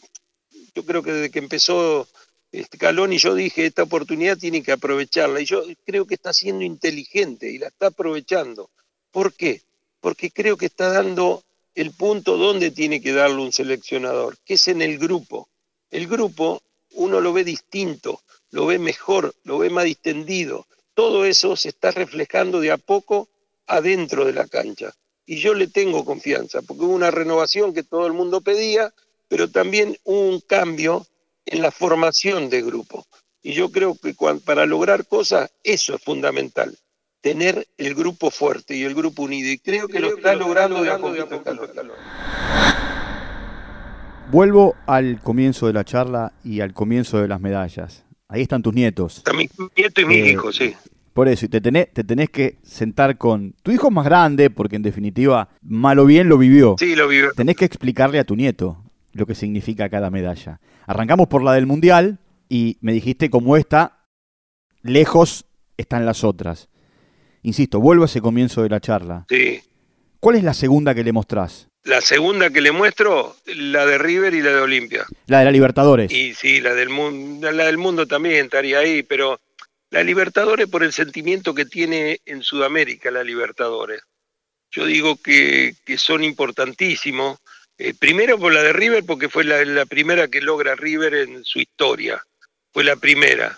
yo 0.76 0.86
creo 0.86 1.02
que 1.02 1.14
desde 1.14 1.32
que 1.32 1.40
empezó 1.40 2.08
este 2.52 2.78
Calón 2.78 3.14
y 3.14 3.18
yo 3.18 3.34
dije, 3.34 3.66
esta 3.66 3.84
oportunidad 3.84 4.38
tiene 4.38 4.64
que 4.64 4.72
aprovecharla 4.72 5.42
y 5.42 5.46
yo 5.46 5.64
creo 5.86 6.06
que 6.06 6.16
está 6.16 6.34
siendo 6.34 6.64
inteligente 6.64 7.50
y 7.50 7.58
la 7.58 7.68
está 7.68 7.88
aprovechando. 7.88 8.70
¿Por 9.12 9.34
qué? 9.34 9.62
Porque 10.00 10.32
creo 10.32 10.58
que 10.58 10.66
está 10.66 10.92
dando 10.92 11.44
el 11.78 11.92
punto 11.92 12.38
donde 12.38 12.72
tiene 12.72 13.00
que 13.00 13.14
darle 13.14 13.40
un 13.40 13.52
seleccionador, 13.52 14.36
que 14.44 14.56
es 14.56 14.68
en 14.68 14.82
el 14.82 14.98
grupo. 14.98 15.48
El 15.92 16.08
grupo 16.08 16.60
uno 16.94 17.22
lo 17.22 17.34
ve 17.34 17.44
distinto, 17.44 18.24
lo 18.50 18.66
ve 18.66 18.80
mejor, 18.80 19.36
lo 19.44 19.60
ve 19.60 19.70
más 19.70 19.86
distendido. 19.86 20.66
Todo 20.96 21.24
eso 21.24 21.56
se 21.56 21.70
está 21.70 21.92
reflejando 21.92 22.60
de 22.62 22.72
a 22.72 22.80
poco 22.80 23.30
adentro 23.68 24.26
de 24.26 24.34
la 24.34 24.48
cancha. 24.48 24.92
Y 25.24 25.38
yo 25.38 25.54
le 25.54 25.68
tengo 25.68 26.04
confianza, 26.04 26.64
porque 26.64 26.84
hubo 26.84 26.96
una 26.96 27.12
renovación 27.12 27.76
que 27.76 27.84
todo 27.84 28.08
el 28.08 28.14
mundo 28.14 28.42
pedía, 28.42 28.92
pero 29.28 29.52
también 29.52 30.00
un 30.04 30.40
cambio 30.40 31.06
en 31.46 31.62
la 31.62 31.70
formación 31.70 32.50
de 32.50 32.64
grupo. 32.64 33.06
Y 33.44 33.54
yo 33.54 33.72
creo 33.72 33.96
que 33.96 34.16
para 34.44 34.66
lograr 34.66 35.06
cosas 35.06 35.52
eso 35.64 35.94
es 35.94 36.02
fundamental 36.02 36.76
tener 37.28 37.68
el 37.78 37.94
grupo 37.94 38.32
fuerte 38.32 38.78
y 38.78 38.84
el 38.84 38.96
grupo 38.96 39.24
unido. 39.24 39.52
Y 39.52 39.58
creo 39.58 39.90
que 39.90 40.00
lo 40.00 40.16
está 40.16 40.34
logrando 40.34 40.82
de 40.82 40.92
a 40.92 40.98
poquito 40.98 41.28
Vuelvo 44.32 44.76
al 44.86 45.20
comienzo 45.22 45.68
de 45.68 45.74
la 45.74 45.84
charla 45.84 46.32
y 46.46 46.62
al 46.62 46.74
comienzo 46.74 47.22
de 47.22 47.28
las 47.28 47.42
medallas. 47.42 48.06
Ahí 48.30 48.44
están 48.44 48.64
tus 48.64 48.74
nietos. 48.74 49.18
Está 49.18 49.34
mi 49.34 49.50
nieto 49.76 50.02
y 50.02 50.06
mi 50.06 50.16
eh, 50.16 50.32
hijo, 50.32 50.54
sí. 50.54 50.74
Por 51.14 51.28
eso, 51.28 51.46
y 51.46 51.50
te 51.50 51.60
tenés, 51.60 51.92
te 51.92 52.06
tenés 52.06 52.30
que 52.30 52.60
sentar 52.64 53.18
con 53.18 53.54
tu 53.62 53.72
hijo 53.72 53.92
más 53.92 54.06
grande, 54.06 54.50
porque 54.50 54.78
en 54.78 54.84
definitiva, 54.84 55.50
mal 55.62 56.00
o 56.00 56.06
bien 56.06 56.30
lo 56.30 56.38
vivió. 56.38 56.76
Sí, 56.80 56.96
lo 56.96 57.10
vivió. 57.10 57.32
Tenés 57.36 57.58
que 57.58 57.66
explicarle 57.66 58.20
a 58.20 58.24
tu 58.24 58.38
nieto 58.38 58.84
lo 59.12 59.26
que 59.26 59.36
significa 59.36 59.90
cada 59.90 60.10
medalla. 60.10 60.62
Arrancamos 60.86 61.28
por 61.28 61.44
la 61.44 61.54
del 61.54 61.66
Mundial 61.66 62.20
y 62.48 62.78
me 62.80 62.94
dijiste 62.94 63.30
cómo 63.30 63.58
está, 63.58 64.06
lejos 64.82 65.46
están 65.76 66.06
las 66.06 66.24
otras. 66.24 66.70
Insisto, 67.48 67.80
vuelvo 67.80 68.04
a 68.04 68.08
ese 68.08 68.20
comienzo 68.20 68.62
de 68.62 68.68
la 68.68 68.82
charla. 68.82 69.26
Sí. 69.30 69.62
¿Cuál 70.20 70.36
es 70.36 70.44
la 70.44 70.54
segunda 70.54 70.94
que 70.94 71.02
le 71.02 71.14
mostrás? 71.14 71.70
La 71.86 72.02
segunda 72.02 72.50
que 72.50 72.60
le 72.60 72.74
muestro, 72.74 73.38
la 73.46 73.86
de 73.86 73.98
River 73.98 74.34
y 74.34 74.42
la 74.42 74.50
de 74.50 74.60
Olimpia. 74.60 75.06
La 75.28 75.40
de 75.40 75.46
la 75.46 75.52
Libertadores. 75.52 76.12
Y 76.12 76.34
sí, 76.34 76.60
la 76.60 76.74
del, 76.74 76.90
la 77.40 77.64
del 77.64 77.78
mundo 77.78 78.06
también 78.06 78.44
estaría 78.44 78.80
ahí, 78.80 79.02
pero 79.02 79.40
la 79.92 80.04
Libertadores 80.04 80.68
por 80.68 80.84
el 80.84 80.92
sentimiento 80.92 81.54
que 81.54 81.64
tiene 81.64 82.20
en 82.26 82.44
Sudamérica 82.44 83.12
la 83.12 83.24
Libertadores. 83.24 84.02
Yo 84.70 84.86
digo 84.86 85.16
que, 85.16 85.74
son 85.96 86.26
importantísimos. 86.26 87.40
Eh, 87.78 87.94
primero 87.98 88.38
por 88.38 88.54
la 88.54 88.62
de 88.62 88.74
River, 88.74 89.06
porque 89.06 89.30
fue 89.30 89.46
la, 89.46 89.64
la 89.64 89.86
primera 89.86 90.28
que 90.28 90.42
logra 90.42 90.76
River 90.76 91.14
en 91.14 91.46
su 91.46 91.60
historia. 91.60 92.22
Fue 92.74 92.84
la 92.84 92.98
primera. 92.98 93.58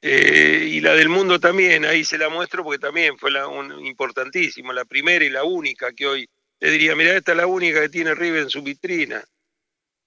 Eh, 0.00 0.68
y 0.70 0.80
la 0.80 0.94
del 0.94 1.08
mundo 1.08 1.40
también, 1.40 1.84
ahí 1.84 2.04
se 2.04 2.18
la 2.18 2.28
muestro 2.28 2.62
porque 2.62 2.78
también 2.78 3.18
fue 3.18 3.32
la, 3.32 3.48
un, 3.48 3.84
importantísimo, 3.84 4.72
la 4.72 4.84
primera 4.84 5.24
y 5.24 5.30
la 5.30 5.42
única 5.42 5.92
que 5.92 6.06
hoy 6.06 6.28
le 6.60 6.70
diría, 6.70 6.94
mira, 6.94 7.16
esta 7.16 7.32
es 7.32 7.38
la 7.38 7.46
única 7.46 7.80
que 7.80 7.88
tiene 7.88 8.14
River 8.14 8.42
en 8.42 8.50
su 8.50 8.62
vitrina. 8.62 9.24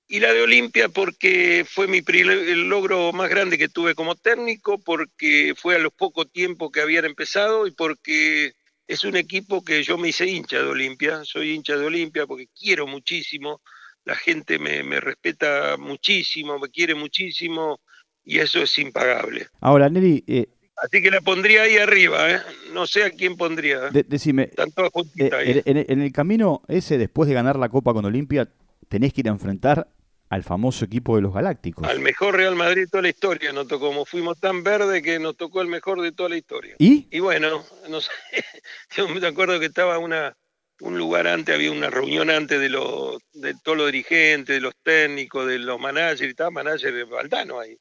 Y 0.08 0.20
la 0.20 0.34
de 0.34 0.42
Olimpia 0.42 0.90
porque 0.90 1.66
fue 1.68 1.88
mi 1.88 2.02
el 2.08 2.68
logro 2.68 3.14
más 3.14 3.30
grande 3.30 3.58
que 3.58 3.70
tuve 3.70 3.96
como 3.96 4.16
técnico, 4.16 4.78
porque 4.80 5.54
fue 5.58 5.76
a 5.76 5.80
los 5.80 5.94
pocos 5.94 6.30
tiempos 6.32 6.72
que 6.72 6.82
habían 6.82 7.06
empezado 7.06 7.68
y 7.68 7.72
porque 7.72 8.54
es 8.88 9.04
un 9.06 9.16
equipo 9.16 9.64
que 9.64 9.84
yo 9.84 9.98
me 9.98 10.10
hice 10.10 10.28
hincha 10.28 10.58
de 10.58 10.68
Olimpia, 10.70 11.24
soy 11.24 11.52
hincha 11.52 11.78
de 11.78 11.86
Olimpia 11.86 12.28
porque 12.28 12.48
quiero 12.48 12.88
muchísimo, 12.88 13.62
la 14.04 14.16
gente 14.16 14.60
me, 14.60 14.84
me 14.84 15.00
respeta 15.00 15.78
muchísimo, 15.78 16.60
me 16.60 16.70
quiere 16.70 16.94
muchísimo, 16.96 17.80
y 18.24 18.40
eso 18.40 18.62
es 18.62 18.78
impagable. 18.78 19.48
Ahora, 19.60 19.90
Neri, 19.90 20.24
eh, 20.28 20.48
Así 20.82 21.02
que 21.02 21.12
la 21.12 21.22
pondría 21.22 21.64
ahí 21.64 21.78
arriba, 21.78 22.32
¿eh? 22.32 22.42
No 22.74 22.88
sé 22.88 23.04
a 23.04 23.12
quién 23.12 23.38
pondría. 23.38 23.90
¿eh? 23.94 24.04
decime, 24.08 24.50
eh, 25.16 25.62
en, 25.66 26.02
el 26.02 26.12
camino 26.12 26.64
ese, 26.68 26.98
después 26.98 27.30
de 27.30 27.36
ganar 27.36 27.58
la 27.58 27.70
Copa 27.70 27.94
con 27.94 28.04
Olimpia, 28.06 28.50
tenés 28.90 29.14
que 29.14 29.22
ir 29.22 29.28
a 29.28 29.32
enfrentar 29.32 29.88
al 30.30 30.44
famoso 30.44 30.86
equipo 30.86 31.16
de 31.16 31.22
los 31.22 31.34
Galácticos. 31.34 31.88
Al 31.88 32.00
mejor 32.00 32.36
Real 32.36 32.56
Madrid 32.56 32.84
de 32.84 32.88
toda 32.88 33.04
la 33.04 33.10
historia 33.10 33.52
nos 33.52 33.68
tocó. 33.68 33.90
Como 33.90 34.06
fuimos 34.06 34.40
tan 34.40 34.64
verde 34.64 35.04
que 35.04 35.20
nos 35.20 35.38
tocó 35.38 35.62
el 35.62 35.68
mejor 35.68 36.02
de 36.02 36.14
toda 36.14 36.30
la 36.30 36.38
historia. 36.38 36.76
¿Y? 36.80 37.08
Y 37.12 37.20
bueno, 37.20 37.64
no 37.90 38.02
sé. 38.02 38.10
Yo 38.96 39.08
me 39.08 39.28
acuerdo 39.28 39.60
que 39.60 39.68
estaba 39.68 40.00
una, 40.00 40.36
un 40.80 40.98
lugar 40.98 41.28
antes, 41.28 41.54
había 41.54 41.72
una 41.72 41.92
reunión 41.92 42.32
antes 42.32 42.60
de, 42.60 42.70
los, 42.70 43.18
de 43.34 43.54
todos 43.62 43.78
los 43.78 43.88
dirigentes, 43.88 44.56
de 44.56 44.62
los 44.62 44.74
técnicos, 44.82 45.48
de 45.48 45.60
los 45.60 45.80
managers, 45.80 46.22
y 46.22 46.26
estaba 46.26 46.50
manager 46.50 46.92
de 46.92 47.04
Valdano 47.04 47.60
ahí. 47.60 47.78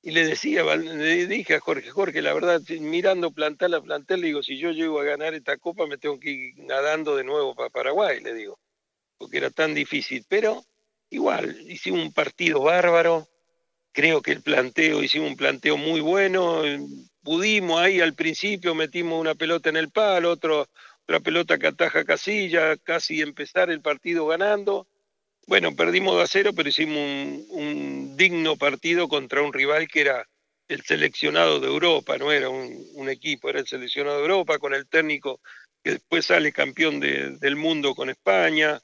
Y 0.00 0.12
le 0.12 0.24
decía, 0.24 0.64
le 0.76 1.26
dije 1.26 1.56
a 1.56 1.60
Jorge, 1.60 1.90
Jorge, 1.90 2.22
la 2.22 2.32
verdad, 2.32 2.60
mirando 2.80 3.32
plantel 3.32 3.74
a 3.74 3.82
plantel, 3.82 4.20
le 4.20 4.28
digo, 4.28 4.42
si 4.42 4.56
yo 4.56 4.70
llego 4.70 5.00
a 5.00 5.04
ganar 5.04 5.34
esta 5.34 5.56
copa, 5.56 5.86
me 5.86 5.98
tengo 5.98 6.20
que 6.20 6.30
ir 6.30 6.54
nadando 6.58 7.16
de 7.16 7.24
nuevo 7.24 7.54
para 7.54 7.70
Paraguay, 7.70 8.20
le 8.20 8.32
digo, 8.32 8.58
porque 9.18 9.38
era 9.38 9.50
tan 9.50 9.74
difícil. 9.74 10.24
Pero 10.28 10.64
igual, 11.10 11.68
hicimos 11.68 12.00
un 12.00 12.12
partido 12.12 12.62
bárbaro, 12.62 13.26
creo 13.92 14.22
que 14.22 14.32
el 14.32 14.42
planteo, 14.42 15.02
hicimos 15.02 15.30
un 15.30 15.36
planteo 15.36 15.76
muy 15.76 16.00
bueno, 16.00 16.62
pudimos 17.22 17.80
ahí 17.80 18.00
al 18.00 18.14
principio, 18.14 18.76
metimos 18.76 19.20
una 19.20 19.34
pelota 19.34 19.68
en 19.68 19.76
el 19.76 19.90
palo, 19.90 20.30
otro, 20.30 20.68
otra 21.02 21.18
pelota 21.18 21.58
que 21.58 21.66
ataja 21.66 22.04
Casilla, 22.04 22.76
casi 22.76 23.20
empezar 23.20 23.68
el 23.70 23.80
partido 23.80 24.26
ganando 24.26 24.86
bueno, 25.48 25.74
perdimos 25.74 26.14
2 26.14 26.24
a 26.24 26.26
0, 26.26 26.50
pero 26.54 26.68
hicimos 26.68 26.98
un, 27.48 28.14
digno 28.16 28.56
partido 28.56 29.08
contra 29.08 29.42
un 29.42 29.52
rival 29.52 29.88
que 29.88 30.02
era 30.02 30.26
el 30.68 30.82
seleccionado 30.82 31.58
de 31.58 31.68
Europa, 31.68 32.18
no 32.18 32.30
era 32.30 32.50
un, 32.50 33.08
equipo, 33.08 33.48
era 33.48 33.58
el 33.58 33.66
seleccionado 33.66 34.16
de 34.16 34.22
Europa, 34.22 34.58
con 34.58 34.74
el 34.74 34.86
técnico 34.86 35.40
que 35.82 35.92
después 35.92 36.26
sale 36.26 36.52
campeón 36.52 37.00
del 37.00 37.56
mundo 37.56 37.94
con 37.94 38.10
España. 38.10 38.78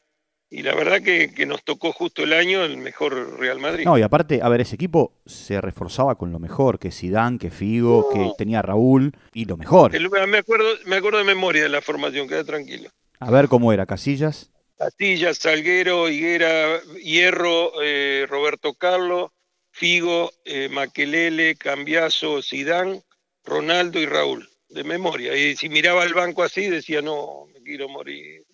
Y 0.48 0.62
la 0.62 0.74
verdad 0.74 1.02
que, 1.02 1.44
nos 1.46 1.62
tocó 1.64 1.92
justo 1.92 2.22
el 2.22 2.32
año 2.32 2.64
el 2.64 2.78
mejor 2.78 3.38
Real 3.38 3.58
Madrid. 3.58 3.84
No, 3.84 3.98
y 3.98 4.02
aparte, 4.02 4.40
a 4.42 4.48
ver, 4.48 4.62
ese 4.62 4.76
equipo 4.76 5.20
se 5.26 5.60
reforzaba 5.60 6.14
con 6.14 6.32
lo 6.32 6.38
mejor, 6.38 6.78
que 6.78 6.90
Sidán, 6.90 7.38
que 7.38 7.50
Figo, 7.50 8.08
que 8.08 8.30
tenía 8.38 8.62
Raúl, 8.62 9.12
y 9.34 9.44
lo 9.44 9.58
mejor. 9.58 9.90
me, 9.92 10.38
acuerdo, 10.38 10.68
me 10.86 10.96
acuerdo 10.96 11.18
de 11.18 11.24
memoria 11.24 11.64
de 11.64 11.68
la 11.68 11.82
formación, 11.82 12.26
queda 12.26 12.44
tranquilo. 12.44 12.88
A 13.20 13.30
ver 13.30 13.48
cómo 13.48 13.70
era, 13.72 13.84
Casillas. 13.84 14.53
Castilla, 14.76 15.34
Salguero, 15.34 16.08
Higuera, 16.08 16.80
Hierro, 17.02 17.72
eh, 17.82 18.26
Roberto 18.28 18.74
Carlos, 18.74 19.30
Figo, 19.70 20.30
eh, 20.44 20.68
Maquelele, 20.68 21.56
Cambiazo, 21.56 22.42
Sidán, 22.42 23.02
Ronaldo 23.44 24.00
y 24.00 24.06
Raúl, 24.06 24.48
de 24.68 24.84
memoria. 24.84 25.36
Y 25.36 25.56
si 25.56 25.68
miraba 25.68 26.04
el 26.04 26.14
banco 26.14 26.42
así, 26.42 26.68
decía, 26.68 27.02
no, 27.02 27.46
me 27.52 27.62
quiero 27.62 27.88
morir. 27.88 28.44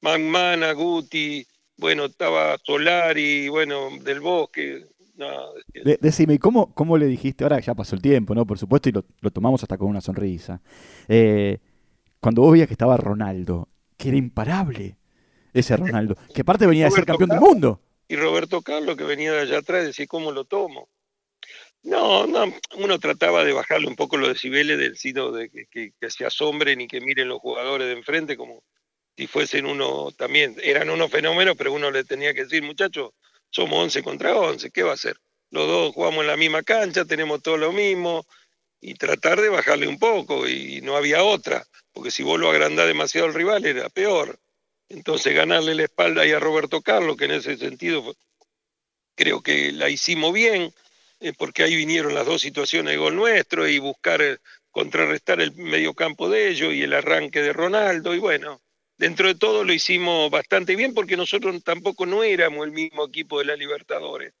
Magmana, 0.00 0.72
Guti, 0.72 1.46
bueno, 1.76 2.06
estaba 2.06 2.56
Solari, 2.62 3.48
bueno, 3.48 3.90
del 4.00 4.20
Bosque. 4.20 4.86
No, 5.16 5.30
decime, 6.00 6.38
¿cómo, 6.38 6.74
¿cómo 6.74 6.98
le 6.98 7.06
dijiste? 7.06 7.44
Ahora 7.44 7.58
ya 7.60 7.74
pasó 7.74 7.96
el 7.96 8.02
tiempo, 8.02 8.34
¿no? 8.34 8.46
Por 8.46 8.58
supuesto, 8.58 8.88
y 8.88 8.92
lo, 8.92 9.30
tomamos 9.30 9.62
hasta 9.62 9.78
con 9.78 9.88
una 9.88 10.02
sonrisa. 10.02 10.60
Eh, 11.08 11.58
cuando 12.20 12.42
vos 12.42 12.52
veías 12.52 12.68
que 12.68 12.74
estaba 12.74 12.96
Ronaldo, 12.96 13.68
que 13.96 14.08
era 14.08 14.18
imparable, 14.18 14.98
ese 15.60 15.76
Ronaldo, 15.76 16.16
que 16.34 16.42
aparte 16.42 16.66
venía 16.66 16.86
de 16.86 16.90
ser 16.90 17.06
campeón 17.06 17.30
del 17.30 17.40
mundo. 17.40 17.80
Y 18.08 18.16
Roberto 18.16 18.62
Carlos, 18.62 18.96
que 18.96 19.04
venía 19.04 19.32
de 19.32 19.40
allá 19.40 19.58
atrás, 19.58 19.84
decía, 19.84 20.06
¿cómo 20.06 20.30
lo 20.30 20.44
tomo? 20.44 20.88
No, 21.82 22.26
no, 22.26 22.52
uno 22.78 22.98
trataba 22.98 23.44
de 23.44 23.52
bajarle 23.52 23.86
un 23.86 23.96
poco 23.96 24.16
los 24.16 24.28
decibeles 24.28 24.78
del 24.78 24.96
sino 24.96 25.30
de 25.30 25.48
que, 25.48 25.92
se 26.10 26.26
asombren 26.26 26.80
y 26.80 26.88
que 26.88 27.00
miren 27.00 27.28
los 27.28 27.40
jugadores 27.40 27.86
de 27.86 27.92
enfrente 27.92 28.36
como 28.36 28.64
si 29.16 29.26
fuesen 29.26 29.66
uno 29.66 30.10
también, 30.12 30.56
eran 30.62 30.90
unos 30.90 31.10
fenómenos, 31.10 31.56
pero 31.56 31.72
uno 31.72 31.90
le 31.90 32.04
tenía 32.04 32.34
que 32.34 32.44
decir, 32.44 32.62
muchachos, 32.62 33.12
somos 33.50 33.78
11 33.84 34.02
contra 34.02 34.36
11, 34.36 34.70
¿qué 34.70 34.82
va 34.82 34.90
a 34.90 34.94
hacer? 34.94 35.16
Los 35.50 35.66
dos 35.66 35.94
jugamos 35.94 36.22
en 36.22 36.26
la 36.26 36.36
misma 36.36 36.62
cancha, 36.62 37.04
tenemos 37.04 37.40
todo 37.40 37.56
lo 37.56 37.72
mismo, 37.72 38.26
y 38.80 38.94
tratar 38.94 39.40
de 39.40 39.48
bajarle 39.48 39.86
un 39.86 39.98
poco, 39.98 40.46
y 40.48 40.80
no 40.82 40.96
había 40.96 41.22
otra, 41.22 41.64
porque 41.92 42.10
si 42.10 42.22
vos 42.22 42.38
lo 42.38 42.50
agrandás 42.50 42.86
demasiado 42.86 43.26
al 43.26 43.34
rival 43.34 43.64
era 43.64 43.88
peor. 43.88 44.38
Entonces 44.88 45.34
ganarle 45.34 45.74
la 45.74 45.84
espalda 45.84 46.22
ahí 46.22 46.32
a 46.32 46.40
Roberto 46.40 46.80
Carlos, 46.80 47.16
que 47.16 47.24
en 47.24 47.32
ese 47.32 47.56
sentido 47.56 48.14
creo 49.16 49.42
que 49.42 49.72
la 49.72 49.90
hicimos 49.90 50.32
bien, 50.32 50.72
eh, 51.20 51.32
porque 51.36 51.62
ahí 51.62 51.74
vinieron 51.74 52.14
las 52.14 52.26
dos 52.26 52.42
situaciones 52.42 52.92
de 52.92 52.98
gol 52.98 53.16
nuestro 53.16 53.66
y 53.66 53.78
buscar 53.78 54.22
eh, 54.22 54.38
contrarrestar 54.70 55.40
el 55.40 55.54
mediocampo 55.54 56.28
de 56.28 56.48
ellos 56.50 56.72
y 56.72 56.82
el 56.82 56.92
arranque 56.92 57.42
de 57.42 57.52
Ronaldo. 57.52 58.14
Y 58.14 58.18
bueno, 58.18 58.60
dentro 58.98 59.26
de 59.26 59.34
todo 59.34 59.64
lo 59.64 59.72
hicimos 59.72 60.30
bastante 60.30 60.76
bien 60.76 60.94
porque 60.94 61.16
nosotros 61.16 61.62
tampoco 61.64 62.06
no 62.06 62.22
éramos 62.22 62.66
el 62.66 62.72
mismo 62.72 63.06
equipo 63.06 63.38
de 63.38 63.46
la 63.46 63.56
Libertadores. 63.56 64.34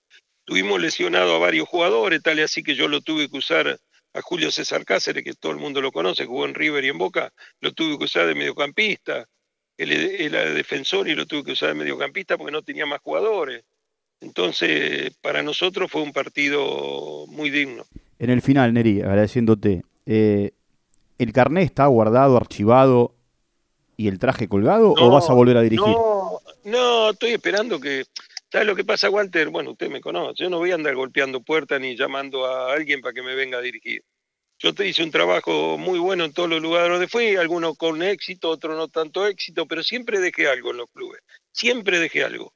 Tuvimos 0.44 0.80
lesionado 0.80 1.34
a 1.34 1.38
varios 1.38 1.68
jugadores, 1.68 2.22
tal 2.22 2.38
y 2.38 2.42
así 2.42 2.62
que 2.62 2.76
yo 2.76 2.86
lo 2.86 3.00
tuve 3.00 3.28
que 3.28 3.38
usar 3.38 3.80
a 4.12 4.22
Julio 4.22 4.52
César 4.52 4.84
Cáceres, 4.84 5.24
que 5.24 5.34
todo 5.34 5.50
el 5.52 5.58
mundo 5.58 5.82
lo 5.82 5.90
conoce, 5.90 6.24
jugó 6.24 6.44
en 6.44 6.54
River 6.54 6.84
y 6.84 6.88
en 6.88 6.98
Boca, 6.98 7.32
lo 7.60 7.72
tuve 7.72 7.98
que 7.98 8.04
usar 8.04 8.26
de 8.26 8.34
mediocampista 8.34 9.26
él 9.78 9.92
era 9.92 10.44
defensor 10.52 11.08
y 11.08 11.14
lo 11.14 11.26
tuve 11.26 11.44
que 11.44 11.52
usar 11.52 11.70
de 11.70 11.74
mediocampista 11.74 12.36
porque 12.36 12.52
no 12.52 12.62
tenía 12.62 12.86
más 12.86 13.00
jugadores. 13.00 13.64
Entonces, 14.20 15.14
para 15.20 15.42
nosotros 15.42 15.90
fue 15.90 16.02
un 16.02 16.12
partido 16.12 17.26
muy 17.28 17.50
digno. 17.50 17.84
En 18.18 18.30
el 18.30 18.40
final, 18.40 18.72
Neri, 18.72 19.02
agradeciéndote, 19.02 19.82
eh, 20.06 20.52
¿el 21.18 21.32
carné 21.32 21.62
está 21.62 21.86
guardado, 21.86 22.36
archivado 22.36 23.14
y 23.96 24.08
el 24.08 24.18
traje 24.18 24.48
colgado 24.48 24.94
o 24.96 25.10
vas 25.10 25.28
a 25.28 25.34
volver 25.34 25.58
a 25.58 25.62
dirigir? 25.62 25.86
No, 25.86 26.40
no, 26.64 27.10
estoy 27.10 27.32
esperando 27.32 27.78
que... 27.78 28.04
¿Sabes 28.50 28.68
lo 28.68 28.76
que 28.76 28.84
pasa, 28.84 29.10
Walter? 29.10 29.50
Bueno, 29.50 29.72
usted 29.72 29.90
me 29.90 30.00
conoce. 30.00 30.44
Yo 30.44 30.48
no 30.48 30.58
voy 30.58 30.70
a 30.70 30.76
andar 30.76 30.94
golpeando 30.94 31.42
puertas 31.42 31.80
ni 31.80 31.96
llamando 31.96 32.46
a 32.46 32.72
alguien 32.72 33.00
para 33.00 33.12
que 33.12 33.22
me 33.22 33.34
venga 33.34 33.58
a 33.58 33.60
dirigir. 33.60 34.02
Yo 34.58 34.72
te 34.72 34.88
hice 34.88 35.02
un 35.02 35.10
trabajo 35.10 35.76
muy 35.76 35.98
bueno 35.98 36.24
en 36.24 36.32
todos 36.32 36.48
los 36.48 36.62
lugares 36.62 36.90
donde 36.90 37.08
fui, 37.08 37.36
algunos 37.36 37.76
con 37.76 38.02
éxito, 38.02 38.48
otros 38.48 38.74
no 38.74 38.88
tanto 38.88 39.26
éxito, 39.26 39.66
pero 39.66 39.82
siempre 39.82 40.18
dejé 40.18 40.48
algo 40.48 40.70
en 40.70 40.78
los 40.78 40.90
clubes, 40.90 41.20
siempre 41.52 41.98
dejé 41.98 42.24
algo. 42.24 42.54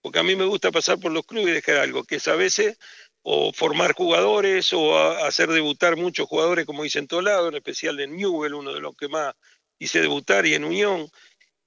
Porque 0.00 0.18
a 0.18 0.22
mí 0.22 0.34
me 0.34 0.46
gusta 0.46 0.72
pasar 0.72 0.98
por 0.98 1.12
los 1.12 1.26
clubes 1.26 1.48
y 1.48 1.52
dejar 1.52 1.76
algo, 1.76 2.04
que 2.04 2.16
es 2.16 2.26
a 2.26 2.36
veces 2.36 2.78
o 3.22 3.52
formar 3.52 3.92
jugadores 3.92 4.72
o 4.72 4.98
hacer 4.98 5.50
debutar 5.50 5.96
muchos 5.96 6.26
jugadores, 6.26 6.64
como 6.64 6.86
hice 6.86 7.00
en 7.00 7.06
todo 7.06 7.20
lado, 7.20 7.48
en 7.48 7.54
especial 7.56 8.00
en 8.00 8.16
Newell, 8.16 8.54
uno 8.54 8.72
de 8.72 8.80
los 8.80 8.96
que 8.96 9.08
más 9.08 9.34
hice 9.78 10.00
debutar, 10.00 10.46
y 10.46 10.54
en 10.54 10.64
Unión. 10.64 11.06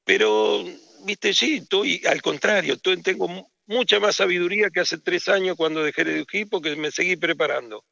Pero, 0.03 0.65
viste, 1.05 1.33
sí, 1.33 1.57
estoy, 1.61 2.01
al 2.07 2.23
contrario, 2.23 2.77
tengo 2.79 3.49
mucha 3.67 3.99
más 3.99 4.15
sabiduría 4.15 4.71
que 4.71 4.79
hace 4.79 4.97
tres 4.97 5.29
años 5.29 5.55
cuando 5.55 5.83
dejé 5.83 6.03
de 6.03 6.19
equipo, 6.19 6.59
que 6.59 6.75
me 6.75 6.91
seguí 6.91 7.15
preparando 7.15 7.85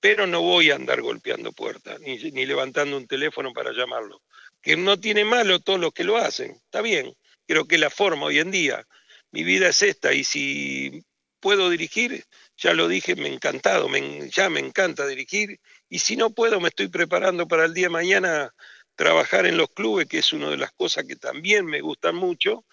pero 0.00 0.26
no 0.26 0.42
voy 0.42 0.70
a 0.70 0.76
andar 0.76 1.00
golpeando 1.00 1.52
puertas, 1.52 2.00
ni, 2.00 2.18
levantando 2.46 2.96
un 2.96 3.06
teléfono 3.06 3.52
para 3.52 3.72
llamarlo. 3.72 4.22
Que 4.60 4.76
no 4.76 4.98
tiene 4.98 5.24
malo 5.24 5.60
todos 5.60 5.80
los 5.80 5.92
que 5.92 6.04
lo 6.04 6.16
hacen, 6.16 6.52
está 6.52 6.80
bien, 6.82 7.14
creo 7.46 7.66
que 7.66 7.78
la 7.78 7.90
forma 7.90 8.26
hoy 8.26 8.38
en 8.38 8.50
día, 8.50 8.86
mi 9.30 9.44
vida 9.44 9.68
es 9.68 9.82
esta 9.82 10.12
y 10.12 10.24
si 10.24 11.04
puedo 11.40 11.70
dirigir, 11.70 12.24
ya 12.56 12.74
lo 12.74 12.88
dije, 12.88 13.14
me 13.14 13.28
encantado, 13.28 13.88
ya 14.30 14.50
me 14.50 14.60
encanta 14.60 15.06
dirigir 15.06 15.60
y 15.88 16.00
si 16.00 16.16
no 16.16 16.30
puedo 16.30 16.60
me 16.60 16.68
estoy 16.68 16.88
preparando 16.88 17.46
para 17.46 17.64
el 17.64 17.74
día 17.74 17.86
de 17.86 17.90
mañana 17.90 18.54
trabajar 18.96 19.46
en 19.46 19.56
los 19.56 19.70
clubes, 19.70 20.06
que 20.08 20.18
es 20.18 20.32
una 20.32 20.50
de 20.50 20.56
las 20.56 20.72
cosas 20.72 21.04
que 21.04 21.16
también 21.16 21.66
me 21.66 21.80
gustan 21.80 22.16
mucho, 22.16 22.64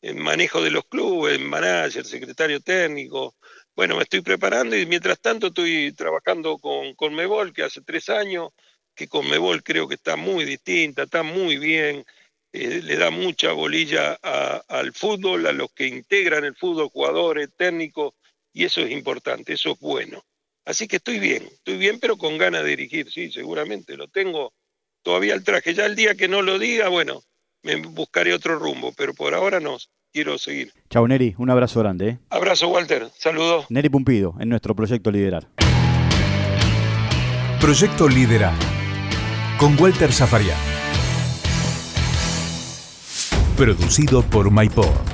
en 0.00 0.22
manejo 0.22 0.62
de 0.62 0.70
los 0.70 0.84
clubes, 0.84 1.36
en 1.36 1.46
manager, 1.46 2.04
secretario 2.04 2.60
técnico, 2.60 3.36
bueno, 3.76 3.96
me 3.96 4.02
estoy 4.02 4.20
preparando 4.20 4.76
y 4.76 4.86
mientras 4.86 5.20
tanto 5.20 5.48
estoy 5.48 5.92
trabajando 5.92 6.58
con, 6.58 6.94
con 6.94 7.14
Mebol, 7.14 7.52
que 7.52 7.62
hace 7.62 7.80
tres 7.80 8.08
años, 8.08 8.50
que 8.94 9.08
con 9.08 9.28
Mebol 9.28 9.62
creo 9.62 9.88
que 9.88 9.96
está 9.96 10.16
muy 10.16 10.44
distinta, 10.44 11.02
está 11.02 11.22
muy 11.22 11.58
bien, 11.58 12.04
eh, 12.52 12.80
le 12.82 12.96
da 12.96 13.10
mucha 13.10 13.52
bolilla 13.52 14.12
al 14.68 14.92
fútbol, 14.92 15.46
a 15.46 15.52
los 15.52 15.72
que 15.72 15.86
integran 15.86 16.44
el 16.44 16.54
fútbol, 16.54 16.88
jugadores, 16.88 17.50
técnicos, 17.56 18.14
y 18.52 18.64
eso 18.64 18.80
es 18.82 18.92
importante, 18.92 19.54
eso 19.54 19.72
es 19.72 19.80
bueno. 19.80 20.24
Así 20.64 20.86
que 20.86 20.96
estoy 20.96 21.18
bien, 21.18 21.42
estoy 21.44 21.76
bien, 21.76 21.98
pero 21.98 22.16
con 22.16 22.38
ganas 22.38 22.62
de 22.62 22.70
dirigir, 22.70 23.10
sí, 23.10 23.32
seguramente, 23.32 23.96
lo 23.96 24.06
tengo 24.06 24.54
todavía 25.02 25.34
el 25.34 25.42
traje. 25.42 25.74
Ya 25.74 25.86
el 25.86 25.96
día 25.96 26.14
que 26.14 26.28
no 26.28 26.42
lo 26.42 26.60
diga, 26.60 26.88
bueno, 26.88 27.22
me 27.62 27.74
buscaré 27.76 28.32
otro 28.32 28.56
rumbo, 28.56 28.92
pero 28.92 29.14
por 29.14 29.34
ahora 29.34 29.58
no 29.58 29.78
quiero 30.14 30.38
seguir. 30.38 30.72
Chau, 30.90 31.06
Neri, 31.08 31.34
un 31.38 31.50
abrazo 31.50 31.80
grande. 31.80 32.08
¿eh? 32.08 32.18
Abrazo, 32.30 32.68
Walter. 32.68 33.08
Saludos. 33.18 33.66
Neri 33.68 33.88
Pumpido, 33.88 34.36
en 34.38 34.48
nuestro 34.48 34.74
proyecto 34.74 35.10
Liderar. 35.10 35.48
Proyecto 37.60 38.08
Liderar, 38.08 38.54
con 39.58 39.78
Walter 39.80 40.12
Zafarian. 40.12 40.56
Producido 43.56 44.22
por 44.22 44.50
MyPod. 44.50 45.13